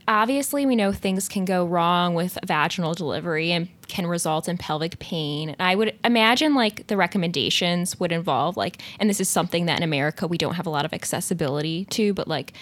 obviously 0.08 0.66
we 0.66 0.74
know 0.74 0.92
things 0.92 1.28
can 1.28 1.44
go 1.44 1.64
wrong 1.64 2.14
with 2.14 2.38
vaginal 2.44 2.94
delivery 2.94 3.52
and 3.52 3.68
can 3.86 4.06
result 4.06 4.48
in 4.48 4.56
pelvic 4.56 4.98
pain. 4.98 5.50
And 5.50 5.60
I 5.60 5.74
would 5.74 5.96
imagine 6.04 6.54
like 6.54 6.86
the 6.86 6.96
recommendations 6.96 8.00
would 8.00 8.12
involve 8.12 8.56
like 8.56 8.80
and 8.98 9.10
this 9.10 9.20
is 9.20 9.28
something 9.28 9.66
that 9.66 9.76
in 9.76 9.82
America 9.82 10.26
we 10.26 10.38
don't 10.38 10.54
have 10.54 10.66
a 10.66 10.70
lot 10.70 10.84
of 10.84 10.92
accessibility 10.92 11.84
to, 11.86 12.14
but 12.14 12.26
like 12.26 12.54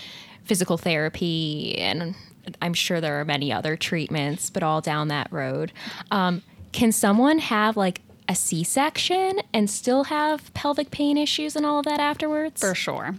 physical 0.45 0.77
therapy 0.77 1.79
and 1.79 2.15
I'm 2.63 2.75
sure 2.75 3.01
there 3.01 3.21
are 3.21 3.25
many 3.25 3.53
other 3.53 3.77
treatments, 3.77 4.51
but 4.51 4.63
all 4.63 4.81
down 4.81 5.09
that 5.09 5.31
road. 5.31 5.73
Um, 6.11 6.43
can 6.73 6.93
someone 6.93 7.39
have 7.39 7.77
like 7.77 8.01
a 8.29 8.35
C-section 8.35 9.41
and 9.53 9.71
still 9.71 10.05
have 10.05 10.53
pelvic 10.55 10.91
pain 10.91 11.17
issues 11.17 11.57
and 11.57 11.65
all 11.65 11.79
of 11.79 11.87
that 11.87 11.99
afterwards? 11.99 12.61
For 12.61 12.75
sure. 12.75 13.17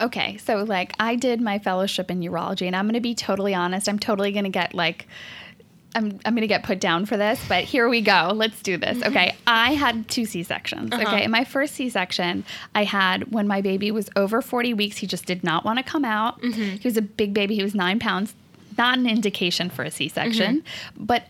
Okay, 0.00 0.38
so 0.38 0.64
like 0.64 0.94
I 0.98 1.14
did 1.16 1.40
my 1.40 1.58
fellowship 1.58 2.10
in 2.10 2.20
urology, 2.20 2.66
and 2.66 2.74
I'm 2.74 2.86
going 2.86 2.94
to 2.94 3.00
be 3.00 3.14
totally 3.14 3.54
honest. 3.54 3.88
I'm 3.88 3.98
totally 3.98 4.32
going 4.32 4.44
to 4.44 4.50
get 4.50 4.74
like. 4.74 5.06
I'm, 5.94 6.20
I'm 6.26 6.34
going 6.34 6.42
to 6.42 6.46
get 6.46 6.62
put 6.62 6.78
down 6.78 7.06
for 7.06 7.16
this, 7.16 7.42
but 7.48 7.64
here 7.64 7.88
we 7.88 8.02
go. 8.02 8.32
Let's 8.34 8.60
do 8.60 8.76
this. 8.76 8.98
Mm-hmm. 8.98 9.08
Okay. 9.08 9.34
I 9.46 9.72
had 9.72 10.06
two 10.10 10.26
C 10.26 10.42
sections. 10.42 10.92
Uh-huh. 10.92 11.02
Okay. 11.02 11.24
In 11.24 11.30
my 11.30 11.44
first 11.44 11.74
C 11.74 11.88
section, 11.88 12.44
I 12.74 12.84
had 12.84 13.32
when 13.32 13.48
my 13.48 13.62
baby 13.62 13.90
was 13.90 14.10
over 14.14 14.42
40 14.42 14.74
weeks, 14.74 14.98
he 14.98 15.06
just 15.06 15.24
did 15.24 15.42
not 15.42 15.64
want 15.64 15.78
to 15.78 15.82
come 15.82 16.04
out. 16.04 16.38
Mm-hmm. 16.42 16.76
He 16.76 16.86
was 16.86 16.98
a 16.98 17.02
big 17.02 17.32
baby, 17.32 17.54
he 17.54 17.62
was 17.62 17.74
nine 17.74 17.98
pounds. 17.98 18.34
Not 18.76 18.98
an 18.98 19.06
indication 19.06 19.70
for 19.70 19.84
a 19.84 19.90
C 19.90 20.08
section, 20.08 20.58
mm-hmm. 20.58 21.04
but 21.06 21.22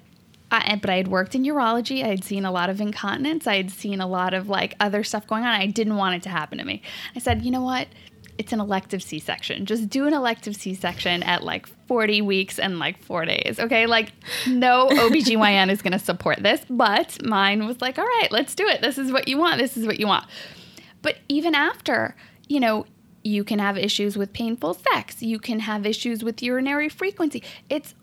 I, 0.50 0.78
but 0.80 0.90
I 0.90 0.96
had 0.96 1.08
worked 1.08 1.34
in 1.34 1.42
urology. 1.42 2.04
I 2.04 2.08
had 2.08 2.24
seen 2.24 2.44
a 2.44 2.52
lot 2.52 2.70
of 2.70 2.80
incontinence. 2.80 3.46
I 3.46 3.56
had 3.56 3.70
seen 3.70 4.00
a 4.00 4.06
lot 4.06 4.32
of 4.32 4.48
like 4.48 4.74
other 4.78 5.02
stuff 5.02 5.26
going 5.26 5.42
on. 5.42 5.48
I 5.48 5.66
didn't 5.66 5.96
want 5.96 6.14
it 6.14 6.22
to 6.24 6.28
happen 6.28 6.58
to 6.58 6.64
me. 6.64 6.82
I 7.14 7.18
said, 7.18 7.42
you 7.42 7.50
know 7.50 7.62
what? 7.62 7.88
It's 8.38 8.52
an 8.52 8.60
elective 8.60 9.02
C 9.02 9.18
section. 9.18 9.66
Just 9.66 9.88
do 9.88 10.06
an 10.06 10.12
elective 10.12 10.54
C 10.54 10.74
section 10.74 11.22
at 11.22 11.42
like 11.42 11.66
40 11.88 12.20
weeks 12.22 12.58
and 12.58 12.78
like 12.78 13.02
four 13.02 13.24
days. 13.24 13.58
Okay. 13.58 13.86
Like, 13.86 14.12
no 14.46 14.88
OBGYN 14.88 15.70
is 15.70 15.82
going 15.82 15.94
to 15.94 15.98
support 15.98 16.42
this. 16.42 16.60
But 16.68 17.24
mine 17.24 17.66
was 17.66 17.80
like, 17.80 17.98
all 17.98 18.04
right, 18.04 18.28
let's 18.30 18.54
do 18.54 18.66
it. 18.66 18.82
This 18.82 18.98
is 18.98 19.10
what 19.10 19.26
you 19.26 19.38
want. 19.38 19.58
This 19.58 19.76
is 19.76 19.86
what 19.86 19.98
you 19.98 20.06
want. 20.06 20.26
But 21.02 21.16
even 21.28 21.54
after, 21.54 22.14
you 22.46 22.60
know, 22.60 22.86
you 23.26 23.44
can 23.44 23.58
have 23.58 23.76
issues 23.76 24.16
with 24.16 24.32
painful 24.32 24.74
sex. 24.74 25.22
You 25.22 25.38
can 25.38 25.60
have 25.60 25.84
issues 25.84 26.22
with 26.22 26.42
urinary 26.42 26.88
frequency. 26.88 27.42
It's 27.68 27.94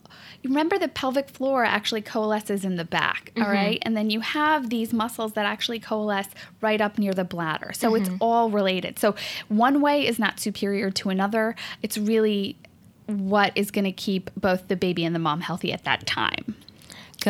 remember 0.44 0.78
the 0.78 0.90
pelvic 0.90 1.30
floor 1.30 1.64
actually 1.64 2.02
coalesces 2.02 2.66
in 2.66 2.76
the 2.76 2.84
back, 2.84 3.32
all 3.38 3.44
mm-hmm. 3.44 3.52
right? 3.52 3.80
And 3.84 3.96
then 3.96 4.10
you 4.10 4.20
have 4.20 4.70
these 4.70 4.92
muscles 4.92 5.34
that 5.34 5.46
actually 5.46 5.80
coalesce 5.80 6.28
right 6.60 6.82
up 6.82 6.98
near 6.98 7.14
the 7.14 7.24
bladder. 7.24 7.72
So 7.74 7.96
it's 7.96 8.10
mm-hmm. 8.10 8.18
all 8.20 8.50
related. 8.50 9.00
So 9.00 9.16
one 9.48 9.82
way 9.82 10.06
is 10.06 10.20
not 10.20 10.40
superior 10.40 10.92
to 10.92 11.10
another. 11.10 11.56
It's 11.82 11.98
really 11.98 12.58
what 13.06 13.54
is 13.56 13.72
going 13.72 13.86
to 13.86 13.92
keep 13.92 14.30
both 14.36 14.68
the 14.68 14.76
baby 14.76 15.06
and 15.06 15.16
the 15.16 15.20
mom 15.20 15.42
healthy 15.42 15.72
at 15.72 15.86
that 15.86 16.06
time. 16.06 16.56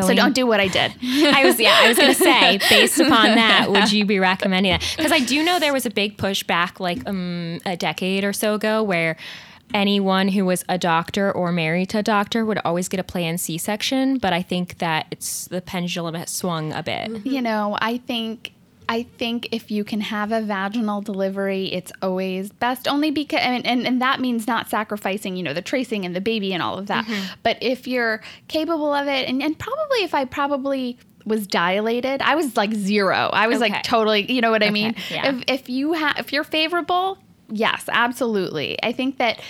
So 0.02 0.14
don't 0.14 0.34
do 0.34 0.48
what 0.48 0.60
I 0.60 0.68
did. 0.68 0.94
I 1.04 1.46
was 1.46 1.60
yeah, 1.60 1.80
I 1.82 1.88
was 1.88 1.98
gonna 1.98 2.14
say, 2.14 2.60
based 2.70 3.00
upon 3.00 3.36
that, 3.36 3.70
would 3.70 3.92
you 3.92 4.06
be 4.06 4.20
recommending 4.20 4.72
that? 4.72 4.94
Because 4.98 5.12
I 5.12 5.20
do 5.20 5.44
know 5.44 5.60
there 5.60 5.74
was 5.74 5.86
a 5.86 5.92
big 5.92 6.18
pushback 6.18 6.80
like 6.80 7.08
um, 7.08 7.60
a 7.66 7.78
decade 7.78 8.24
or 8.24 8.34
so 8.34 8.56
ago 8.56 8.82
where 8.84 9.16
anyone 9.74 10.28
who 10.28 10.46
was 10.46 10.64
a 10.70 10.78
doctor 10.78 11.32
or 11.32 11.52
married 11.52 11.90
to 11.90 12.00
a 12.00 12.04
doctor 12.04 12.46
would 12.46 12.60
always 12.64 12.88
get 12.88 13.00
a 13.00 13.04
planned 13.04 13.42
C-section, 13.42 14.20
but 14.20 14.34
I 14.34 14.42
think 14.42 14.78
that 14.78 15.08
it's 15.12 15.46
the 15.46 15.62
pendulum 15.62 16.16
has 16.16 16.30
swung 16.30 16.72
a 16.74 16.84
bit. 16.84 17.26
you 17.26 17.42
know, 17.42 17.78
I 17.82 17.98
think 17.98 18.54
I 18.90 19.04
think 19.04 19.50
if 19.52 19.72
you 19.72 19.84
can 19.84 20.02
have 20.02 20.32
a 20.32 20.42
vaginal 20.42 21.02
delivery, 21.02 21.66
it's 21.74 21.92
always 22.02 22.52
best. 22.52 22.88
Only 22.88 23.12
because, 23.12 23.40
and, 23.42 23.66
and, 23.66 23.88
and 23.88 24.02
that 24.02 24.20
means 24.20 24.48
not 24.48 24.70
sacrificing, 24.70 25.36
you 25.36 25.44
know, 25.44 25.54
the 25.54 25.62
tracing 25.62 26.06
and 26.06 26.16
the 26.16 26.22
baby 26.22 26.54
and 26.54 26.62
all 26.62 26.78
of 26.78 26.88
that. 26.88 27.06
Mm-hmm. 27.06 27.34
But 27.44 27.58
if 27.62 27.88
you're 27.88 28.22
capable 28.48 28.94
of 28.94 29.08
it, 29.08 29.28
and, 29.30 29.42
and 29.42 29.58
probably 29.58 30.00
if 30.04 30.14
I 30.14 30.26
probably 30.26 30.98
was 31.26 31.48
dilated, 31.48 32.22
I 32.22 32.36
was 32.36 32.58
like 32.58 32.74
zero. 32.74 33.30
I 33.32 33.48
was 33.48 33.62
Okay. 33.62 33.72
like 33.72 33.84
totally, 33.84 34.32
you 34.32 34.42
know 34.42 34.52
what 34.52 34.64
I 34.64 34.70
mean? 34.70 34.96
yeah. 35.10 35.28
If 35.36 35.44
if 35.48 35.70
you 35.70 35.94
have, 35.94 36.18
if 36.20 36.34
you're 36.34 36.44
favorable, 36.44 37.18
yes, 37.50 37.86
absolutely. 37.92 38.78
I 38.84 38.92
think 38.92 39.18
that 39.20 39.42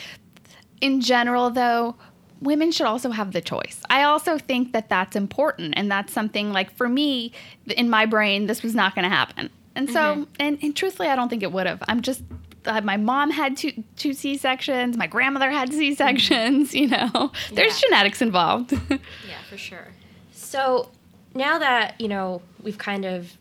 in 0.82 1.02
general, 1.02 1.50
though, 1.50 1.96
women 2.44 2.72
should 2.72 2.86
also 2.88 3.10
have 3.12 3.32
the 3.34 3.42
choice. 3.42 3.82
I 3.90 4.04
also 4.04 4.38
think 4.38 4.74
that 4.74 4.90
that's 4.90 5.16
important. 5.16 5.74
And 5.78 5.90
that's 5.92 6.14
something 6.14 6.52
like 6.52 6.72
for 6.72 6.88
me, 6.90 7.32
in 7.68 7.90
my 7.90 8.06
brain, 8.06 8.46
this 8.48 8.62
was 8.64 8.76
not 8.76 8.94
going 8.96 9.04
to 9.04 9.10
happen. 9.16 9.50
And 9.76 9.90
so, 9.90 10.28
and, 10.40 10.60
and 10.62 10.76
truthfully, 10.76 11.08
I 11.10 11.16
don't 11.16 11.30
think 11.30 11.42
it 11.42 11.52
would 11.52 11.66
have. 11.66 11.82
I'm 11.88 12.02
just, 12.02 12.22
uh, 12.66 12.82
my 12.82 12.98
mom 12.98 13.32
had 13.32 13.58
two, 13.58 13.84
two 13.96 14.14
C 14.14 14.38
sections, 14.38 14.96
my 14.98 15.08
grandmother 15.08 15.50
had 15.50 15.74
C 15.74 15.96
sections, 15.96 16.74
you 16.82 16.88
know, 16.90 17.32
there's 17.52 17.82
Yeah. 17.82 17.88
genetics 17.90 18.22
involved. 18.22 18.74
Yeah, 18.90 19.40
for 19.50 19.58
sure. 19.58 19.88
So 20.32 20.90
now 21.34 21.58
that 21.60 22.00
you 22.00 22.08
know 22.08 22.42
we've 22.62 22.78
kind 22.78 23.06
of 23.06 23.36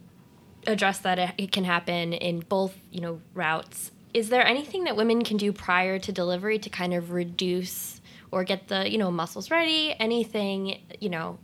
addressed 0.67 1.03
that 1.03 1.19
it, 1.19 1.31
it 1.37 1.53
can 1.53 1.65
happen 1.65 2.13
in 2.13 2.41
both 2.41 2.75
you 2.91 3.01
know 3.01 3.21
routes, 3.35 3.91
is 4.15 4.29
there 4.31 4.47
anything 4.47 4.85
that 4.85 4.97
women 4.97 5.23
can 5.25 5.37
do 5.37 5.53
prior 5.53 5.99
to 5.99 6.13
delivery 6.13 6.59
to 6.59 6.71
kind 6.71 6.95
of 6.95 7.11
reduce 7.11 8.01
or 8.33 8.43
get 8.43 8.69
the 8.69 8.91
you 8.91 8.99
know 8.99 9.11
muscles 9.11 9.51
ready? 9.51 9.95
Anything 10.01 10.81
you 11.01 11.11
know 11.11 11.39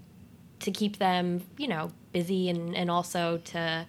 to 0.60 0.72
keep 0.72 0.98
them 0.98 1.42
you 1.56 1.68
know 1.68 1.92
busy 2.12 2.48
and 2.48 2.74
and 2.74 2.90
also 2.90 3.38
to 3.38 3.86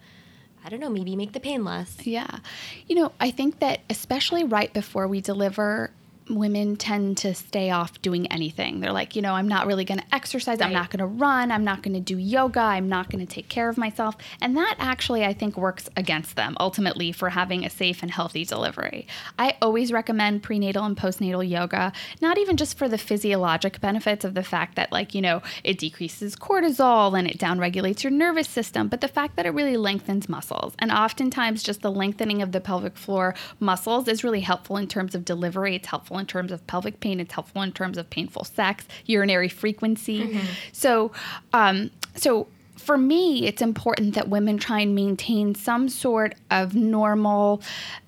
I 0.63 0.69
don't 0.69 0.79
know, 0.79 0.89
maybe 0.89 1.15
make 1.15 1.33
the 1.33 1.39
pain 1.39 1.63
less. 1.63 2.05
Yeah. 2.05 2.39
You 2.88 2.95
know, 2.95 3.12
I 3.19 3.31
think 3.31 3.59
that 3.59 3.79
especially 3.89 4.43
right 4.43 4.73
before 4.73 5.07
we 5.07 5.21
deliver, 5.21 5.91
women 6.30 6.76
tend 6.76 7.18
to 7.18 7.34
stay 7.34 7.72
off 7.72 8.02
doing 8.02 8.28
anything. 8.32 8.80
They're 8.80 8.92
like, 8.92 9.15
you 9.15 9.22
know, 9.22 9.34
I'm 9.34 9.48
not 9.48 9.68
really 9.68 9.86
going 9.86 10.00
to 10.00 10.15
exercise. 10.15 10.62
I'm 10.62 10.74
not 10.74 10.89
going 10.89 11.00
to 11.00 11.06
run. 11.06 11.52
I'm 11.52 11.63
not 11.63 11.82
going 11.82 11.94
to 11.96 12.00
do 12.00 12.18
yoga. 12.18 12.60
I'm 12.60 12.88
not 12.88 13.10
going 13.10 13.26
to 13.26 13.32
take 13.32 13.50
care 13.50 13.70
of 13.70 13.78
myself. 13.78 14.15
And 14.42 14.56
that 14.58 14.76
actually, 14.78 15.26
I 15.26 15.34
think, 15.34 15.58
works 15.58 15.89
against 15.98 16.36
them 16.36 16.56
ultimately 16.60 17.12
for 17.12 17.30
having 17.30 17.65
a 17.65 17.70
safe 17.70 18.02
and 18.04 18.12
healthy 18.12 18.46
delivery. 18.46 19.08
I 19.38 19.58
always 19.62 19.92
recommend 19.92 20.44
prenatal 20.44 20.86
and 20.86 20.96
postnatal 20.96 21.48
yoga, 21.48 21.92
not 22.22 22.38
even 22.38 22.58
just 22.58 22.78
for 22.78 22.88
the 22.88 22.98
physiologic 22.98 23.82
benefits 23.82 24.24
of 24.24 24.34
the 24.36 24.44
fact 24.44 24.76
that, 24.76 24.92
like, 24.92 25.15
you 25.15 25.22
know, 25.22 25.42
it 25.63 25.78
decreases 25.78 26.36
cortisol 26.36 27.18
and 27.18 27.28
it 27.28 27.39
downregulates 27.39 28.04
your 28.04 28.12
nervous 28.12 28.48
system, 28.48 28.88
but 28.88 29.02
the 29.02 29.08
fact 29.08 29.36
that 29.36 29.46
it 29.46 29.52
really 29.52 29.78
lengthens 29.78 30.30
muscles. 30.30 30.74
And 30.80 30.92
oftentimes, 30.92 31.63
just 31.63 31.82
the 31.82 31.92
lengthening 31.92 32.42
of 32.42 32.52
the 32.52 32.62
pelvic 32.62 32.98
floor 32.98 33.34
muscles 33.60 34.08
is 34.08 34.24
really 34.24 34.42
helpful 34.42 34.78
in 34.78 34.88
terms 34.88 35.15
of 35.15 35.26
delivery. 35.26 35.76
It's 35.76 35.88
helpful 35.88 36.18
in 36.19 36.25
terms 36.25 36.51
of 36.51 36.65
pelvic 36.67 36.99
pain. 36.99 37.19
It's 37.19 37.34
helpful 37.34 37.62
in 37.62 37.71
terms 37.71 37.97
of 37.97 38.10
painful 38.10 38.43
sex, 38.43 38.86
urinary 39.05 39.49
frequency. 39.49 40.39
So, 40.71 41.12
um, 41.53 41.91
so 42.15 42.47
for 42.79 42.97
me, 42.97 43.45
it's 43.45 43.62
important 43.62 44.15
that 44.15 44.29
women 44.29 44.58
try 44.58 44.79
and 44.79 44.95
maintain 44.95 45.53
some 45.53 45.89
sort 45.89 46.36
of 46.49 46.75
normal 46.75 47.62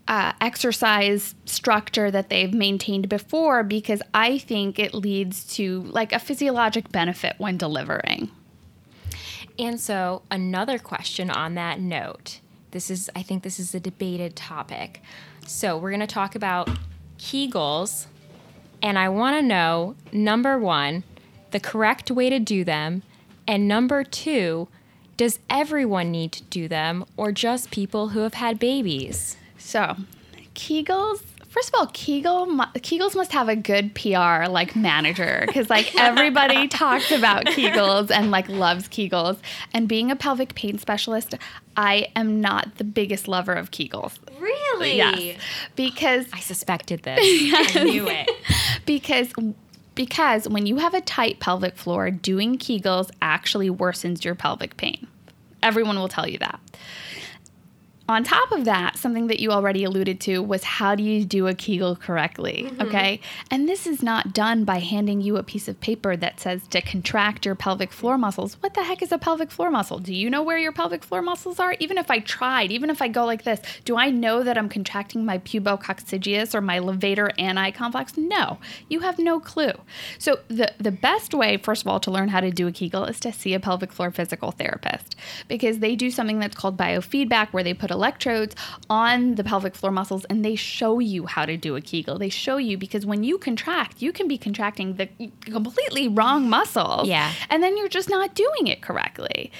uh, 0.08 0.34
exercise 0.41 1.36
structure 1.45 2.10
that 2.10 2.30
they've 2.30 2.54
maintained 2.54 3.08
before 3.10 3.63
because 3.63 4.02
I 4.13 4.38
think 4.38 4.80
it 4.80 4.93
leads 4.93 5.43
to 5.56 5.84
like 5.84 6.13
a 6.13 6.19
physiologic 6.19 6.91
benefit 6.91 7.36
when 7.38 7.58
delivering. 7.58 8.32
And 9.60 9.80
so, 9.80 10.24
another 10.32 10.80
question 10.80 11.30
on 11.30 11.56
that 11.56 11.80
note. 11.80 12.39
This 12.71 12.89
is, 12.89 13.10
I 13.15 13.21
think, 13.21 13.43
this 13.43 13.60
is 13.60 13.76
a 13.76 13.80
debated 13.80 14.36
topic. 14.36 15.02
So, 15.45 15.78
we're 15.78 15.91
going 15.91 16.00
to 16.00 16.08
talk 16.08 16.36
about 16.36 16.69
Kegels, 17.22 18.08
and 18.82 18.98
I 18.98 19.08
want 19.08 19.38
to 19.38 19.46
know 19.46 19.96
number 20.12 20.58
one, 20.58 21.04
the 21.52 21.60
correct 21.60 22.10
way 22.10 22.32
to 22.32 22.40
do 22.40 22.64
them, 22.64 23.04
and 23.48 23.68
number 23.68 24.04
two, 24.04 24.68
does 25.18 25.40
everyone 25.48 26.10
need 26.10 26.32
to 26.32 26.44
do 26.44 26.68
them, 26.68 27.06
or 27.16 27.32
just 27.32 27.70
people 27.70 28.10
who 28.10 28.22
have 28.22 28.34
had 28.34 28.58
babies? 28.58 29.38
So, 29.58 29.98
Kegels. 30.56 31.22
First 31.52 31.68
of 31.68 31.76
all, 31.76 31.88
Kegel 31.88 32.48
Kegels 32.78 33.14
must 33.14 33.34
have 33.34 33.50
a 33.50 33.58
good 33.58 33.94
PR 33.94 34.48
like 34.50 34.74
manager 34.74 35.44
because 35.46 35.70
like 35.70 35.94
everybody 36.00 36.70
talks 36.70 37.12
about 37.12 37.44
Kegels 37.46 38.10
and 38.10 38.32
like 38.32 38.48
loves 38.48 38.88
Kegels. 38.88 39.38
And 39.74 39.86
being 39.86 40.12
a 40.12 40.16
pelvic 40.16 40.56
pain 40.56 40.78
specialist, 40.78 41.36
I 41.76 42.08
am 42.16 42.40
not 42.40 42.78
the 42.78 42.86
biggest 42.86 43.28
lover 43.28 43.52
of 43.52 43.70
Kegels. 43.70 44.18
Really? 44.40 44.96
Yes, 44.96 45.42
because 45.76 46.26
I 46.32 46.40
suspected 46.40 47.04
this. 47.04 47.20
I 47.76 47.84
knew 47.84 48.08
it. 48.08 48.30
because 48.86 49.34
because 49.94 50.48
when 50.48 50.66
you 50.66 50.78
have 50.78 50.94
a 50.94 51.02
tight 51.02 51.42
pelvic 51.42 51.76
floor, 51.76 52.12
doing 52.12 52.58
Kegels 52.58 53.12
actually 53.22 53.70
worsens 53.70 54.24
your 54.24 54.36
pelvic 54.36 54.78
pain. 54.78 55.06
Everyone 55.62 56.00
will 56.00 56.08
tell 56.08 56.30
you 56.30 56.38
that. 56.38 56.62
On 58.10 58.24
top 58.24 58.52
of 58.52 58.66
that, 58.66 58.98
something 58.98 59.28
that 59.28 59.40
you 59.40 59.52
already 59.52 59.84
alluded 59.84 60.20
to 60.22 60.42
was 60.42 60.64
how 60.64 60.96
do 60.96 61.04
you 61.04 61.24
do 61.24 61.48
a 61.48 61.54
Kegel 61.54 61.96
correctly? 61.96 62.66
Mm-hmm. 62.68 62.82
Okay. 62.82 63.22
And 63.50 63.70
this 63.70 63.88
is 63.88 64.04
not 64.04 64.34
done 64.34 64.66
by 64.66 64.80
handing 64.80 65.22
you 65.22 65.38
a 65.38 65.44
piece 65.44 65.68
of 65.68 65.80
paper 65.80 66.18
that 66.18 66.40
says 66.40 66.68
to 66.70 66.82
contract 66.82 67.46
your 67.46 67.56
pelvic 67.56 67.92
floor 67.92 68.18
muscles. 68.18 68.56
What 68.60 68.74
the 68.74 68.84
heck 68.84 69.02
is 69.02 69.12
a 69.12 69.18
pelvic 69.18 69.52
floor 69.52 69.72
muscle? 69.72 70.00
Do 70.00 70.14
you 70.14 70.30
know 70.30 70.44
where 70.44 70.58
your 70.58 70.74
pelvic 70.74 71.04
floor 71.04 71.22
muscles 71.22 71.60
are? 71.60 71.76
Even 71.80 71.98
if 71.98 72.12
I 72.12 72.20
tried, 72.20 72.72
even 72.72 72.90
if 72.90 73.02
I 73.02 73.08
go 73.08 73.24
like 73.24 73.44
this, 73.44 73.62
do 73.86 73.96
I 73.96 74.10
know 74.10 74.44
that 74.44 74.58
I'm 74.58 74.68
contracting 74.68 75.24
my 75.24 75.38
pubococcygeus 75.38 76.54
or 76.54 76.62
my 76.62 76.80
levator 76.80 77.32
ani 77.40 77.72
complex? 77.72 78.18
No, 78.18 78.58
you 78.90 79.02
have 79.02 79.20
no 79.20 79.40
clue. 79.40 79.74
So 80.18 80.40
the 80.48 80.74
the 80.80 80.92
best 80.92 81.34
way, 81.34 81.58
first 81.58 81.84
of 81.84 81.88
all, 81.88 82.00
to 82.02 82.12
learn 82.12 82.30
how 82.30 82.42
to 82.42 82.52
do 82.52 82.68
a 82.68 82.72
Kegel 82.72 83.06
is 83.06 83.20
to 83.22 83.32
see 83.32 83.54
a 83.54 83.60
pelvic 83.60 83.94
floor 83.94 84.12
physical 84.12 84.52
therapist 84.52 85.16
because 85.48 85.80
they 85.80 85.96
do 85.96 86.12
something 86.12 86.40
that's 86.40 86.56
called 86.56 86.76
biofeedback, 86.76 87.50
where 87.52 87.64
they 87.64 87.74
put 87.74 87.92
electrodes 88.02 88.56
on 88.90 89.36
the 89.36 89.44
pelvic 89.44 89.76
floor 89.76 89.92
muscles 89.92 90.26
and 90.26 90.44
they 90.44 90.56
show 90.56 90.98
you 90.98 91.28
how 91.28 91.46
to 91.46 91.56
do 91.56 91.76
a 91.76 91.82
Kegel. 91.82 92.18
They 92.18 92.30
show 92.30 92.58
you 92.58 92.76
because 92.78 93.06
when 93.06 93.24
you 93.24 93.38
contract, 93.38 94.02
you 94.02 94.12
can 94.12 94.28
be 94.28 94.38
contracting 94.40 94.96
the 94.96 95.08
completely 95.46 96.08
wrong 96.08 96.50
muscles. 96.50 97.08
Yeah. 97.08 97.32
And 97.52 97.62
then 97.62 97.78
you're 97.78 97.90
just 97.90 98.10
not 98.10 98.34
doing 98.34 98.66
it 98.68 98.82
correctly. 98.82 99.52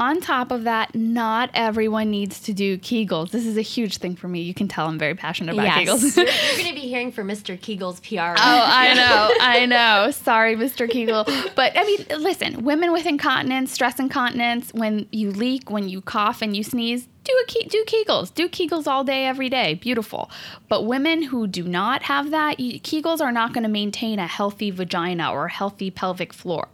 On 0.00 0.20
top 0.20 0.50
of 0.50 0.64
that, 0.64 0.92
not 0.96 1.50
everyone 1.54 2.10
needs 2.10 2.40
to 2.40 2.52
do 2.52 2.76
Kegels. 2.78 3.30
This 3.30 3.46
is 3.46 3.56
a 3.56 3.62
huge 3.62 3.98
thing 3.98 4.16
for 4.16 4.26
me. 4.26 4.40
You 4.42 4.52
can 4.52 4.66
tell 4.66 4.88
I'm 4.88 4.98
very 4.98 5.14
passionate 5.14 5.52
about 5.52 5.66
Yes. 5.66 5.88
Kegels. 5.88 6.16
You're, 6.16 6.26
you're 6.26 6.56
going 6.64 6.74
to 6.74 6.80
be 6.80 6.88
hearing 6.88 7.12
from 7.12 7.28
Mr. 7.28 7.56
Kegel's 7.60 8.00
PR. 8.00 8.34
Oh, 8.46 8.64
I 8.66 8.94
know, 8.94 9.30
I 9.40 9.66
know. 9.66 10.10
Sorry, 10.10 10.56
Mr. 10.56 10.90
Kegel. 10.90 11.24
But 11.54 11.72
I 11.76 11.84
mean, 11.84 12.04
listen, 12.22 12.64
women 12.64 12.92
with 12.92 13.06
incontinence, 13.06 13.72
stress 13.72 13.98
incontinence, 14.00 14.72
when 14.74 15.06
you 15.12 15.30
leak, 15.30 15.70
when 15.70 15.88
you 15.88 16.00
cough 16.00 16.42
and 16.42 16.56
you 16.56 16.62
sneeze, 16.64 17.08
do 17.24 17.32
a 17.32 17.68
do 17.68 17.84
Kegels. 17.86 18.32
Do 18.34 18.48
Kegels 18.48 18.86
all 18.86 19.04
day, 19.04 19.26
every 19.26 19.48
day. 19.48 19.74
Beautiful. 19.74 20.30
But 20.68 20.82
women 20.82 21.22
who 21.22 21.46
do 21.46 21.64
not 21.64 22.04
have 22.04 22.30
that, 22.30 22.58
Kegels 22.58 23.20
are 23.20 23.32
not 23.32 23.52
going 23.52 23.64
to 23.64 23.68
maintain 23.70 24.18
a 24.18 24.26
healthy 24.26 24.70
vagina 24.70 25.32
or 25.32 25.48
healthy 25.48 25.90
pelvic 25.90 26.32
floor. 26.32 26.68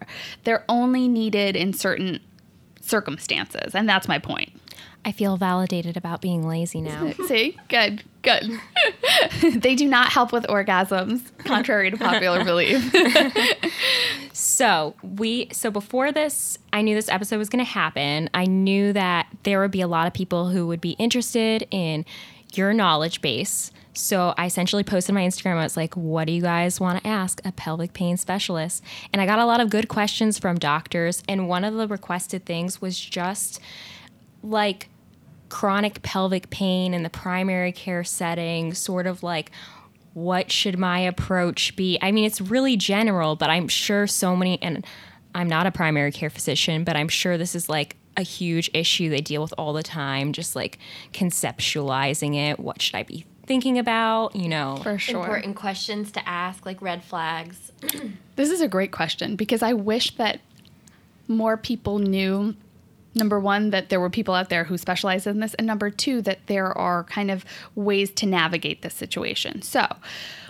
They're 0.45 0.65
only 0.69 1.09
needed 1.09 1.57
in 1.57 1.73
certain 1.73 2.21
circumstances, 2.81 3.75
and 3.75 3.89
that's 3.89 4.09
my 4.09 4.19
point. 4.19 4.53
I 5.05 5.13
feel 5.13 5.37
validated 5.37 5.97
about 5.97 6.21
being 6.21 6.47
lazy 6.47 6.81
now. 6.81 7.13
See, 7.27 7.57
good, 7.69 8.03
good. 8.23 8.61
they 9.43 9.75
do 9.75 9.87
not 9.87 10.09
help 10.11 10.33
with 10.33 10.45
orgasms, 10.47 11.23
contrary 11.45 11.91
to 11.91 11.97
popular 11.97 12.45
belief. 12.51 12.93
So 14.33 14.95
we 15.03 15.49
so 15.53 15.71
before 15.71 16.13
this, 16.13 16.59
I 16.73 16.83
knew 16.83 16.95
this 16.95 17.09
episode 17.09 17.39
was 17.39 17.49
going 17.49 17.65
to 17.65 17.71
happen. 17.71 18.31
I 18.35 18.47
knew 18.47 18.93
that 18.93 19.27
there 19.43 19.61
would 19.61 19.71
be 19.71 19.81
a 19.81 19.89
lot 19.89 20.07
of 20.07 20.13
people 20.13 20.49
who 20.49 20.67
would 20.67 20.81
be 20.81 20.93
interested 20.93 21.67
in 21.71 22.05
your 22.55 22.73
knowledge 22.73 23.21
base. 23.21 23.71
So 23.93 24.35
I 24.39 24.47
essentially 24.47 24.83
posted 24.83 25.11
on 25.11 25.15
my 25.17 25.27
Instagram. 25.27 25.57
I 25.57 25.63
was 25.63 25.77
like, 25.77 25.97
"What 25.97 26.27
do 26.27 26.33
you 26.33 26.43
guys 26.43 26.81
want 26.81 27.03
to 27.03 27.09
ask 27.09 27.41
a 27.45 27.53
pelvic 27.53 27.93
pain 27.93 28.17
specialist?" 28.17 28.83
And 29.13 29.21
I 29.21 29.27
got 29.27 29.39
a 29.39 29.45
lot 29.45 29.61
of 29.61 29.71
good 29.71 29.89
questions 29.89 30.39
from 30.39 30.59
doctors. 30.59 31.23
And 31.29 31.49
one 31.49 31.65
of 31.65 31.75
the 31.75 31.87
requested 31.87 32.45
things 32.45 32.81
was 32.81 32.99
just 32.99 33.61
like 34.43 34.89
chronic 35.49 36.03
pelvic 36.03 36.49
pain 36.51 36.95
in 36.95 37.03
the 37.03 37.11
primary 37.11 37.73
care 37.73 38.05
setting, 38.05 38.73
sort 38.75 39.07
of 39.07 39.23
like 39.23 39.51
what 40.15 40.51
should 40.51 40.79
my 40.79 41.01
approach 41.01 41.77
be? 41.77 41.99
I 42.03 42.11
mean, 42.13 42.25
it's 42.25 42.41
really 42.41 42.77
general, 42.77 43.37
but 43.37 43.51
I'm 43.51 43.69
sure 43.69 44.07
so 44.07 44.35
many, 44.35 44.61
and 44.63 44.85
I'm 45.35 45.49
not 45.49 45.67
a 45.67 45.71
primary 45.71 46.13
care 46.13 46.31
physician, 46.31 46.85
but 46.85 46.97
I'm 46.97 47.09
sure 47.09 47.39
this 47.39 47.55
is 47.55 47.69
like 47.69 47.97
a 48.17 48.23
huge 48.23 48.71
issue 48.75 49.09
they 49.09 49.21
deal 49.21 49.43
with 49.43 49.55
all 49.57 49.73
the 49.73 49.83
time, 49.83 50.33
just 50.33 50.57
like 50.57 50.79
conceptualizing 51.13 52.35
it. 52.35 52.59
What 52.59 52.83
should 52.83 52.97
I 52.97 53.05
be 53.05 53.25
thinking 53.47 53.79
about? 53.79 54.35
You 54.35 54.49
know, 54.49 54.79
For 54.83 54.99
sure. 54.99 55.21
Important 55.21 55.57
questions 55.57 56.11
to 56.13 56.29
ask, 56.29 56.67
like 56.67 56.83
red 56.83 57.05
flags. 57.05 57.73
This 58.37 58.49
is 58.49 58.63
a 58.63 58.69
great 58.69 58.91
question 58.91 59.37
because 59.37 59.63
I 59.63 59.75
wish 59.75 60.17
that 60.17 60.41
more 61.29 61.59
people 61.59 61.99
knew 61.99 62.55
number 63.15 63.41
one 63.41 63.71
that 63.71 63.89
there 63.89 64.01
were 64.01 64.11
people 64.11 64.35
out 64.35 64.49
there 64.49 64.65
who 64.65 64.79
specialize 64.79 65.27
in 65.27 65.41
this 65.41 65.55
and 65.55 65.67
number 65.67 65.91
two 65.91 66.23
that 66.23 66.47
there 66.47 66.77
are 66.77 67.05
kind 67.05 67.31
of 67.31 67.45
ways 67.75 68.11
to 68.13 68.27
navigate 68.27 68.83
this 68.83 68.95
situation. 68.95 69.63
So 69.63 69.87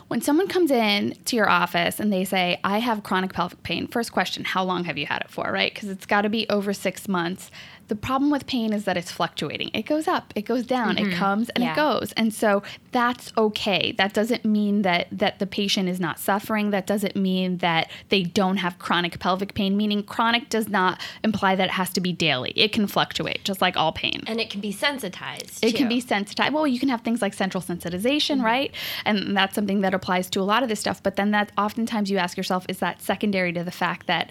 when 0.08 0.20
someone 0.20 0.48
comes 0.48 0.72
in 0.72 1.16
to 1.26 1.36
your 1.36 1.48
office 1.48 2.00
and 2.00 2.12
they 2.12 2.24
say 2.24 2.58
i 2.64 2.78
have 2.78 3.04
chronic 3.04 3.32
pelvic 3.32 3.62
pain 3.62 3.86
first 3.86 4.10
question 4.10 4.42
how 4.42 4.64
long 4.64 4.82
have 4.84 4.98
you 4.98 5.06
had 5.06 5.22
it 5.22 5.30
for? 5.30 5.50
Right? 5.52 5.72
Because 5.72 5.88
it's 5.88 6.06
got 6.06 6.22
to 6.22 6.28
be 6.28 6.48
over 6.48 6.72
six 6.72 7.06
months 7.06 7.50
the 7.90 7.96
problem 7.96 8.30
with 8.30 8.46
pain 8.46 8.72
is 8.72 8.84
that 8.84 8.96
it's 8.96 9.10
fluctuating 9.10 9.70
it 9.74 9.82
goes 9.82 10.08
up 10.08 10.32
it 10.34 10.42
goes 10.42 10.64
down 10.64 10.96
it 10.96 11.02
mm-hmm. 11.04 11.18
comes 11.18 11.48
and 11.50 11.62
Yeah. 11.62 11.72
it 11.72 11.76
goes 11.76 12.12
and 12.12 12.32
so 12.32 12.62
that's 12.92 13.32
okay 13.36 13.92
that 13.98 14.14
doesn't 14.14 14.44
mean 14.44 14.82
that 14.82 15.08
that 15.12 15.38
the 15.40 15.46
patient 15.46 15.88
is 15.88 16.00
not 16.00 16.18
suffering 16.18 16.70
that 16.70 16.86
doesn't 16.86 17.16
mean 17.16 17.58
that 17.58 17.90
they 18.08 18.22
don't 18.22 18.58
have 18.58 18.78
chronic 18.78 19.18
pelvic 19.18 19.54
pain 19.54 19.76
meaning 19.76 20.02
chronic 20.02 20.48
does 20.48 20.68
not 20.68 21.00
imply 21.24 21.54
that 21.54 21.64
it 21.64 21.72
has 21.72 21.90
to 21.90 22.00
be 22.00 22.12
daily 22.12 22.52
it 22.56 22.72
can 22.72 22.86
fluctuate 22.86 23.44
just 23.44 23.60
like 23.60 23.76
all 23.76 23.92
pain 23.92 24.22
And 24.26 24.40
it 24.40 24.48
can 24.50 24.60
be 24.60 24.72
sensitized. 24.72 25.64
it 25.64 25.74
can 25.74 25.88
be 25.88 26.00
sensitized. 26.00 26.52
Well, 26.52 26.66
you 26.66 26.78
can 26.78 26.88
have 26.88 27.00
things 27.02 27.20
like 27.20 27.34
central 27.34 27.62
sensitization, 27.62 28.36
mm-hmm. 28.36 28.44
right? 28.44 28.74
And 29.04 29.36
that's 29.36 29.54
something 29.54 29.80
that 29.80 29.94
applies 29.94 30.30
to 30.30 30.40
a 30.40 30.46
lot 30.52 30.62
of 30.62 30.68
this 30.68 30.80
stuff. 30.80 31.02
But 31.02 31.16
then 31.16 31.32
that 31.32 31.52
oftentimes 31.58 32.10
you 32.10 32.18
ask 32.18 32.36
yourself, 32.36 32.64
is 32.68 32.78
that 32.78 33.02
secondary 33.02 33.52
to 33.52 33.64
the 33.64 33.70
fact 33.70 34.06
that 34.06 34.30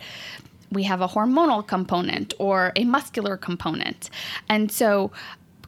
we 0.71 0.83
have 0.83 1.01
a 1.01 1.07
hormonal 1.07 1.65
component 1.65 2.33
or 2.39 2.71
a 2.75 2.83
muscular 2.83 3.37
component? 3.37 4.09
And 4.47 4.71
so 4.71 5.11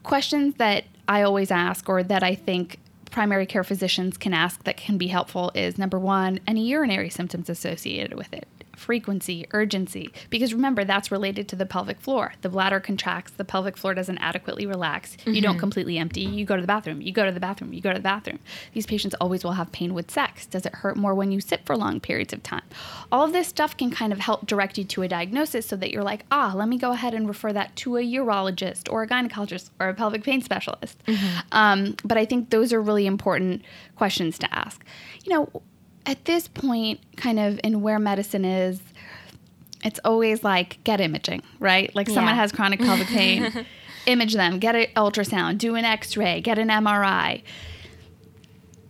questions 0.03 0.55
that 0.55 0.85
I 1.07 1.21
always 1.23 1.51
ask 1.51 1.89
or 1.89 2.03
that 2.03 2.23
I 2.23 2.35
think 2.35 2.79
primary 3.11 3.45
care 3.45 3.63
physicians 3.63 4.17
can 4.17 4.33
ask 4.33 4.63
that 4.63 4.77
can 4.77 4.97
be 4.97 5.07
helpful 5.07 5.51
is 5.53 5.77
number 5.77 5.99
one, 5.99 6.39
any 6.47 6.65
urinary 6.67 7.09
symptoms 7.09 7.49
associated 7.49 8.13
with 8.13 8.33
it. 8.33 8.47
Frequency, 8.75 9.45
urgency, 9.51 10.11
because 10.29 10.53
remember, 10.53 10.83
that's 10.83 11.11
related 11.11 11.47
to 11.49 11.55
the 11.55 11.65
pelvic 11.65 11.99
floor. 11.99 12.33
The 12.41 12.49
bladder 12.49 12.79
contracts, 12.79 13.31
the 13.31 13.45
pelvic 13.45 13.77
floor 13.77 13.93
doesn't 13.93 14.17
adequately 14.19 14.65
relax. 14.65 15.17
You 15.25 15.33
Mm-hmm. 15.33 15.41
don't 15.43 15.57
completely 15.59 15.97
empty, 15.97 16.21
you 16.21 16.45
go 16.45 16.55
to 16.55 16.61
the 16.61 16.67
bathroom, 16.67 17.01
you 17.01 17.11
go 17.11 17.25
to 17.25 17.31
the 17.31 17.39
bathroom, 17.39 17.73
you 17.73 17.81
go 17.81 17.91
to 17.91 17.97
the 17.99 18.03
bathroom. 18.03 18.39
These 18.73 18.85
patients 18.85 19.15
always 19.21 19.43
will 19.43 19.53
have 19.53 19.71
pain 19.71 19.93
with 19.93 20.11
sex. 20.11 20.45
Does 20.45 20.65
it 20.65 20.75
hurt 20.75 20.95
more 20.97 21.15
when 21.15 21.31
you 21.31 21.41
sit 21.41 21.65
for 21.65 21.75
long 21.75 21.99
periods 21.99 22.33
of 22.33 22.43
time? 22.43 22.63
All 23.11 23.23
of 23.25 23.31
this 23.33 23.47
stuff 23.47 23.75
can 23.75 23.91
kind 23.91 24.13
of 24.13 24.19
help 24.19 24.45
direct 24.45 24.77
you 24.77 24.83
to 24.85 25.01
a 25.03 25.07
diagnosis 25.07 25.65
so 25.65 25.75
that 25.77 25.91
you're 25.91 26.03
like, 26.03 26.25
ah, 26.31 26.53
let 26.55 26.67
me 26.67 26.77
go 26.77 26.91
ahead 26.91 27.13
and 27.13 27.27
refer 27.27 27.51
that 27.53 27.75
to 27.77 27.97
a 27.97 28.01
urologist 28.01 28.91
or 28.91 29.03
a 29.03 29.07
gynecologist 29.07 29.69
or 29.79 29.89
a 29.89 29.93
pelvic 29.93 30.23
pain 30.23 30.41
specialist. 30.41 31.01
Um, 31.51 31.95
but 32.03 32.17
I 32.17 32.25
think 32.25 32.49
those 32.49 32.71
are 32.73 32.81
really 32.81 33.05
important 33.05 33.63
questions 33.95 34.37
to 34.39 34.53
ask. 34.53 34.83
You 35.23 35.33
know, 35.33 35.61
at 36.05 36.25
this 36.25 36.47
point, 36.47 36.99
kind 37.15 37.39
of 37.39 37.59
in 37.63 37.81
where 37.81 37.99
medicine 37.99 38.45
is, 38.45 38.81
it's 39.83 39.99
always 40.05 40.43
like 40.43 40.83
get 40.83 41.01
imaging, 41.01 41.41
right? 41.59 41.93
Like 41.95 42.07
someone 42.07 42.35
Yeah. 42.35 42.41
has 42.41 42.51
chronic 42.51 42.79
pelvic 42.79 43.07
pain, 43.19 43.65
image 44.05 44.33
them, 44.33 44.59
get 44.59 44.75
an 44.75 44.85
ultrasound, 44.95 45.57
do 45.57 45.75
an 45.75 45.85
x-ray, 45.85 46.41
get 46.41 46.57
an 46.59 46.69
MRI. 46.69 47.41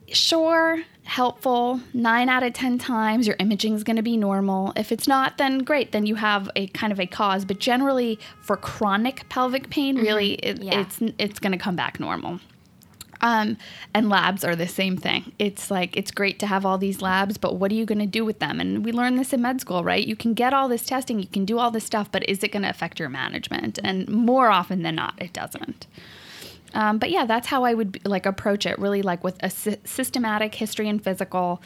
Sure, 0.09 0.83
helpful. 1.05 1.79
9 1.93 2.27
out 2.29 2.43
of 2.43 2.51
10 2.53 2.77
times 2.77 3.25
your 3.27 3.37
imaging 3.39 3.75
is 3.75 3.83
going 3.85 3.95
to 3.95 4.01
be 4.01 4.17
normal. 4.17 4.73
If 4.75 4.91
it's 4.91 5.07
not, 5.07 5.37
then 5.37 5.59
great, 5.59 5.93
then 5.93 6.05
you 6.05 6.15
have 6.15 6.49
a 6.55 6.67
kind 6.67 6.91
of 6.91 6.99
a 6.99 7.05
cause, 7.05 7.45
but 7.45 7.59
generally 7.59 8.19
for 8.41 8.57
chronic 8.57 9.27
pelvic 9.29 9.69
pain, 9.69 9.95
really 9.97 10.37
mm-hmm. 10.43 10.61
it, 10.61 10.63
Yeah. 10.63 10.81
it's 10.81 10.99
it's 11.17 11.39
going 11.39 11.53
to 11.53 11.57
come 11.57 11.75
back 11.77 11.99
normal. 11.99 12.39
Um, 13.21 13.57
and 13.93 14.09
labs 14.09 14.43
are 14.43 14.55
the 14.55 14.67
same 14.67 14.97
thing. 14.97 15.31
It's 15.37 15.69
like 15.69 15.95
it's 15.95 16.11
great 16.11 16.39
to 16.39 16.47
have 16.47 16.65
all 16.65 16.77
these 16.77 17.01
labs, 17.01 17.37
but 17.37 17.57
what 17.57 17.71
are 17.71 17.75
you 17.75 17.85
going 17.85 17.99
to 17.99 18.07
do 18.07 18.25
with 18.25 18.39
them? 18.39 18.59
And 18.59 18.83
we 18.83 18.91
learn 18.91 19.15
this 19.15 19.31
in 19.31 19.41
med 19.41 19.61
school, 19.61 19.83
right? 19.83 20.05
You 20.05 20.15
can 20.15 20.33
get 20.33 20.53
all 20.53 20.67
this 20.67 20.85
testing, 20.85 21.19
you 21.19 21.27
can 21.27 21.45
do 21.45 21.59
all 21.59 21.69
this 21.71 21.85
stuff, 21.85 22.11
but 22.11 22.27
is 22.27 22.43
it 22.43 22.51
going 22.51 22.63
to 22.63 22.69
affect 22.69 22.99
your 22.99 23.09
management? 23.09 23.77
And 23.83 24.07
more 24.09 24.49
often 24.49 24.81
than 24.81 24.95
not, 24.95 25.13
it 25.19 25.33
doesn't. 25.33 25.85
Um, 26.73 26.97
but 26.97 27.11
yeah, 27.11 27.25
that's 27.25 27.47
how 27.47 27.63
I 27.63 27.73
would 27.73 27.99
like 28.05 28.25
approach 28.25 28.65
it. 28.65 28.79
Really, 28.79 29.01
like 29.01 29.23
with 29.23 29.41
a 29.43 29.49
sy- 29.49 29.77
systematic 29.83 30.55
history 30.55 30.87
and 30.87 31.03
physical. 31.03 31.61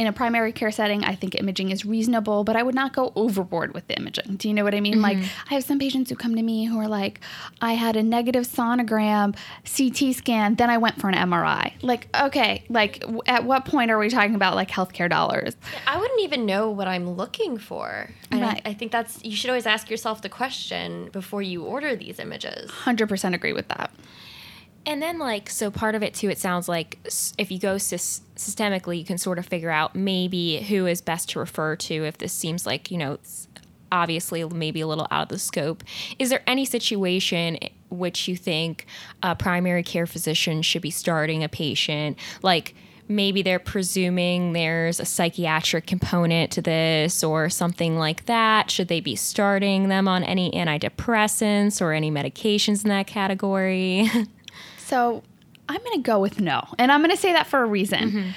In 0.00 0.06
a 0.06 0.14
primary 0.14 0.50
care 0.50 0.70
setting, 0.70 1.04
I 1.04 1.14
think 1.14 1.34
imaging 1.34 1.72
is 1.72 1.84
reasonable, 1.84 2.42
but 2.42 2.56
I 2.56 2.62
would 2.62 2.74
not 2.74 2.94
go 2.94 3.12
overboard 3.16 3.74
with 3.74 3.86
the 3.86 3.98
imaging. 3.98 4.36
Do 4.36 4.48
you 4.48 4.54
know 4.54 4.64
what 4.64 4.74
I 4.74 4.80
mean? 4.80 5.02
Like, 5.02 5.18
mm-hmm. 5.18 5.50
I 5.50 5.54
have 5.54 5.62
some 5.62 5.78
patients 5.78 6.08
who 6.08 6.16
come 6.16 6.36
to 6.36 6.42
me 6.42 6.64
who 6.64 6.78
are 6.78 6.88
like, 6.88 7.20
I 7.60 7.74
had 7.74 7.96
a 7.96 8.02
negative 8.02 8.44
sonogram, 8.44 9.36
CT 9.76 10.16
scan, 10.16 10.54
then 10.54 10.70
I 10.70 10.78
went 10.78 10.98
for 10.98 11.10
an 11.10 11.14
MRI. 11.16 11.74
Like, 11.82 12.08
okay, 12.18 12.64
like, 12.70 13.00
w- 13.00 13.20
at 13.26 13.44
what 13.44 13.66
point 13.66 13.90
are 13.90 13.98
we 13.98 14.08
talking 14.08 14.34
about 14.34 14.54
like 14.54 14.70
healthcare 14.70 15.10
dollars? 15.10 15.54
I 15.86 15.98
wouldn't 15.98 16.22
even 16.22 16.46
know 16.46 16.70
what 16.70 16.88
I'm 16.88 17.10
looking 17.10 17.58
for. 17.58 18.08
And 18.30 18.40
Right. 18.40 18.62
I, 18.64 18.70
I 18.70 18.72
think 18.72 18.92
that's 18.92 19.22
you 19.22 19.36
should 19.36 19.50
always 19.50 19.66
ask 19.66 19.90
yourself 19.90 20.22
the 20.22 20.30
question 20.30 21.10
before 21.12 21.42
you 21.42 21.62
order 21.62 21.94
these 21.94 22.18
images. 22.18 22.70
100% 22.70 23.34
agree 23.34 23.52
with 23.52 23.68
that. 23.68 23.90
And 24.86 25.02
then, 25.02 25.18
like, 25.18 25.50
so 25.50 25.70
part 25.70 25.94
of 25.94 26.02
it 26.02 26.14
too, 26.14 26.30
it 26.30 26.38
sounds 26.38 26.68
like 26.68 26.98
if 27.38 27.50
you 27.50 27.58
go 27.58 27.76
sys- 27.76 28.22
systemically, 28.36 28.98
you 28.98 29.04
can 29.04 29.18
sort 29.18 29.38
of 29.38 29.46
figure 29.46 29.70
out 29.70 29.94
maybe 29.94 30.62
who 30.62 30.86
is 30.86 31.00
best 31.02 31.30
to 31.30 31.38
refer 31.38 31.76
to 31.76 32.04
if 32.04 32.18
this 32.18 32.32
seems 32.32 32.66
like, 32.66 32.90
you 32.90 32.98
know, 32.98 33.18
obviously 33.92 34.44
maybe 34.44 34.80
a 34.80 34.86
little 34.86 35.06
out 35.10 35.24
of 35.24 35.28
the 35.28 35.38
scope. 35.38 35.84
Is 36.18 36.30
there 36.30 36.42
any 36.46 36.64
situation 36.64 37.58
which 37.90 38.28
you 38.28 38.36
think 38.36 38.86
a 39.22 39.34
primary 39.34 39.82
care 39.82 40.06
physician 40.06 40.62
should 40.62 40.82
be 40.82 40.90
starting 40.90 41.44
a 41.44 41.48
patient? 41.48 42.16
Like, 42.42 42.74
maybe 43.08 43.42
they're 43.42 43.58
presuming 43.58 44.52
there's 44.52 45.00
a 45.00 45.04
psychiatric 45.04 45.86
component 45.86 46.52
to 46.52 46.62
this 46.62 47.24
or 47.24 47.50
something 47.50 47.98
like 47.98 48.26
that. 48.26 48.70
Should 48.70 48.88
they 48.88 49.00
be 49.00 49.16
starting 49.16 49.88
them 49.88 50.06
on 50.06 50.22
any 50.22 50.50
antidepressants 50.52 51.82
or 51.82 51.92
any 51.92 52.10
medications 52.10 52.84
in 52.84 52.88
that 52.90 53.08
category? 53.08 54.08
So 54.90 55.22
I'm 55.68 55.78
going 55.78 56.02
to 56.02 56.02
go 56.02 56.18
with 56.18 56.40
no. 56.40 56.64
And 56.76 56.90
I'm 56.90 57.00
going 57.00 57.12
to 57.12 57.16
say 57.16 57.32
that 57.32 57.46
for 57.46 57.62
a 57.62 57.66
reason. 57.66 58.10
Mm-hmm. 58.10 58.30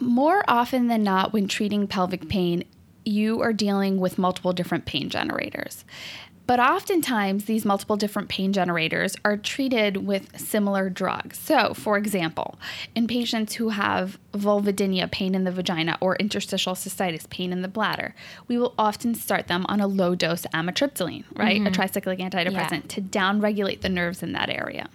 More 0.00 0.42
often 0.48 0.88
than 0.88 1.02
not, 1.02 1.34
when 1.34 1.46
treating 1.46 1.86
pelvic 1.86 2.28
pain, 2.28 2.64
you 3.04 3.42
are 3.42 3.52
dealing 3.52 3.98
with 3.98 4.16
multiple 4.16 4.54
different 4.54 4.86
pain 4.86 5.10
generators. 5.10 5.84
But 6.46 6.60
oftentimes, 6.60 7.44
these 7.44 7.66
multiple 7.66 7.98
different 7.98 8.30
pain 8.30 8.54
generators 8.54 9.14
are 9.22 9.36
treated 9.36 10.06
with 10.06 10.40
similar 10.40 10.88
drugs. 10.88 11.38
So, 11.38 11.74
for 11.74 11.98
example, 11.98 12.58
in 12.94 13.06
patients 13.06 13.56
who 13.56 13.68
have 13.68 14.18
vulvodynia, 14.32 15.10
pain 15.10 15.34
in 15.34 15.44
the 15.44 15.52
vagina, 15.52 15.98
or 16.00 16.16
interstitial 16.16 16.72
cystitis, 16.72 17.28
pain 17.28 17.52
in 17.52 17.60
the 17.60 17.68
bladder, 17.68 18.14
we 18.46 18.56
will 18.56 18.72
often 18.78 19.14
start 19.14 19.48
them 19.48 19.66
on 19.68 19.82
a 19.82 19.86
low 19.86 20.14
dose 20.14 20.46
amitriptyline, 20.54 21.24
right? 21.36 21.60
A 21.60 21.64
mm-hmm. 21.64 21.78
tricyclic 21.78 22.18
antidepressant 22.18 22.88
to 22.88 23.02
downregulate 23.02 23.82
the 23.82 23.90
nerves 23.90 24.22
in 24.22 24.32
that 24.32 24.48
area. 24.48 24.88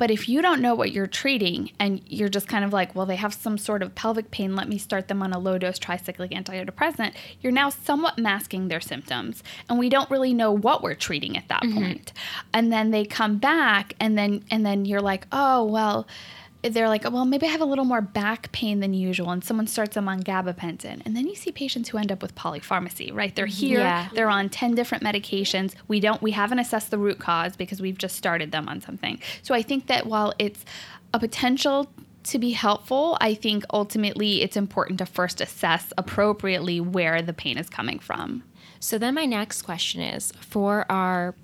But 0.00 0.10
if 0.10 0.30
you 0.30 0.40
don't 0.40 0.62
know 0.62 0.74
what 0.74 0.92
you're 0.92 1.06
treating 1.06 1.72
and 1.78 2.00
you're 2.06 2.30
just 2.30 2.48
kind 2.48 2.64
of 2.64 2.72
like, 2.72 2.94
well, 2.94 3.04
they 3.04 3.16
have 3.16 3.34
some 3.34 3.58
sort 3.58 3.82
of 3.82 3.94
pelvic 3.94 4.30
pain, 4.30 4.56
let 4.56 4.66
me 4.66 4.78
start 4.78 5.08
them 5.08 5.22
on 5.22 5.34
a 5.34 5.38
low 5.38 5.58
dose 5.58 5.78
tricyclic 5.78 6.32
antidepressant, 6.32 7.12
you're 7.42 7.52
now 7.52 7.68
somewhat 7.68 8.16
masking 8.16 8.68
their 8.68 8.80
symptoms. 8.80 9.42
And 9.68 9.78
we 9.78 9.90
don't 9.90 10.10
really 10.10 10.32
know 10.32 10.52
what 10.52 10.82
we're 10.82 10.94
treating 10.94 11.36
at 11.36 11.46
that 11.48 11.60
mm-hmm. 11.60 11.78
point. 11.78 12.14
And 12.54 12.72
then 12.72 12.92
they 12.92 13.04
come 13.04 13.36
back 13.36 13.92
and 14.00 14.16
then 14.16 14.42
and 14.50 14.64
then 14.64 14.86
you're 14.86 15.02
like, 15.02 15.26
oh 15.32 15.66
well, 15.66 16.06
they're 16.62 16.88
like, 16.88 17.04
well, 17.10 17.24
maybe 17.24 17.46
I 17.46 17.50
have 17.50 17.60
a 17.60 17.66
little 17.66 17.84
more 17.84 18.02
back 18.02 18.52
pain 18.52 18.80
than 18.80 18.92
usual, 18.92 19.30
and 19.30 19.42
someone 19.42 19.66
starts 19.66 19.94
them 19.94 20.08
on 20.08 20.22
gabapentin, 20.22 21.02
and 21.04 21.16
then 21.16 21.26
you 21.26 21.34
see 21.34 21.52
patients 21.52 21.88
who 21.88 21.98
end 21.98 22.12
up 22.12 22.22
with 22.22 22.34
polypharmacy, 22.34 23.14
right? 23.14 23.34
They're 23.34 23.46
mm-hmm. 23.46 23.66
here, 23.66 23.80
Yeah. 23.80 24.08
they're 24.12 24.28
on 24.28 24.48
10 24.48 24.74
different 24.74 25.02
medications. 25.02 25.74
We 25.88 26.00
don't 26.00 26.20
we 26.22 26.32
haven't 26.32 26.58
assessed 26.58 26.90
the 26.90 26.98
root 26.98 27.18
cause 27.18 27.56
because 27.56 27.80
we've 27.80 27.98
just 27.98 28.16
started 28.16 28.52
them 28.52 28.68
on 28.68 28.80
something. 28.80 29.20
So 29.42 29.54
I 29.54 29.62
think 29.62 29.86
that 29.86 30.06
while 30.06 30.34
it's 30.38 30.64
a 31.14 31.18
potential 31.18 31.90
to 32.24 32.38
be 32.38 32.52
helpful, 32.52 33.16
I 33.20 33.34
think 33.34 33.64
ultimately 33.72 34.42
it's 34.42 34.56
important 34.56 34.98
to 34.98 35.06
first 35.06 35.40
assess 35.40 35.92
appropriately 35.96 36.80
where 36.80 37.22
the 37.22 37.32
pain 37.32 37.56
is 37.56 37.70
coming 37.70 37.98
from. 37.98 38.42
So 38.78 38.98
then 38.98 39.14
my 39.14 39.26
next 39.26 39.62
question 39.62 40.00
is 40.00 40.32
for 40.40 40.90
our 40.90 41.34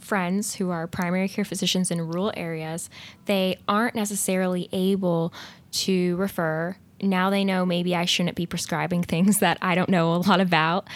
friends 0.00 0.56
who 0.56 0.70
are 0.70 0.86
primary 0.86 1.28
care 1.28 1.44
physicians 1.44 1.90
in 1.90 2.00
rural 2.00 2.32
areas, 2.36 2.90
they 3.26 3.58
aren't 3.68 3.94
necessarily 3.94 4.68
able 4.72 5.32
to 5.72 6.16
refer. 6.16 6.76
Now 7.00 7.30
they 7.30 7.44
know 7.44 7.64
maybe 7.64 7.94
I 7.94 8.04
shouldn't 8.04 8.36
be 8.36 8.46
prescribing 8.46 9.02
things 9.04 9.38
that 9.40 9.58
I 9.62 9.74
don't 9.74 9.90
know 9.90 10.14
a 10.14 10.16
lot 10.16 10.40
about. 10.40 10.88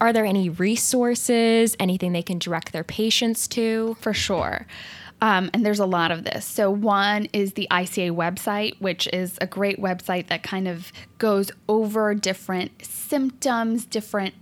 Are 0.00 0.12
there 0.12 0.24
any 0.24 0.48
resources, 0.48 1.76
anything 1.78 2.12
they 2.12 2.22
can 2.22 2.38
direct 2.38 2.72
their 2.72 2.84
patients 2.84 3.48
to? 3.48 3.96
For 4.00 4.12
sure. 4.12 4.66
Um, 5.20 5.50
and 5.54 5.64
there's 5.64 5.78
a 5.78 5.86
lot 5.86 6.10
of 6.10 6.24
this. 6.24 6.44
So, 6.44 6.70
one 6.70 7.28
is 7.32 7.54
the 7.54 7.66
ICA 7.70 8.10
website, 8.10 8.78
which 8.80 9.08
is 9.12 9.38
a 9.40 9.46
great 9.46 9.80
website 9.80 10.26
that 10.26 10.42
kind 10.42 10.68
of 10.68 10.92
goes 11.18 11.50
over 11.68 12.14
different 12.14 12.84
symptoms, 12.84 13.86
different 13.86 14.34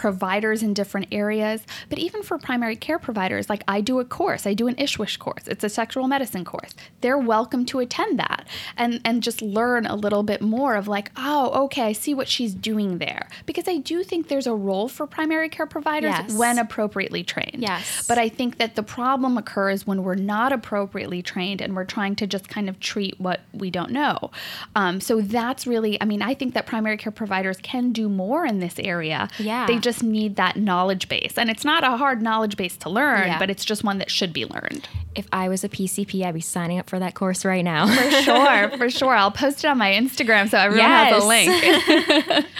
providers 0.00 0.62
in 0.62 0.72
different 0.72 1.06
areas, 1.12 1.60
but 1.90 1.98
even 1.98 2.22
for 2.22 2.38
primary 2.38 2.74
care 2.74 2.98
providers, 2.98 3.50
like 3.50 3.62
I 3.68 3.82
do 3.82 4.00
a 4.00 4.04
course, 4.06 4.46
I 4.46 4.54
do 4.54 4.66
an 4.66 4.74
ISSWSH 4.76 5.18
course. 5.18 5.46
It's 5.46 5.62
a 5.62 5.68
sexual 5.68 6.08
medicine 6.08 6.42
course. 6.42 6.72
They're 7.02 7.18
welcome 7.18 7.66
to 7.66 7.80
attend 7.80 8.18
that 8.18 8.48
and 8.78 9.02
and 9.04 9.22
just 9.22 9.42
learn 9.42 9.84
a 9.84 9.94
little 9.94 10.22
bit 10.22 10.40
more 10.40 10.74
of 10.74 10.88
like, 10.88 11.10
oh, 11.18 11.64
okay, 11.64 11.82
I 11.82 11.92
see 11.92 12.14
what 12.14 12.28
she's 12.28 12.54
doing 12.54 12.96
there. 12.96 13.28
Because 13.44 13.68
I 13.68 13.76
do 13.76 14.02
think 14.02 14.28
there's 14.28 14.46
a 14.46 14.54
role 14.54 14.88
for 14.88 15.06
primary 15.06 15.50
care 15.50 15.66
providers 15.66 16.14
Yes. 16.16 16.32
when 16.32 16.56
appropriately 16.58 17.22
trained. 17.22 17.58
Yes. 17.58 18.06
But 18.08 18.16
I 18.16 18.30
think 18.30 18.56
that 18.56 18.76
the 18.76 18.82
problem 18.82 19.36
occurs 19.36 19.86
when 19.86 20.02
we're 20.02 20.14
not 20.14 20.50
appropriately 20.50 21.20
trained 21.20 21.60
and 21.60 21.76
we're 21.76 21.84
trying 21.84 22.16
to 22.16 22.26
just 22.26 22.48
kind 22.48 22.70
of 22.70 22.80
treat 22.80 23.20
what 23.20 23.40
we 23.52 23.70
don't 23.70 23.90
know. 23.90 24.30
Um, 24.74 24.98
so 25.02 25.20
that's 25.20 25.66
really, 25.66 26.00
I 26.00 26.06
mean, 26.06 26.22
I 26.22 26.32
think 26.32 26.54
that 26.54 26.64
primary 26.64 26.96
care 26.96 27.12
providers 27.12 27.58
can 27.62 27.92
do 27.92 28.08
more 28.08 28.46
in 28.46 28.60
this 28.60 28.78
area. 28.78 29.28
Yeah. 29.38 29.66
They 29.66 29.78
just 29.78 29.89
need 30.02 30.36
that 30.36 30.56
knowledge 30.56 31.08
base. 31.08 31.34
And 31.36 31.50
it's 31.50 31.64
not 31.64 31.84
a 31.84 31.96
hard 31.96 32.22
knowledge 32.22 32.56
base 32.56 32.76
to 32.78 32.88
learn, 32.90 33.26
Yeah. 33.26 33.38
but 33.38 33.50
it's 33.50 33.64
just 33.64 33.82
one 33.84 33.98
that 33.98 34.10
should 34.10 34.32
be 34.32 34.44
learned. 34.46 34.88
If 35.14 35.26
I 35.32 35.48
was 35.48 35.64
a 35.64 35.68
PCP, 35.68 36.24
I'd 36.24 36.34
be 36.34 36.40
signing 36.40 36.78
up 36.78 36.88
for 36.88 36.98
that 36.98 37.14
course 37.14 37.44
right 37.44 37.64
now. 37.64 37.86
For 37.86 38.10
sure, 38.22 38.70
for 38.78 38.90
sure. 38.90 39.14
I'll 39.14 39.30
post 39.32 39.64
it 39.64 39.68
on 39.68 39.78
my 39.78 39.90
Instagram 39.90 40.48
so 40.48 40.58
everyone 40.58 40.88
has 40.90 41.22
a 41.22 41.26
link. 41.26 42.46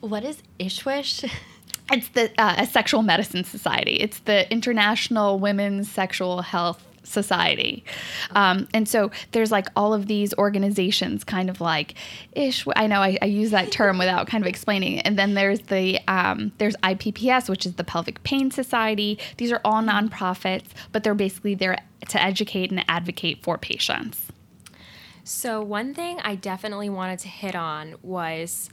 What 0.00 0.24
is 0.24 0.42
ISSWSH? 0.58 1.30
It's 1.92 2.08
the 2.08 2.30
uh, 2.36 2.56
a 2.58 2.66
sexual 2.66 3.02
medicine 3.02 3.44
society. 3.44 3.92
It's 3.92 4.18
the 4.20 4.50
International 4.52 5.38
Women's 5.38 5.88
Sexual 5.90 6.42
Health 6.42 6.82
Society, 7.04 7.84
um, 8.32 8.68
and 8.72 8.88
so 8.88 9.10
there's 9.32 9.50
like 9.50 9.66
all 9.76 9.92
of 9.92 10.06
these 10.06 10.32
organizations, 10.34 11.24
kind 11.24 11.50
of 11.50 11.60
like 11.60 11.94
ish. 12.32 12.66
I 12.76 12.86
know 12.86 13.00
I, 13.00 13.18
I 13.20 13.26
use 13.26 13.50
that 13.50 13.72
term 13.72 13.98
without 13.98 14.26
kind 14.26 14.42
of 14.42 14.48
explaining 14.48 14.98
it. 14.98 15.06
And 15.06 15.18
then 15.18 15.34
there's 15.34 15.60
the 15.60 15.98
um, 16.08 16.52
there's 16.58 16.76
IPPS, 16.76 17.48
which 17.48 17.66
is 17.66 17.74
the 17.74 17.84
Pelvic 17.84 18.22
Pain 18.22 18.50
Society. 18.50 19.18
These 19.36 19.52
are 19.52 19.60
all 19.64 19.82
nonprofits, 19.82 20.66
but 20.92 21.04
they're 21.04 21.14
basically 21.14 21.54
there 21.54 21.78
to 22.08 22.22
educate 22.22 22.70
and 22.70 22.84
advocate 22.88 23.42
for 23.42 23.58
patients. 23.58 24.28
So, 25.24 25.62
one 25.62 25.94
thing 25.94 26.20
I 26.24 26.34
definitely 26.34 26.90
wanted 26.90 27.20
to 27.20 27.28
hit 27.28 27.54
on 27.54 27.96
was 28.02 28.70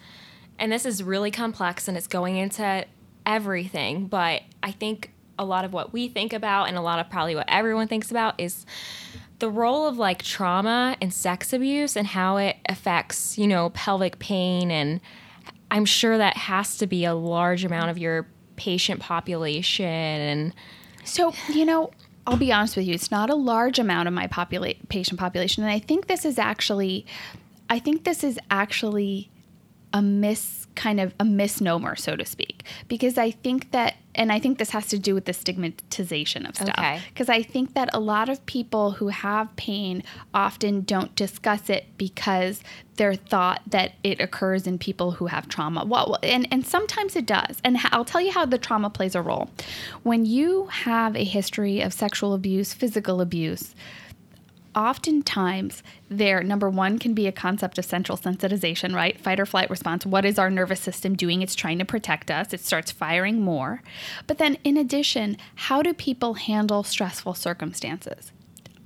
and 0.59 0.71
this 0.71 0.85
is 0.85 1.01
really 1.01 1.31
complex 1.31 1.87
and 1.87 1.97
it's 1.97 2.07
going 2.07 2.35
into 2.35 2.85
everything, 3.25 4.07
but 4.07 4.43
I 4.61 4.71
think 4.71 5.11
a 5.39 5.45
lot 5.45 5.65
of 5.65 5.73
what 5.73 5.91
we 5.91 6.07
think 6.07 6.33
about 6.33 6.65
and 6.65 6.77
a 6.77 6.81
lot 6.81 6.99
of 6.99 7.09
probably 7.09 7.33
what 7.33 7.45
everyone 7.47 7.87
thinks 7.87 8.11
about 8.11 8.35
is 8.37 8.65
the 9.39 9.49
role 9.49 9.87
of 9.87 9.97
like 9.97 10.21
trauma 10.21 10.97
and 11.01 11.13
sex 11.13 11.53
abuse 11.53 11.95
and 11.95 12.05
how 12.05 12.37
it 12.37 12.57
affects, 12.67 13.37
you 13.37 13.47
know, 13.47 13.69
pelvic 13.71 14.19
pain 14.19 14.69
and 14.69 14.99
I'm 15.71 15.85
sure 15.85 16.17
that 16.17 16.35
has 16.35 16.77
to 16.77 16.87
be 16.87 17.05
a 17.05 17.13
large 17.15 17.63
amount 17.63 17.89
of 17.89 17.97
your 17.97 18.27
patient 18.57 18.99
population 18.99 19.85
and 19.85 20.53
So, 21.05 21.33
you 21.47 21.65
know, 21.65 21.91
I'll 22.27 22.37
be 22.37 22.51
honest 22.51 22.75
with 22.75 22.85
you, 22.85 22.93
it's 22.93 23.11
not 23.11 23.29
a 23.29 23.35
large 23.35 23.79
amount 23.79 24.07
of 24.07 24.13
my 24.13 24.27
popula- 24.27 24.77
patient 24.89 25.19
population. 25.19 25.63
And 25.63 25.71
I 25.71 25.79
think 25.79 26.07
this 26.07 26.25
is 26.25 26.37
actually, 26.37 27.05
I 27.69 27.79
think 27.79 28.03
this 28.03 28.23
is 28.23 28.37
actually 28.51 29.31
a 29.93 30.01
mis 30.01 30.67
kind 30.79 31.01
of 31.01 31.13
a 31.19 31.25
misnomer, 31.25 31.93
so 31.97 32.15
to 32.15 32.25
speak, 32.25 32.63
because 32.87 33.17
I 33.17 33.31
think 33.31 33.71
that, 33.71 33.95
and 34.15 34.31
I 34.31 34.39
think 34.39 34.59
this 34.59 34.69
has 34.69 34.87
to 34.87 34.97
do 34.97 35.13
with 35.13 35.25
the 35.25 35.33
stigmatization 35.33 36.45
of 36.45 36.55
stuff. 36.55 36.69
Okay. 36.69 37.01
Because 37.09 37.27
I 37.27 37.43
think 37.43 37.73
that 37.73 37.89
a 37.93 37.99
lot 37.99 38.29
of 38.29 38.43
people 38.45 38.91
who 38.91 39.09
have 39.09 39.53
pain 39.57 40.03
often 40.33 40.81
don't 40.81 41.13
discuss 41.17 41.69
it 41.69 41.85
because 41.97 42.63
they're 42.95 43.15
thought 43.15 43.61
that 43.67 43.95
it 44.03 44.21
occurs 44.21 44.65
in 44.65 44.77
people 44.77 45.11
who 45.11 45.27
have 45.27 45.49
trauma. 45.49 45.83
Well, 45.83 46.17
and, 46.23 46.47
and 46.49 46.65
sometimes 46.65 47.17
it 47.17 47.25
does. 47.25 47.57
And 47.65 47.77
I'll 47.91 48.05
tell 48.05 48.21
you 48.21 48.31
how 48.31 48.45
the 48.45 48.57
trauma 48.57 48.89
plays 48.89 49.15
a 49.15 49.21
role. 49.21 49.49
When 50.03 50.25
you 50.25 50.67
have 50.67 51.17
a 51.17 51.25
history 51.25 51.81
of 51.81 51.91
sexual 51.91 52.33
abuse, 52.33 52.73
physical 52.73 53.19
abuse, 53.19 53.75
oftentimes 54.79 55.83
there 56.07 56.41
number 56.41 56.69
one 56.69 56.97
can 56.97 57.13
be 57.13 57.27
a 57.27 57.31
concept 57.33 57.77
of 57.77 57.83
central 57.83 58.17
sensitization 58.17 58.95
right? 58.95 59.19
Fight 59.19 59.39
or 59.39 59.45
flight 59.45 59.69
response. 59.69 60.05
What 60.05 60.23
is 60.23 60.39
our 60.39 60.49
nervous 60.49 60.79
system 60.79 61.15
doing? 61.15 61.41
It's 61.41 61.53
trying 61.53 61.79
to 61.79 61.85
protect 61.85 62.31
us. 62.31 62.53
It 62.53 62.61
starts 62.61 62.89
firing 62.89 63.41
more. 63.41 63.83
But 64.25 64.37
then 64.37 64.57
in 64.63 64.77
addition 64.77 65.37
how 65.55 65.81
do 65.81 65.93
people 65.93 66.35
handle 66.35 66.83
stressful 66.83 67.33
circumstances? 67.33 68.31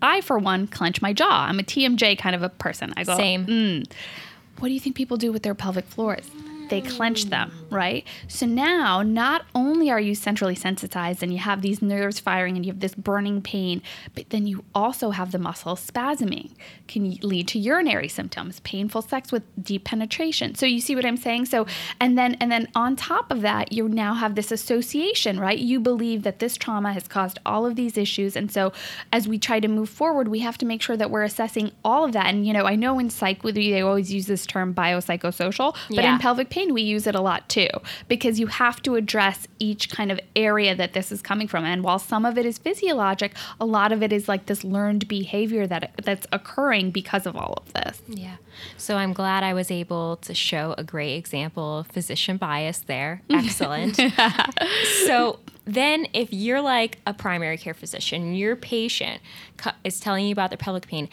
I 0.01 0.19
for 0.21 0.39
one 0.39 0.67
clench 0.67 1.01
my 1.01 1.13
jaw. 1.13 1.45
I'm 1.47 1.60
a 1.60 1.63
tmj 1.63 2.17
kind 2.17 2.36
of 2.36 2.41
a 2.41 2.49
person. 2.49 2.93
I 2.97 3.03
go 3.03 3.15
Same. 3.15 3.45
"Mm." 3.45 3.91
what 4.60 4.67
do 4.67 4.73
you 4.73 4.79
think 4.79 4.95
people 4.95 5.17
do 5.17 5.32
with 5.32 5.43
their 5.43 5.56
pelvic 5.56 5.86
floors 5.86 6.29
they 6.73 6.81
clench 6.81 7.25
them, 7.25 7.51
right? 7.69 8.03
So 8.27 8.45
now, 8.45 9.01
not 9.03 9.45
only 9.53 9.91
are 9.91 9.99
you 9.99 10.15
centrally 10.15 10.55
sensitized 10.55 11.21
and 11.23 11.31
you 11.31 11.39
have 11.39 11.62
these 11.62 11.81
nerves 11.81 12.19
firing 12.19 12.55
and 12.55 12.65
you 12.65 12.71
have 12.71 12.79
this 12.79 12.95
burning 12.95 13.41
pain, 13.41 13.81
but 14.15 14.29
then 14.31 14.47
you 14.47 14.63
also 14.73 15.12
have 15.12 15.31
the 15.31 15.38
muscles 15.39 15.79
spasming, 15.89 16.49
can 16.88 17.03
lead 17.21 17.47
to 17.49 17.59
urinary 17.59 18.07
symptoms, 18.07 18.59
painful 18.62 19.01
sex 19.03 19.31
with 19.31 19.43
deep 19.62 19.83
penetration. 19.83 20.55
So 20.55 20.65
you 20.65 20.81
see 20.81 20.95
what 20.95 21.05
I'm 21.05 21.17
saying? 21.17 21.45
So 21.45 21.65
and 21.99 22.17
then 22.17 22.36
and 22.41 22.51
then 22.51 22.67
on 22.75 22.95
top 22.95 23.31
of 23.31 23.41
that, 23.41 23.71
you 23.71 23.88
now 23.88 24.13
have 24.15 24.33
this 24.36 24.51
association, 24.51 25.39
right? 25.39 25.59
You 25.59 25.79
believe 25.79 26.23
that 26.23 26.39
this 26.39 26.57
trauma 26.57 26.91
has 26.93 27.07
caused 27.07 27.38
all 27.45 27.65
of 27.65 27.75
these 27.75 27.97
issues, 27.97 28.36
and 28.36 28.51
so 28.51 28.73
as 29.12 29.27
we 29.27 29.38
try 29.38 29.59
to 29.59 29.67
move 29.67 29.89
forward, 29.89 30.27
we 30.27 30.39
have 30.39 30.57
to 30.59 30.65
make 30.65 30.81
sure 30.81 30.97
that 30.97 31.12
we're 31.12 31.23
assessing 31.23 31.71
all 31.86 32.03
of 32.05 32.13
that. 32.13 32.27
And 32.27 32.47
you 32.47 32.53
know, 32.53 32.65
I 32.65 32.75
know 32.75 32.99
in 32.99 33.09
psych, 33.09 33.43
with 33.43 33.57
you 33.57 33.71
they 33.73 33.81
always 33.81 34.12
use 34.12 34.25
this 34.25 34.45
term 34.45 34.73
biopsychosocial, 34.73 35.75
but 35.89 36.03
Yeah. 36.03 36.13
in 36.13 36.19
pelvic 36.19 36.49
pain, 36.49 36.62
we 36.71 36.82
use 36.82 37.08
it 37.08 37.15
a 37.15 37.21
lot 37.21 37.49
too 37.49 37.67
because 38.08 38.39
you 38.39 38.47
have 38.47 38.82
to 38.84 38.95
address 38.95 39.47
each 39.60 39.89
kind 39.89 40.12
of 40.12 40.19
area 40.36 40.76
that 40.76 40.93
this 40.93 41.12
is 41.12 41.21
coming 41.21 41.47
from. 41.47 41.65
And 41.65 41.84
while 41.84 41.99
some 41.99 42.26
of 42.26 42.38
it 42.38 42.45
is 42.45 42.58
physiologic, 42.58 43.34
a 43.60 43.65
lot 43.65 43.91
of 43.91 44.04
it 44.04 44.13
is 44.13 44.28
like 44.28 44.45
this 44.45 44.63
learned 44.63 45.08
behavior 45.08 45.67
that 45.67 45.91
that's 46.04 46.28
occurring 46.32 46.91
because 46.91 47.26
of 47.26 47.36
all 47.36 47.54
of 47.54 47.73
this. 47.73 48.02
Yeah. 48.08 48.36
So 48.78 48.97
I'm 48.97 49.13
glad 49.13 49.43
I 49.43 49.54
was 49.54 49.71
able 49.71 50.17
to 50.17 50.34
show 50.34 50.76
a 50.78 50.84
great 50.84 51.15
example 51.15 51.80
of 51.80 51.88
physician 51.88 52.38
bias 52.38 52.80
there. 52.80 53.21
Excellent. 53.30 53.99
so 55.06 55.39
then, 55.65 56.08
if 56.13 56.34
you're 56.34 56.62
like 56.62 56.99
a 57.08 57.13
primary 57.13 57.58
care 57.58 57.73
physician, 57.73 58.36
your 58.36 58.56
patient 58.56 59.21
is 59.84 59.99
telling 59.99 60.26
you 60.26 60.34
about 60.34 60.49
their 60.49 60.58
pelvic 60.58 60.88
pain. 60.88 61.08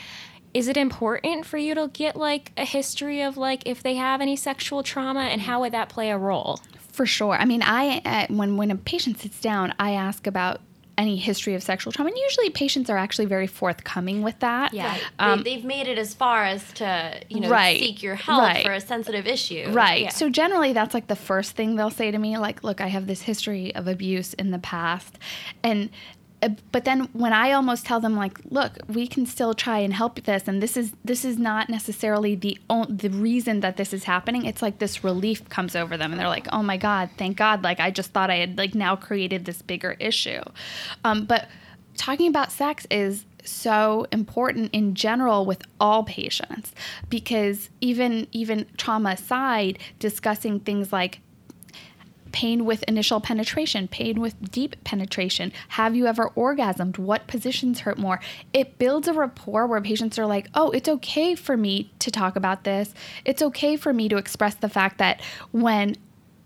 Is 0.53 0.69
it 0.69 0.77
important 0.77 1.47
for 1.47 1.59
you 1.59 1.75
to 1.75 1.89
get 1.93 2.17
like 2.17 2.53
a 2.57 2.65
history 2.65 3.23
of 3.23 3.37
like 3.37 3.63
if 3.67 3.83
they 3.83 3.95
have 3.95 4.21
any 4.21 4.37
sexual 4.37 4.83
trauma 4.83 5.21
and 5.21 5.41
how 5.43 5.61
would 5.61 5.73
that 5.73 5.89
play 5.89 6.11
a 6.11 6.19
role? 6.19 6.61
For 6.93 7.07
sure. 7.07 7.35
I 7.35 7.45
mean, 7.45 7.63
I 7.63 8.03
uh, 8.05 8.27
when 8.35 8.57
when 8.57 8.71
a 8.71 8.77
patient 8.77 9.19
sits 9.19 9.41
down, 9.41 9.75
I 9.79 9.93
ask 9.93 10.27
about 10.27 10.61
any 10.99 11.17
history 11.17 11.55
of 11.55 11.63
sexual 11.63 11.93
trauma, 11.93 12.11
and 12.11 12.19
usually 12.19 12.51
patients 12.51 12.91
are 12.91 12.97
actually 12.99 13.25
very 13.25 13.47
forthcoming 13.47 14.23
with 14.23 14.39
that. 14.41 14.75
Yeah. 14.75 14.99
Um, 15.19 15.43
they, 15.45 15.55
have 15.55 15.65
made 15.65 15.89
it 15.89 15.97
as 15.97 16.13
far 16.13 16.45
as 16.45 16.71
to 16.75 17.21
you 17.29 17.41
know 17.41 17.49
Right, 17.49 17.81
seek 17.81 18.03
your 18.03 18.17
help 18.17 18.43
right. 18.43 18.65
for 18.65 18.73
a 18.73 18.81
sensitive 18.81 19.27
issue. 19.27 19.71
Right. 19.71 20.03
Yeah. 20.03 20.09
So 20.11 20.29
generally 20.29 20.73
that's 20.73 20.93
like 20.93 21.07
the 21.07 21.17
first 21.17 21.53
thing 21.53 21.77
they'll 21.77 21.91
say 21.91 22.11
to 22.11 22.19
me 22.19 22.37
like 22.37 22.63
look, 22.63 22.81
I 22.81 22.89
have 22.89 23.07
this 23.07 23.23
history 23.23 23.75
of 23.75 23.89
abuse 23.89 24.35
in 24.35 24.51
the 24.51 24.59
past 24.59 25.19
and 25.63 25.91
but 26.73 26.85
then 26.85 27.09
when 27.13 27.33
I 27.33 27.53
almost 27.53 27.85
tell 27.85 28.01
them 28.01 28.17
like 28.17 28.39
look, 28.51 28.79
we 28.89 29.07
can 29.07 29.27
still 29.27 29.55
try 29.55 29.79
and 29.79 29.93
help 29.93 30.23
this 30.23 30.49
and 30.49 30.63
this 30.63 30.77
is 30.77 30.93
this 31.05 31.25
is 31.25 31.39
not 31.39 31.69
necessarily 31.69 32.35
the 32.35 32.59
the 32.89 33.11
reason 33.11 33.61
that 33.61 33.77
this 33.77 33.93
is 33.93 34.05
happening. 34.05 34.47
It's 34.47 34.63
like 34.63 34.79
this 34.79 35.05
relief 35.05 35.49
comes 35.49 35.77
over 35.77 35.97
them 35.97 36.13
and 36.13 36.21
they're 36.21 36.29
like, 36.29 36.49
"Oh 36.53 36.63
my 36.63 36.77
god, 36.77 37.11
thank 37.19 37.37
God. 37.37 37.63
Like 37.63 37.81
I 37.81 37.91
just 37.91 38.13
thought 38.13 38.31
I 38.31 38.37
had 38.37 38.57
like 38.57 38.75
now 38.75 38.97
created 38.97 39.45
this 39.45 39.63
bigger 39.63 39.97
issue." 39.99 40.43
Um, 41.05 41.27
but 41.27 41.49
talking 41.97 42.29
about 42.29 42.51
sex 42.53 42.87
is 42.91 43.25
so 43.45 44.07
important 44.13 44.71
in 44.73 44.95
general 44.95 45.45
with 45.45 45.63
all 45.81 46.05
patients 46.05 46.75
because 47.09 47.69
even 47.81 48.27
even 48.33 48.67
trauma 48.77 49.11
aside 49.11 49.79
discussing 49.99 50.61
things 50.61 50.93
like 50.93 51.21
pain 52.33 52.65
with 52.65 52.83
initial 52.85 53.21
penetration, 53.21 53.89
pain 53.89 54.21
with 54.21 54.51
deep 54.51 54.83
penetration. 54.85 55.53
Have 55.69 55.95
you 55.95 56.07
ever 56.07 56.31
orgasmed? 56.31 56.99
What 56.99 57.27
positions 57.27 57.81
hurt 57.81 57.99
more? 57.99 58.21
It 58.53 58.79
builds 58.79 59.09
a 59.09 59.13
rapport 59.13 59.67
where 59.67 59.81
patients 59.81 60.19
are 60.19 60.27
like, 60.27 60.49
oh, 60.55 60.71
it's 60.71 60.89
okay 60.89 61.35
for 61.35 61.57
me 61.57 61.93
to 61.99 62.11
talk 62.11 62.37
about 62.37 62.65
this. 62.65 62.95
It's 63.25 63.43
okay 63.43 63.77
for 63.77 63.93
me 63.93 64.09
to 64.09 64.17
express 64.17 64.55
the 64.55 64.69
fact 64.69 64.99
that 64.99 65.21
when 65.53 65.97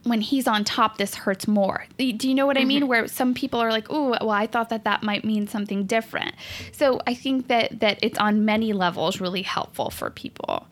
when 0.04 0.20
he's 0.20 0.46
on 0.46 0.64
top, 0.64 0.98
this 0.98 1.14
hurts 1.14 1.48
more. 1.48 1.86
Do 1.96 2.28
you 2.28 2.34
know 2.34 2.46
what 2.46 2.58
I 2.58 2.64
mean? 2.64 2.88
Where 2.88 3.08
some 3.08 3.32
people 3.32 3.58
are 3.58 3.70
like, 3.70 3.86
"Oh, 3.88 4.10
well, 4.10 4.30
I 4.30 4.46
thought 4.46 4.68
that 4.68 4.84
that 4.84 5.02
might 5.02 5.24
mean 5.24 5.46
something 5.46 5.84
different." 5.84 6.34
So 6.72 7.00
I 7.06 7.14
think 7.14 7.48
that 7.48 7.80
that 7.80 7.98
it's 8.02 8.18
on 8.18 8.44
many 8.44 8.74
levels 8.74 9.18
really 9.18 9.40
helpful 9.40 9.88
for 9.88 10.10
people, 10.10 10.66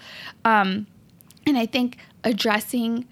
um, 0.44 0.86
and 1.46 1.56
I 1.56 1.64
think 1.64 1.96
addressing 2.24 3.06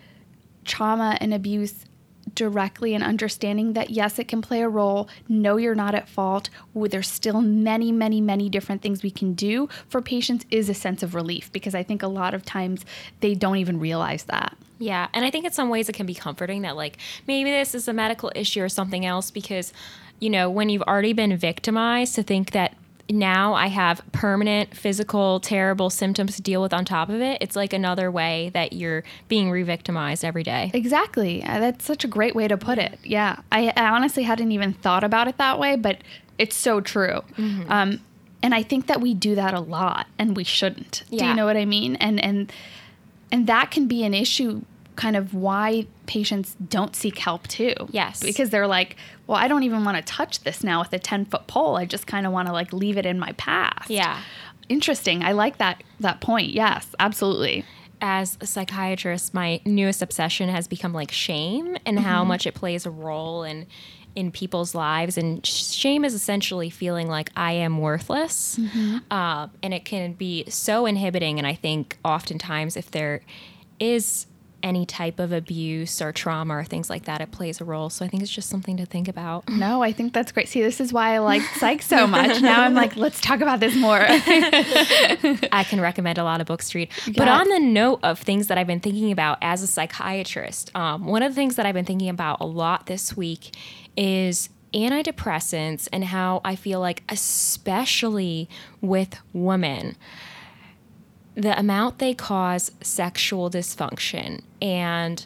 trauma 0.65 1.17
and 1.21 1.33
abuse 1.33 1.87
directly 2.35 2.95
and 2.95 3.05
understanding 3.05 3.73
that 3.75 3.91
yes 3.91 4.19
it 4.19 4.29
can 4.29 4.43
play 4.43 4.63
a 4.63 4.69
role. 4.69 5.09
No 5.29 5.57
you're 5.57 5.75
not 5.75 5.95
at 5.95 6.09
fault. 6.09 6.51
There's 6.75 7.09
still 7.09 7.41
many 7.41 7.93
many 7.93 8.21
many 8.21 8.49
different 8.49 8.83
things 8.83 9.03
we 9.03 9.11
can 9.11 9.35
do 9.35 9.69
for 9.89 10.01
patients 10.03 10.45
is 10.51 10.69
a 10.69 10.75
sense 10.75 11.03
of 11.03 11.15
relief 11.15 11.53
because 11.53 11.75
i 11.75 11.83
think 11.83 12.03
a 12.03 12.09
lot 12.09 12.35
of 12.35 12.45
times 12.45 12.85
they 13.21 13.35
don't 13.35 13.57
even 13.57 13.79
realize 13.79 14.25
that. 14.25 14.57
Yeah, 14.79 15.09
and 15.13 15.27
I 15.27 15.31
think 15.31 15.45
in 15.45 15.53
some 15.53 15.69
ways 15.69 15.91
it 15.91 15.95
can 15.95 16.07
be 16.07 16.15
comforting 16.15 16.63
that 16.63 16.77
like 16.77 16.97
maybe 17.27 17.51
this 17.51 17.75
is 17.75 17.87
a 17.87 17.93
medical 17.93 18.33
issue 18.35 18.63
or 18.63 18.69
something 18.69 19.05
else 19.05 19.31
because 19.31 19.73
you 20.21 20.29
know, 20.29 20.51
when 20.51 20.69
you've 20.69 20.83
already 20.83 21.15
been 21.15 21.37
victimized 21.37 22.15
to 22.15 22.23
think 22.23 22.53
that 22.53 22.77
now 23.11 23.55
I 23.55 23.67
have 23.67 24.03
permanent 24.13 24.77
physical 24.77 25.41
terrible 25.41 25.91
symptoms 25.91 26.37
to 26.37 26.43
deal 26.43 26.63
with 26.63 26.73
on 26.73 26.85
top 26.85 27.09
of 27.09 27.21
it, 27.21 27.39
it's 27.41 27.57
like 27.57 27.73
another 27.73 28.11
way 28.11 28.51
that 28.55 28.73
you're 28.73 29.03
being 29.29 29.51
re-victimized 29.51 30.25
every 30.25 30.43
day. 30.43 30.71
Exactly. 30.75 31.43
Uh, 31.43 31.59
That's 31.59 31.85
such 31.85 32.05
a 32.05 32.09
great 32.09 32.35
way 32.35 32.49
to 32.49 32.57
put 32.57 32.79
it. 32.79 32.99
Yeah. 33.03 33.41
I, 33.51 33.73
I 33.77 33.89
honestly 33.89 34.23
hadn't 34.23 34.53
even 34.53 34.73
thought 34.73 35.05
about 35.05 35.29
it 35.29 35.39
that 35.39 35.59
way, 35.59 35.77
but 35.77 35.99
it's 36.39 36.57
so 36.57 36.81
true. 36.81 37.23
Um, 37.69 38.01
and 38.43 38.55
I 38.55 38.63
think 38.63 38.87
that 38.87 39.01
we 39.01 39.13
do 39.15 39.35
that 39.35 39.55
a 39.55 39.61
lot 39.61 40.07
and 40.19 40.37
we 40.37 40.45
shouldn't. 40.45 41.05
Do 41.11 41.25
you 41.25 41.35
know 41.35 41.45
what 41.45 41.57
I 41.57 41.67
mean? 41.67 41.97
And 41.97 42.23
and 42.25 42.51
and 43.31 43.47
that 43.47 43.71
can 43.71 43.87
be 43.87 44.03
an 44.05 44.15
issue 44.15 44.63
kind 45.01 45.17
of 45.17 45.33
why 45.33 45.87
patients 46.07 46.57
don't 46.69 46.95
seek 46.95 47.17
help 47.19 47.49
too. 47.49 47.73
Yes. 47.91 48.23
Because 48.23 48.51
they're 48.51 48.67
like, 48.67 48.97
well, 49.27 49.39
I 49.39 49.49
don't 49.49 49.63
even 49.63 49.83
want 49.85 49.97
to 49.97 50.03
touch 50.03 50.41
this 50.45 50.63
now 50.63 50.81
with 50.81 50.93
a 50.93 50.99
10 50.99 51.25
foot 51.25 51.47
pole. 51.47 51.77
I 51.77 51.87
just 51.87 52.07
kind 52.07 52.27
of 52.27 52.33
want 52.33 52.49
to 52.49 52.53
like 52.53 52.73
leave 52.73 52.99
it 52.99 53.07
in 53.07 53.19
my 53.19 53.33
past. 53.33 53.89
Yeah. 53.89 54.21
Interesting. 54.69 55.25
I 55.25 55.33
like 55.33 55.57
that 55.57 55.83
that 56.01 56.21
point. 56.21 56.51
Yes, 56.51 56.87
absolutely. 56.99 57.65
as 58.03 58.37
a 58.41 58.47
psychiatrist, 58.47 59.33
my 59.35 59.61
newest 59.65 60.03
obsession 60.03 60.49
has 60.51 60.69
become 60.69 60.93
like 60.93 61.11
shame 61.11 61.77
and 61.87 61.99
how 61.99 62.23
much 62.25 62.47
it 62.47 62.55
plays 62.55 62.85
a 62.87 62.91
role 62.91 63.43
in 63.43 63.67
in 64.17 64.31
people's 64.31 64.75
lives. 64.75 65.17
And 65.17 65.45
shame 65.47 66.05
is 66.05 66.15
essentially 66.15 66.69
feeling 66.69 67.09
like 67.09 67.31
I 67.37 67.53
am 67.53 67.79
worthless, 67.79 68.59
uh, 69.11 69.49
and 69.63 69.73
it 69.73 69.85
can 69.85 70.13
be 70.15 70.45
so 70.49 70.85
inhibiting. 70.87 71.39
And 71.39 71.47
I 71.47 71.55
think 71.55 71.97
oftentimes, 72.05 72.77
if 72.77 72.91
there 72.91 73.23
is 73.79 74.27
any 74.63 74.87
type 74.87 75.19
of 75.19 75.33
abuse 75.33 76.01
or 76.01 76.13
trauma 76.13 76.55
or 76.55 76.65
things 76.65 76.91
like 76.91 77.05
that, 77.05 77.21
it 77.21 77.31
plays 77.31 77.61
a 77.61 77.65
role. 77.65 77.91
So 77.91 78.05
I 78.05 78.09
think 78.09 78.23
it's 78.23 78.33
just 78.33 78.49
something 78.49 78.77
to 78.77 78.87
think 78.87 79.09
about. 79.09 79.49
No, 79.49 79.83
I 79.83 79.93
think 79.93 80.13
that's 80.13 80.33
great. 80.33 80.49
See, 80.49 80.63
this 80.63 80.81
is 80.81 80.93
why 80.93 81.15
I 81.15 81.19
like 81.19 81.43
psych 81.57 81.83
so 81.83 82.07
much. 82.09 82.41
Now 82.41 82.63
I'm 82.63 82.75
like, 82.75 82.97
let's 82.97 83.21
talk 83.21 83.41
about 83.41 83.61
this 83.61 83.75
more. 83.77 84.01
I 84.09 85.65
can 85.69 85.81
recommend 85.81 86.19
a 86.19 86.25
lot 86.25 86.41
of 86.41 86.47
books 86.47 86.71
to 86.71 86.79
read. 86.79 86.91
But 87.17 87.29
on 87.29 87.49
the 87.49 87.61
note 87.61 88.01
of 88.03 88.19
things 88.19 88.47
that 88.49 88.59
I've 88.59 88.67
been 88.67 88.81
thinking 88.81 89.13
about 89.13 89.39
as 89.43 89.63
a 89.63 89.67
psychiatrist, 89.67 90.75
um, 90.75 91.07
one 91.07 91.23
of 91.23 91.33
the 91.33 91.37
things 91.37 91.57
that 91.57 91.67
I've 91.67 91.75
been 91.75 91.85
thinking 91.85 92.09
about 92.09 92.41
a 92.41 92.47
lot 92.47 92.87
this 92.87 93.17
week 93.17 93.55
is 93.97 94.49
antidepressants 94.75 95.89
and 95.93 96.05
how 96.05 96.41
I 96.45 96.57
feel 96.57 96.81
like, 96.81 97.03
especially 97.09 98.49
with 98.81 99.17
women, 99.33 99.97
the 101.41 101.59
amount 101.59 101.99
they 101.99 102.15
cause 102.15 102.71
sexual 102.83 103.51
dysfunction 103.51 104.43
and 104.61 105.25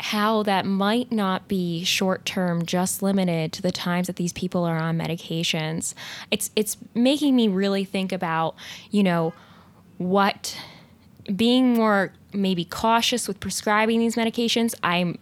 how 0.00 0.42
that 0.42 0.66
might 0.66 1.12
not 1.12 1.46
be 1.46 1.84
short 1.84 2.24
term 2.24 2.66
just 2.66 3.02
limited 3.02 3.52
to 3.52 3.62
the 3.62 3.70
times 3.70 4.08
that 4.08 4.16
these 4.16 4.32
people 4.32 4.64
are 4.64 4.76
on 4.76 4.98
medications. 4.98 5.94
It's 6.30 6.50
it's 6.56 6.76
making 6.94 7.36
me 7.36 7.48
really 7.48 7.84
think 7.84 8.12
about 8.12 8.56
you 8.90 9.02
know 9.02 9.32
what 9.98 10.58
being 11.34 11.74
more 11.74 12.12
maybe 12.32 12.64
cautious 12.64 13.28
with 13.28 13.38
prescribing 13.40 14.00
these 14.00 14.16
medications. 14.16 14.74
I'm 14.82 15.18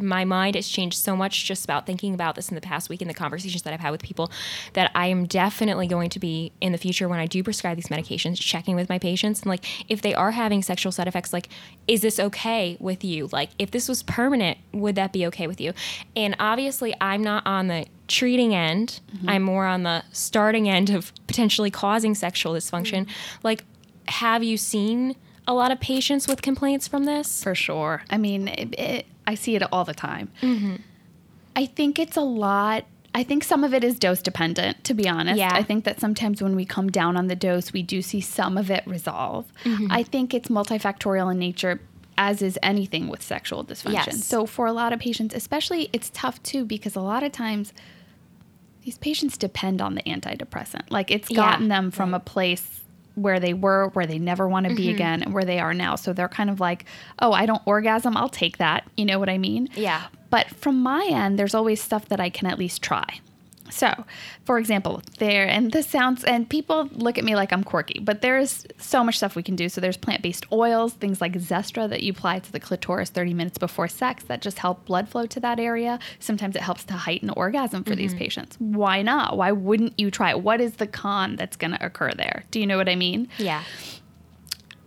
my 0.00 0.24
mind 0.24 0.54
has 0.54 0.68
changed 0.68 0.98
so 0.98 1.16
much 1.16 1.44
just 1.44 1.64
about 1.64 1.86
thinking 1.86 2.14
about 2.14 2.34
this 2.34 2.48
in 2.48 2.54
the 2.54 2.60
past 2.60 2.88
week 2.88 3.00
and 3.00 3.10
the 3.10 3.14
conversations 3.14 3.62
that 3.62 3.72
I've 3.72 3.80
had 3.80 3.90
with 3.90 4.02
people 4.02 4.30
that 4.74 4.90
I 4.94 5.06
am 5.06 5.26
definitely 5.26 5.86
going 5.86 6.10
to 6.10 6.18
be 6.18 6.52
in 6.60 6.72
the 6.72 6.78
future 6.78 7.08
when 7.08 7.18
I 7.18 7.26
do 7.26 7.42
prescribe 7.42 7.76
these 7.76 7.88
medications 7.88 8.40
checking 8.40 8.76
with 8.76 8.88
my 8.88 8.98
patients. 8.98 9.40
And 9.40 9.48
like 9.48 9.64
if 9.90 10.02
they 10.02 10.14
are 10.14 10.30
having 10.30 10.62
sexual 10.62 10.92
side 10.92 11.08
effects 11.08 11.32
like 11.32 11.48
is 11.88 12.02
this 12.02 12.20
okay 12.20 12.76
with 12.80 13.04
you? 13.04 13.28
Like 13.32 13.50
if 13.58 13.70
this 13.70 13.88
was 13.88 14.02
permanent 14.02 14.58
would 14.72 14.94
that 14.94 15.12
be 15.12 15.26
okay 15.26 15.46
with 15.46 15.60
you? 15.60 15.72
And 16.14 16.36
obviously 16.38 16.94
I'm 17.00 17.22
not 17.22 17.46
on 17.46 17.68
the 17.68 17.86
treating 18.08 18.54
end. 18.54 19.00
Mm-hmm. 19.14 19.28
I'm 19.28 19.42
more 19.42 19.66
on 19.66 19.82
the 19.82 20.04
starting 20.12 20.68
end 20.68 20.90
of 20.90 21.12
potentially 21.26 21.70
causing 21.70 22.14
sexual 22.14 22.54
dysfunction. 22.54 23.02
Mm-hmm. 23.02 23.40
Like 23.42 23.64
have 24.06 24.42
you 24.42 24.56
seen 24.56 25.16
a 25.46 25.54
lot 25.54 25.72
of 25.72 25.80
patients 25.80 26.28
with 26.28 26.42
complaints 26.42 26.86
from 26.86 27.04
this? 27.04 27.42
For 27.42 27.54
sure. 27.54 28.02
I 28.08 28.18
mean, 28.18 28.48
it, 28.48 28.78
it, 28.78 29.06
I 29.30 29.34
see 29.36 29.54
it 29.54 29.62
all 29.72 29.84
the 29.84 29.94
time. 29.94 30.28
Mm-hmm. 30.42 30.76
I 31.54 31.66
think 31.66 31.98
it's 31.98 32.16
a 32.16 32.20
lot. 32.22 32.84
I 33.14 33.22
think 33.22 33.44
some 33.44 33.64
of 33.64 33.72
it 33.74 33.82
is 33.84 33.98
dose 33.98 34.22
dependent, 34.22 34.82
to 34.84 34.94
be 34.94 35.08
honest. 35.08 35.38
Yeah. 35.38 35.50
I 35.52 35.62
think 35.62 35.84
that 35.84 36.00
sometimes 36.00 36.42
when 36.42 36.54
we 36.56 36.64
come 36.64 36.90
down 36.90 37.16
on 37.16 37.26
the 37.28 37.36
dose, 37.36 37.72
we 37.72 37.82
do 37.82 38.02
see 38.02 38.20
some 38.20 38.58
of 38.58 38.70
it 38.70 38.84
resolve. 38.86 39.46
Mm-hmm. 39.64 39.86
I 39.90 40.02
think 40.02 40.34
it's 40.34 40.48
multifactorial 40.48 41.30
in 41.30 41.38
nature, 41.38 41.80
as 42.18 42.42
is 42.42 42.58
anything 42.62 43.08
with 43.08 43.22
sexual 43.22 43.64
dysfunction. 43.64 43.92
Yes. 43.92 44.24
So 44.24 44.46
for 44.46 44.66
a 44.66 44.72
lot 44.72 44.92
of 44.92 45.00
patients, 45.00 45.34
especially, 45.34 45.90
it's 45.92 46.10
tough 46.10 46.42
too 46.42 46.64
because 46.64 46.96
a 46.96 47.00
lot 47.00 47.22
of 47.22 47.32
times 47.32 47.72
these 48.82 48.98
patients 48.98 49.36
depend 49.36 49.80
on 49.80 49.94
the 49.94 50.02
antidepressant. 50.02 50.90
Like 50.90 51.10
it's 51.10 51.30
Yeah. 51.30 51.36
gotten 51.36 51.68
them 51.68 51.90
from 51.90 52.14
a 52.14 52.20
place 52.20 52.79
where 53.22 53.40
they 53.40 53.54
were, 53.54 53.88
where 53.88 54.06
they 54.06 54.18
never 54.18 54.48
want 54.48 54.66
to 54.68 54.74
be 54.74 54.86
mm-hmm. 54.86 54.94
again, 54.94 55.22
and 55.22 55.32
where 55.34 55.44
they 55.44 55.60
are 55.60 55.74
now. 55.74 55.96
So 55.96 56.12
they're 56.12 56.28
kind 56.28 56.50
of 56.50 56.60
like, 56.60 56.84
oh, 57.20 57.32
I 57.32 57.46
don't 57.46 57.62
orgasm, 57.66 58.16
I'll 58.16 58.28
take 58.28 58.58
that. 58.58 58.88
You 58.96 59.04
know 59.04 59.18
what 59.18 59.28
I 59.28 59.38
mean? 59.38 59.68
Yeah. 59.74 60.06
But 60.30 60.48
from 60.48 60.80
my 60.82 61.08
end, 61.10 61.38
there's 61.38 61.54
always 61.54 61.82
stuff 61.82 62.08
that 62.08 62.20
I 62.20 62.30
can 62.30 62.46
at 62.46 62.58
least 62.58 62.82
try. 62.82 63.20
So, 63.70 64.04
for 64.44 64.58
example, 64.58 65.02
there, 65.18 65.46
and 65.46 65.72
this 65.72 65.86
sounds, 65.86 66.24
and 66.24 66.48
people 66.48 66.88
look 66.92 67.18
at 67.18 67.24
me 67.24 67.34
like 67.34 67.52
I'm 67.52 67.64
quirky, 67.64 68.00
but 68.00 68.22
there's 68.22 68.66
so 68.78 69.02
much 69.04 69.16
stuff 69.16 69.36
we 69.36 69.42
can 69.42 69.56
do. 69.56 69.68
So, 69.68 69.80
there's 69.80 69.96
plant 69.96 70.22
based 70.22 70.46
oils, 70.52 70.94
things 70.94 71.20
like 71.20 71.32
Zestra 71.34 71.88
that 71.88 72.02
you 72.02 72.12
apply 72.12 72.40
to 72.40 72.52
the 72.52 72.60
clitoris 72.60 73.10
30 73.10 73.34
minutes 73.34 73.58
before 73.58 73.88
sex 73.88 74.24
that 74.24 74.42
just 74.42 74.58
help 74.58 74.84
blood 74.84 75.08
flow 75.08 75.26
to 75.26 75.40
that 75.40 75.58
area. 75.60 75.98
Sometimes 76.18 76.56
it 76.56 76.62
helps 76.62 76.84
to 76.84 76.94
heighten 76.94 77.30
orgasm 77.30 77.84
for 77.84 77.94
these 77.94 78.12
mm-hmm. 78.12 78.18
patients. 78.18 78.56
Why 78.58 79.02
not? 79.02 79.36
Why 79.36 79.52
wouldn't 79.52 79.98
you 79.98 80.10
try 80.10 80.30
it? 80.30 80.40
What 80.40 80.60
is 80.60 80.74
the 80.74 80.86
con 80.86 81.36
that's 81.36 81.56
going 81.56 81.72
to 81.72 81.84
occur 81.84 82.12
there? 82.12 82.44
Do 82.50 82.60
you 82.60 82.66
know 82.66 82.76
what 82.76 82.88
I 82.88 82.96
mean? 82.96 83.28
yeah 83.38 83.62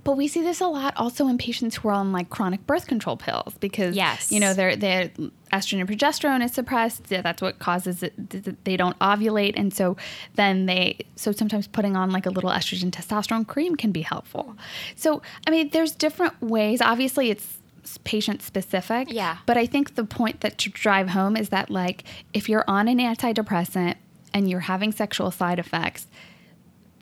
But 0.04 0.18
we 0.18 0.28
see 0.28 0.41
this 0.41 0.60
a 0.60 0.68
lot 0.68 0.93
also 0.97 1.28
in 1.28 1.38
patients 1.38 1.78
who 1.78 1.88
are 1.88 1.93
on 1.93 2.12
like 2.12 2.30
chronic 2.30 2.66
birth 2.68 2.88
control 2.88 3.16
pills 3.16 3.54
because 3.60 3.95
Yes. 3.95 4.32
you 4.32 4.39
know 4.39 4.54
their 4.54 4.76
their 4.76 5.10
estrogen 5.54 5.80
and 5.80 5.89
progesterone 5.89 6.43
is 6.43 6.51
suppressed. 6.51 7.06
That's 7.08 7.41
what 7.41 7.60
causes 7.60 8.04
it. 8.04 8.14
th- 8.30 8.43
th- 8.43 8.58
They 8.64 8.76
don't 8.76 8.97
ovulate, 8.99 9.54
and 9.56 9.74
so 9.74 9.95
then 10.36 10.66
they 10.66 10.99
so 11.16 11.32
sometimes 11.32 11.68
putting 11.68 11.95
on 11.95 12.12
like 12.12 12.26
a 12.26 12.30
little 12.32 12.49
estrogen 12.49 12.91
testosterone 12.91 13.47
cream 13.47 13.76
can 13.76 13.91
be 13.91 14.01
helpful. 14.01 14.56
So 14.95 15.22
I 15.47 15.51
mean, 15.51 15.70
there's 15.70 15.91
different 15.91 16.41
ways. 16.41 16.82
Obviously, 16.82 17.30
it's 17.30 17.60
patient 18.04 18.41
specific. 18.41 19.12
Yeah. 19.12 19.38
But 19.45 19.58
I 19.58 19.66
think 19.66 19.95
the 19.95 20.06
point 20.06 20.41
that 20.41 20.58
to 20.60 20.70
drive 20.70 21.10
home 21.10 21.36
is 21.38 21.49
that 21.49 21.70
like 21.70 22.04
if 22.34 22.49
you're 22.49 22.66
on 22.68 22.88
an 22.88 22.97
antidepressant 22.97 23.95
and 24.34 24.49
you're 24.49 24.62
having 24.62 24.91
sexual 24.91 25.32
side 25.32 25.60
effects, 25.60 26.08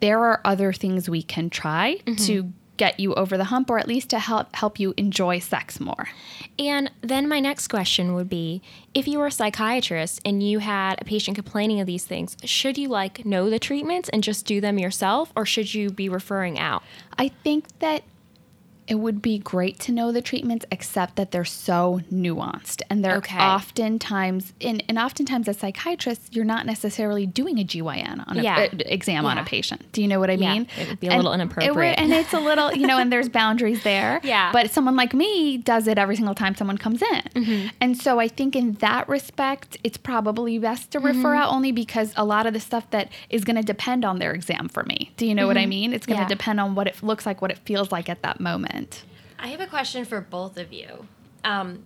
there 0.00 0.18
are 0.24 0.40
other 0.44 0.72
things 0.72 1.08
we 1.08 1.22
can 1.22 1.50
try 1.50 1.96
mm-hmm. 2.04 2.14
to 2.26 2.52
get 2.82 2.98
you 2.98 3.14
over 3.14 3.38
the 3.38 3.44
hump 3.44 3.70
or 3.70 3.78
at 3.78 3.86
least 3.86 4.10
to 4.10 4.18
help 4.18 4.56
help 4.56 4.80
you 4.80 4.92
enjoy 4.96 5.38
sex 5.38 5.78
more. 5.78 6.08
And 6.58 6.90
then 7.00 7.28
my 7.28 7.38
next 7.38 7.68
question 7.68 8.12
would 8.14 8.28
be 8.28 8.60
if 8.92 9.06
you 9.06 9.20
were 9.20 9.28
a 9.28 9.30
psychiatrist 9.30 10.20
and 10.24 10.42
you 10.42 10.58
had 10.58 11.00
a 11.00 11.04
patient 11.04 11.36
complaining 11.36 11.78
of 11.78 11.86
these 11.86 12.04
things, 12.04 12.36
should 12.42 12.76
you 12.76 12.88
like 12.88 13.24
know 13.24 13.48
the 13.48 13.60
treatments 13.60 14.08
and 14.08 14.24
just 14.24 14.46
do 14.46 14.60
them 14.60 14.80
yourself 14.80 15.32
or 15.36 15.46
should 15.46 15.72
you 15.72 15.90
be 15.90 16.08
referring 16.08 16.58
out? 16.58 16.82
I 17.16 17.28
think 17.28 17.66
that 17.78 18.02
it 18.92 18.98
would 19.04 19.22
be 19.22 19.38
great 19.38 19.78
to 19.78 19.90
know 19.92 20.12
the 20.12 20.20
treatments 20.20 20.66
except 20.70 21.16
that 21.16 21.30
they're 21.32 21.44
so 21.46 22.00
nuanced 22.12 22.82
and 22.90 23.02
they're 23.02 23.16
Okay. 23.16 23.38
oftentimes 23.38 24.52
and, 24.60 24.82
and 24.88 24.98
oftentimes 24.98 25.48
as 25.48 25.56
psychiatrists 25.58 26.28
you're 26.32 26.44
not 26.44 26.66
necessarily 26.66 27.24
doing 27.26 27.58
a 27.58 27.64
GYN 27.64 28.22
on 28.28 28.38
a 28.38 28.42
Yeah. 28.42 28.68
uh, 28.72 28.76
exam 28.86 29.24
on 29.24 29.38
a 29.38 29.44
patient. 29.44 29.90
Do 29.92 30.02
you 30.02 30.08
know 30.08 30.20
what 30.20 30.30
I 30.30 30.34
Yeah, 30.34 30.52
mean? 30.54 30.68
it 30.78 30.88
would 30.88 31.00
be 31.00 31.06
a 31.06 31.10
And 31.10 31.18
little 31.18 31.32
it 31.32 31.36
inappropriate. 31.36 31.98
and 31.98 32.12
it's 32.12 32.32
a 32.34 32.40
little, 32.40 32.72
you 32.74 32.86
know, 32.86 32.98
and 32.98 33.10
there's 33.12 33.28
boundaries 33.40 33.82
there. 33.82 34.20
Yeah. 34.22 34.50
But 34.52 34.70
someone 34.70 34.96
like 34.96 35.14
me 35.14 35.56
does 35.58 35.86
it 35.88 35.98
every 35.98 36.16
single 36.16 36.34
time 36.34 36.54
someone 36.54 36.78
comes 36.78 37.02
in. 37.02 37.22
Mm-hmm. 37.34 37.68
And 37.80 37.96
so 37.96 38.18
I 38.20 38.28
think 38.28 38.54
in 38.54 38.74
that 38.74 39.08
respect, 39.08 39.76
it's 39.84 39.96
probably 39.96 40.58
best 40.58 40.90
to 40.92 40.98
Mm-hmm. 40.98 41.06
refer 41.18 41.34
out 41.34 41.50
only 41.52 41.72
because 41.72 42.12
a 42.16 42.24
lot 42.24 42.46
of 42.46 42.52
the 42.52 42.60
stuff 42.60 42.88
that 42.90 43.08
is 43.30 43.42
going 43.44 43.56
to 43.56 43.62
depend 43.62 44.04
on 44.04 44.18
their 44.20 44.32
exam 44.32 44.68
for 44.68 44.82
me. 44.84 45.10
Do 45.16 45.26
you 45.26 45.34
know 45.34 45.46
what 45.46 45.56
I 45.58 45.66
mean? 45.66 45.92
It's 45.92 46.06
going 46.06 46.16
to 46.18 46.22
Mm-hmm. 46.24 46.30
Yeah. 46.30 46.36
depend 46.36 46.60
on 46.60 46.74
what 46.76 46.86
it 46.86 47.02
looks 47.02 47.26
like, 47.26 47.42
what 47.42 47.50
it 47.50 47.58
feels 47.58 47.90
like 47.90 48.08
at 48.08 48.22
that 48.22 48.38
moment. 48.40 48.81
I 49.38 49.48
have 49.48 49.60
a 49.60 49.66
question 49.66 50.04
for 50.04 50.20
both 50.20 50.56
of 50.56 50.72
you. 50.72 51.06
Um, 51.44 51.82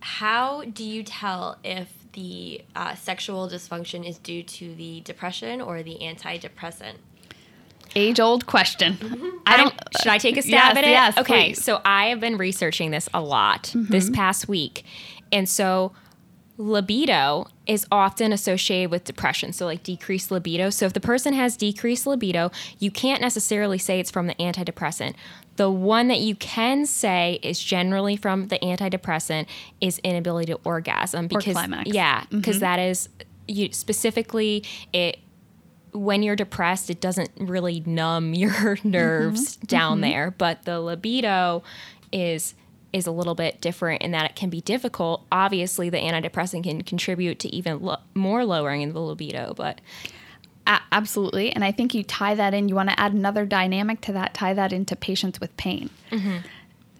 how 0.00 0.64
do 0.64 0.84
you 0.84 1.02
tell 1.02 1.58
if 1.64 1.88
the 2.12 2.62
uh, 2.74 2.94
sexual 2.94 3.48
dysfunction 3.48 4.08
is 4.08 4.18
due 4.18 4.42
to 4.42 4.74
the 4.74 5.00
depression 5.02 5.60
or 5.60 5.82
the 5.82 5.98
antidepressant? 6.00 6.94
Age 7.94 8.20
old 8.20 8.46
question. 8.46 8.98
I 9.46 9.54
I'm- 9.56 9.68
don't. 9.68 9.74
should 10.02 10.12
I 10.12 10.18
take 10.18 10.36
a 10.36 10.42
stab 10.42 10.52
Yes, 10.52 10.76
at 10.76 10.84
it? 10.84 10.90
yes, 10.90 11.18
Okay, 11.18 11.46
please. 11.48 11.58
Mm-hmm. 11.58 11.62
so 11.64 11.80
I 11.84 12.06
have 12.06 12.20
been 12.20 12.36
researching 12.36 12.90
this 12.90 13.08
a 13.14 13.20
lot 13.20 13.72
this 13.74 14.10
past 14.10 14.46
week. 14.48 14.84
And 15.32 15.48
so 15.48 15.92
libido 16.58 17.46
is 17.66 17.86
often 17.92 18.32
associated 18.32 18.90
with 18.90 19.04
depression, 19.04 19.52
so 19.52 19.64
like 19.66 19.82
decreased 19.82 20.30
libido. 20.30 20.70
So 20.70 20.86
if 20.86 20.92
the 20.92 21.00
person 21.00 21.32
has 21.34 21.56
decreased 21.56 22.06
libido, 22.06 22.50
you 22.78 22.90
can't 22.90 23.20
necessarily 23.20 23.78
say 23.78 24.00
it's 24.00 24.10
from 24.10 24.26
the 24.26 24.34
antidepressant. 24.34 25.14
The 25.58 25.70
one 25.70 26.08
that 26.08 26.20
you 26.20 26.34
can 26.36 26.86
say 26.86 27.38
is 27.42 27.58
generally 27.60 28.16
from 28.16 28.46
the 28.48 28.58
antidepressant 28.60 29.46
is 29.80 29.98
inability 30.04 30.52
to 30.52 30.60
orgasm 30.64 31.26
because 31.28 31.52
climax. 31.52 31.90
yeah, 31.92 32.24
because 32.30 32.60
Mm-hmm. 32.60 32.78
is 32.80 33.08
you 33.46 33.72
specifically 33.72 34.62
it 34.92 35.18
when 35.92 36.22
you're 36.22 36.36
depressed, 36.36 36.90
it 36.90 37.00
doesn't 37.00 37.30
really 37.38 37.82
numb 37.86 38.34
your 38.42 38.78
nerves 38.84 39.56
down 39.56 40.00
there, 40.00 40.30
but 40.30 40.64
the 40.64 40.80
libido 40.80 41.62
is 42.12 42.54
is 42.92 43.06
a 43.06 43.10
little 43.10 43.34
bit 43.34 43.60
different 43.60 44.00
in 44.00 44.12
that 44.12 44.30
it 44.30 44.36
can 44.36 44.48
be 44.50 44.60
difficult. 44.62 45.26
Obviously, 45.30 45.90
the 45.90 45.98
antidepressant 45.98 46.62
can 46.64 46.82
contribute 46.82 47.38
to 47.40 47.54
even 47.54 47.80
lo- 47.82 47.98
more 48.14 48.44
lowering 48.46 48.80
in 48.82 48.92
the 48.94 49.00
libido, 49.00 49.52
but 49.56 49.80
A- 50.68 50.80
absolutely. 50.92 51.50
And 51.50 51.64
I 51.64 51.72
think 51.72 51.94
you 51.94 52.04
tie 52.04 52.34
that 52.36 52.54
in, 52.54 52.68
you 52.68 52.74
want 52.76 52.90
to 52.90 53.00
add 53.00 53.12
another 53.14 53.44
dynamic 53.46 54.00
to 54.02 54.12
that, 54.12 54.34
tie 54.34 54.54
that 54.54 54.72
into 54.72 54.94
patients 54.94 55.40
with 55.40 55.56
pain. 55.56 55.90
Mm-hmm. 56.12 56.36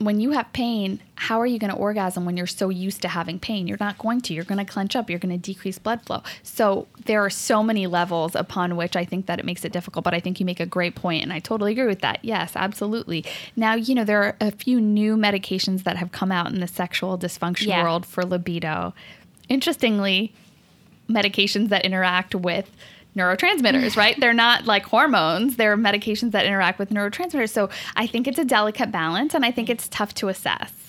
When 0.00 0.20
you 0.20 0.30
have 0.30 0.52
pain, 0.52 1.00
how 1.16 1.40
are 1.40 1.46
you 1.46 1.58
going 1.58 1.72
to 1.72 1.76
orgasm 1.76 2.24
when 2.24 2.36
you're 2.36 2.46
so 2.46 2.68
used 2.68 3.02
to 3.02 3.08
having 3.08 3.40
pain? 3.40 3.66
You're 3.66 3.78
not 3.80 3.98
going 3.98 4.20
to. 4.22 4.32
You're 4.32 4.44
going 4.44 4.64
to 4.64 4.72
clench 4.72 4.94
up. 4.94 5.10
You're 5.10 5.18
going 5.18 5.34
to 5.34 5.52
decrease 5.52 5.76
blood 5.76 6.02
flow. 6.02 6.22
So 6.44 6.86
there 7.06 7.20
are 7.24 7.30
so 7.30 7.64
many 7.64 7.88
levels 7.88 8.36
upon 8.36 8.76
which 8.76 8.94
I 8.94 9.04
think 9.04 9.26
that 9.26 9.40
it 9.40 9.44
makes 9.44 9.64
it 9.64 9.72
difficult. 9.72 10.04
But 10.04 10.14
I 10.14 10.20
think 10.20 10.38
you 10.38 10.46
make 10.46 10.60
a 10.60 10.66
great 10.66 10.94
point, 10.94 11.24
and 11.24 11.32
I 11.32 11.40
totally 11.40 11.72
agree 11.72 11.88
with 11.88 12.00
that. 12.02 12.20
Yes, 12.22 12.52
absolutely. 12.54 13.24
Now, 13.56 13.74
you 13.74 13.92
know, 13.92 14.04
there 14.04 14.22
are 14.22 14.36
a 14.40 14.52
few 14.52 14.80
new 14.80 15.16
medications 15.16 15.82
that 15.82 15.96
have 15.96 16.12
come 16.12 16.30
out 16.30 16.46
in 16.52 16.60
the 16.60 16.68
sexual 16.68 17.18
dysfunction 17.18 17.66
Yeah. 17.66 17.82
world 17.82 18.06
for 18.06 18.24
libido. 18.24 18.94
Interestingly, 19.48 20.32
medications 21.10 21.70
that 21.70 21.84
interact 21.84 22.36
with 22.36 22.70
neurotransmitters, 23.18 23.96
right? 23.96 24.18
They're 24.18 24.32
not 24.32 24.64
like 24.64 24.84
hormones, 24.84 25.56
they're 25.56 25.76
medications 25.76 26.30
that 26.32 26.46
interact 26.46 26.78
with 26.78 26.90
neurotransmitters. 26.90 27.50
So 27.50 27.68
I 27.96 28.06
think 28.06 28.26
it's 28.26 28.38
a 28.38 28.44
delicate 28.44 28.90
balance 28.90 29.34
and 29.34 29.44
I 29.44 29.50
think 29.50 29.68
it's 29.68 29.88
tough 29.88 30.14
to 30.14 30.28
assess. 30.28 30.87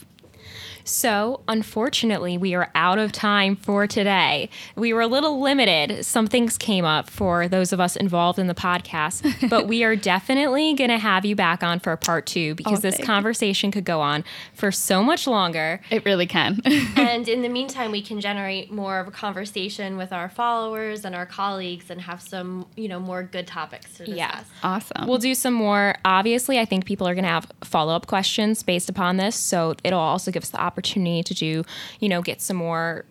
So, 0.89 1.41
unfortunately, 1.47 2.35
we 2.37 2.55
are 2.55 2.71
out 2.73 2.97
of 2.97 3.11
time 3.11 3.55
for 3.55 3.85
today. 3.85 4.49
We 4.75 4.91
were 4.91 5.01
a 5.01 5.07
little 5.07 5.39
limited. 5.39 6.03
Some 6.03 6.25
things 6.25 6.57
came 6.57 6.83
up 6.83 7.11
for 7.11 7.47
those 7.47 7.71
of 7.71 7.79
us 7.79 7.95
involved 7.95 8.39
in 8.39 8.47
the 8.47 8.55
podcast, 8.55 9.49
but 9.49 9.67
we 9.67 9.83
are 9.83 9.95
definitely 9.95 10.73
going 10.73 10.89
to 10.89 10.97
have 10.97 11.25
you 11.25 11.35
back 11.35 11.61
on 11.61 11.79
for 11.79 11.95
part 11.95 12.25
two 12.25 12.55
because 12.55 12.79
Oh, 12.79 12.81
this 12.81 12.97
conversation 13.05 13.69
could 13.71 13.85
go 13.85 14.01
on 14.01 14.23
for 14.55 14.71
so 14.71 15.03
much 15.03 15.27
longer. 15.27 15.79
It 15.91 16.05
really 16.05 16.25
can. 16.25 16.59
and 16.95 17.29
in 17.29 17.43
the 17.43 17.49
meantime, 17.49 17.91
we 17.91 18.01
can 18.01 18.19
generate 18.19 18.71
more 18.71 18.99
of 18.99 19.07
a 19.07 19.11
conversation 19.11 19.95
with 19.95 20.11
our 20.11 20.27
followers 20.27 21.05
and 21.05 21.13
our 21.13 21.27
colleagues 21.27 21.91
and 21.91 22.01
have 22.01 22.19
some, 22.19 22.65
you 22.75 22.87
know, 22.87 22.99
more 22.99 23.21
good 23.21 23.45
topics 23.45 23.93
to 23.97 24.05
discuss. 24.05 24.17
Yeah. 24.17 24.43
awesome. 24.63 25.07
We'll 25.07 25.19
do 25.19 25.35
some 25.35 25.53
more. 25.53 25.95
Obviously, 26.03 26.57
I 26.57 26.65
think 26.65 26.85
people 26.85 27.07
are 27.07 27.13
going 27.13 27.25
to 27.25 27.29
have 27.29 27.45
follow 27.63 27.95
up 27.95 28.07
questions 28.07 28.63
based 28.63 28.89
upon 28.89 29.17
this. 29.17 29.35
So 29.35 29.75
it'll 29.83 29.99
also 29.99 30.31
give 30.31 30.41
us 30.41 30.49
the 30.49 30.59
opportunity 30.59 30.78
to 31.23 31.33
do, 31.33 31.63
you 31.99 32.09
know, 32.09 32.21
get 32.21 32.41
some 32.41 32.57
more 32.57 33.05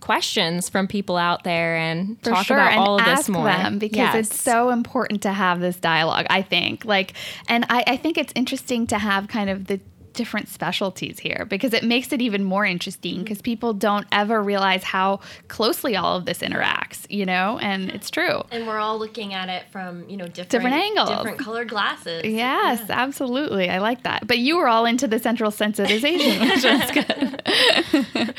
questions 0.00 0.68
from 0.68 0.86
people 0.86 1.16
out 1.16 1.42
there 1.44 1.76
and 1.76 2.18
For 2.22 2.30
talk 2.30 2.46
sure, 2.46 2.56
about 2.56 2.72
and 2.72 2.80
all 2.80 2.98
of 3.00 3.04
this 3.04 3.28
more. 3.28 3.44
because 3.78 3.96
Yes. 3.96 4.30
it's 4.30 4.40
so 4.40 4.70
important 4.70 5.22
to 5.22 5.32
have 5.32 5.60
this 5.60 5.76
dialogue. 5.76 6.26
I 6.30 6.42
think, 6.42 6.84
like, 6.84 7.14
and 7.48 7.66
I, 7.68 7.82
I 7.86 7.96
think 7.96 8.16
it's 8.18 8.32
interesting 8.36 8.86
to 8.88 8.98
have 8.98 9.28
kind 9.28 9.50
of 9.50 9.66
the 9.66 9.80
different 10.18 10.48
specialties 10.48 11.20
here 11.20 11.46
because 11.48 11.72
it 11.72 11.84
makes 11.84 12.12
it 12.12 12.20
even 12.20 12.42
more 12.42 12.66
interesting 12.66 13.14
mm-hmm. 13.14 13.22
because 13.22 13.40
people 13.40 13.72
don't 13.72 14.04
ever 14.10 14.42
realize 14.42 14.82
how 14.82 15.20
closely 15.46 15.94
all 15.94 16.16
of 16.16 16.24
this 16.24 16.40
interacts, 16.40 17.06
you 17.08 17.24
know, 17.24 17.56
and 17.62 17.88
it's 17.90 18.10
true. 18.10 18.42
And 18.50 18.66
we're 18.66 18.80
all 18.80 18.98
looking 18.98 19.32
at 19.32 19.48
it 19.48 19.62
from, 19.70 20.08
you 20.08 20.16
know, 20.16 20.26
different, 20.26 20.50
Different 20.50 20.74
angles. 20.74 21.08
different 21.10 21.38
colored 21.38 21.68
glasses. 21.68 22.24
Yes, 22.24 22.90
absolutely. 22.90 23.70
I 23.70 23.78
like 23.78 24.02
that. 24.02 24.26
But 24.26 24.38
you 24.38 24.56
were 24.56 24.66
all 24.66 24.86
into 24.86 25.06
the 25.06 25.20
central 25.20 25.52
sensitization, 25.52 26.40
which 26.40 26.64
is 26.64 26.90
good. 28.16 28.34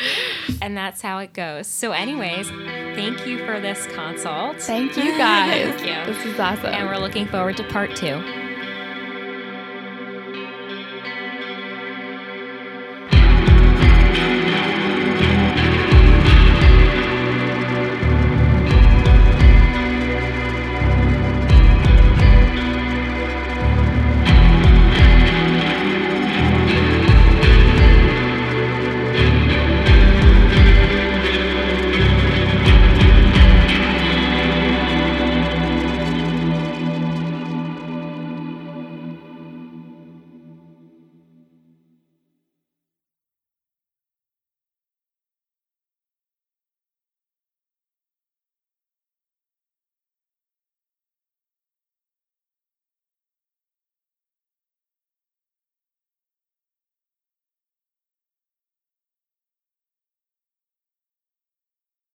and 0.61 0.75
that's 0.75 1.01
how 1.01 1.19
it 1.19 1.31
goes. 1.31 1.65
So, 1.65 1.93
anyways, 1.93 2.49
thank 2.49 3.25
you 3.25 3.45
for 3.45 3.61
this 3.61 3.85
consult. 3.87 4.61
Thank 4.61 4.97
you 4.97 5.17
guys. 5.17 5.73
Thank 5.79 6.07
you. 6.07 6.13
This 6.13 6.25
is 6.25 6.39
awesome. 6.39 6.65
And 6.65 6.89
we're 6.89 6.97
looking 6.97 7.25
forward 7.25 7.55
to 7.55 7.63
part 7.69 7.95
two. 7.95 8.38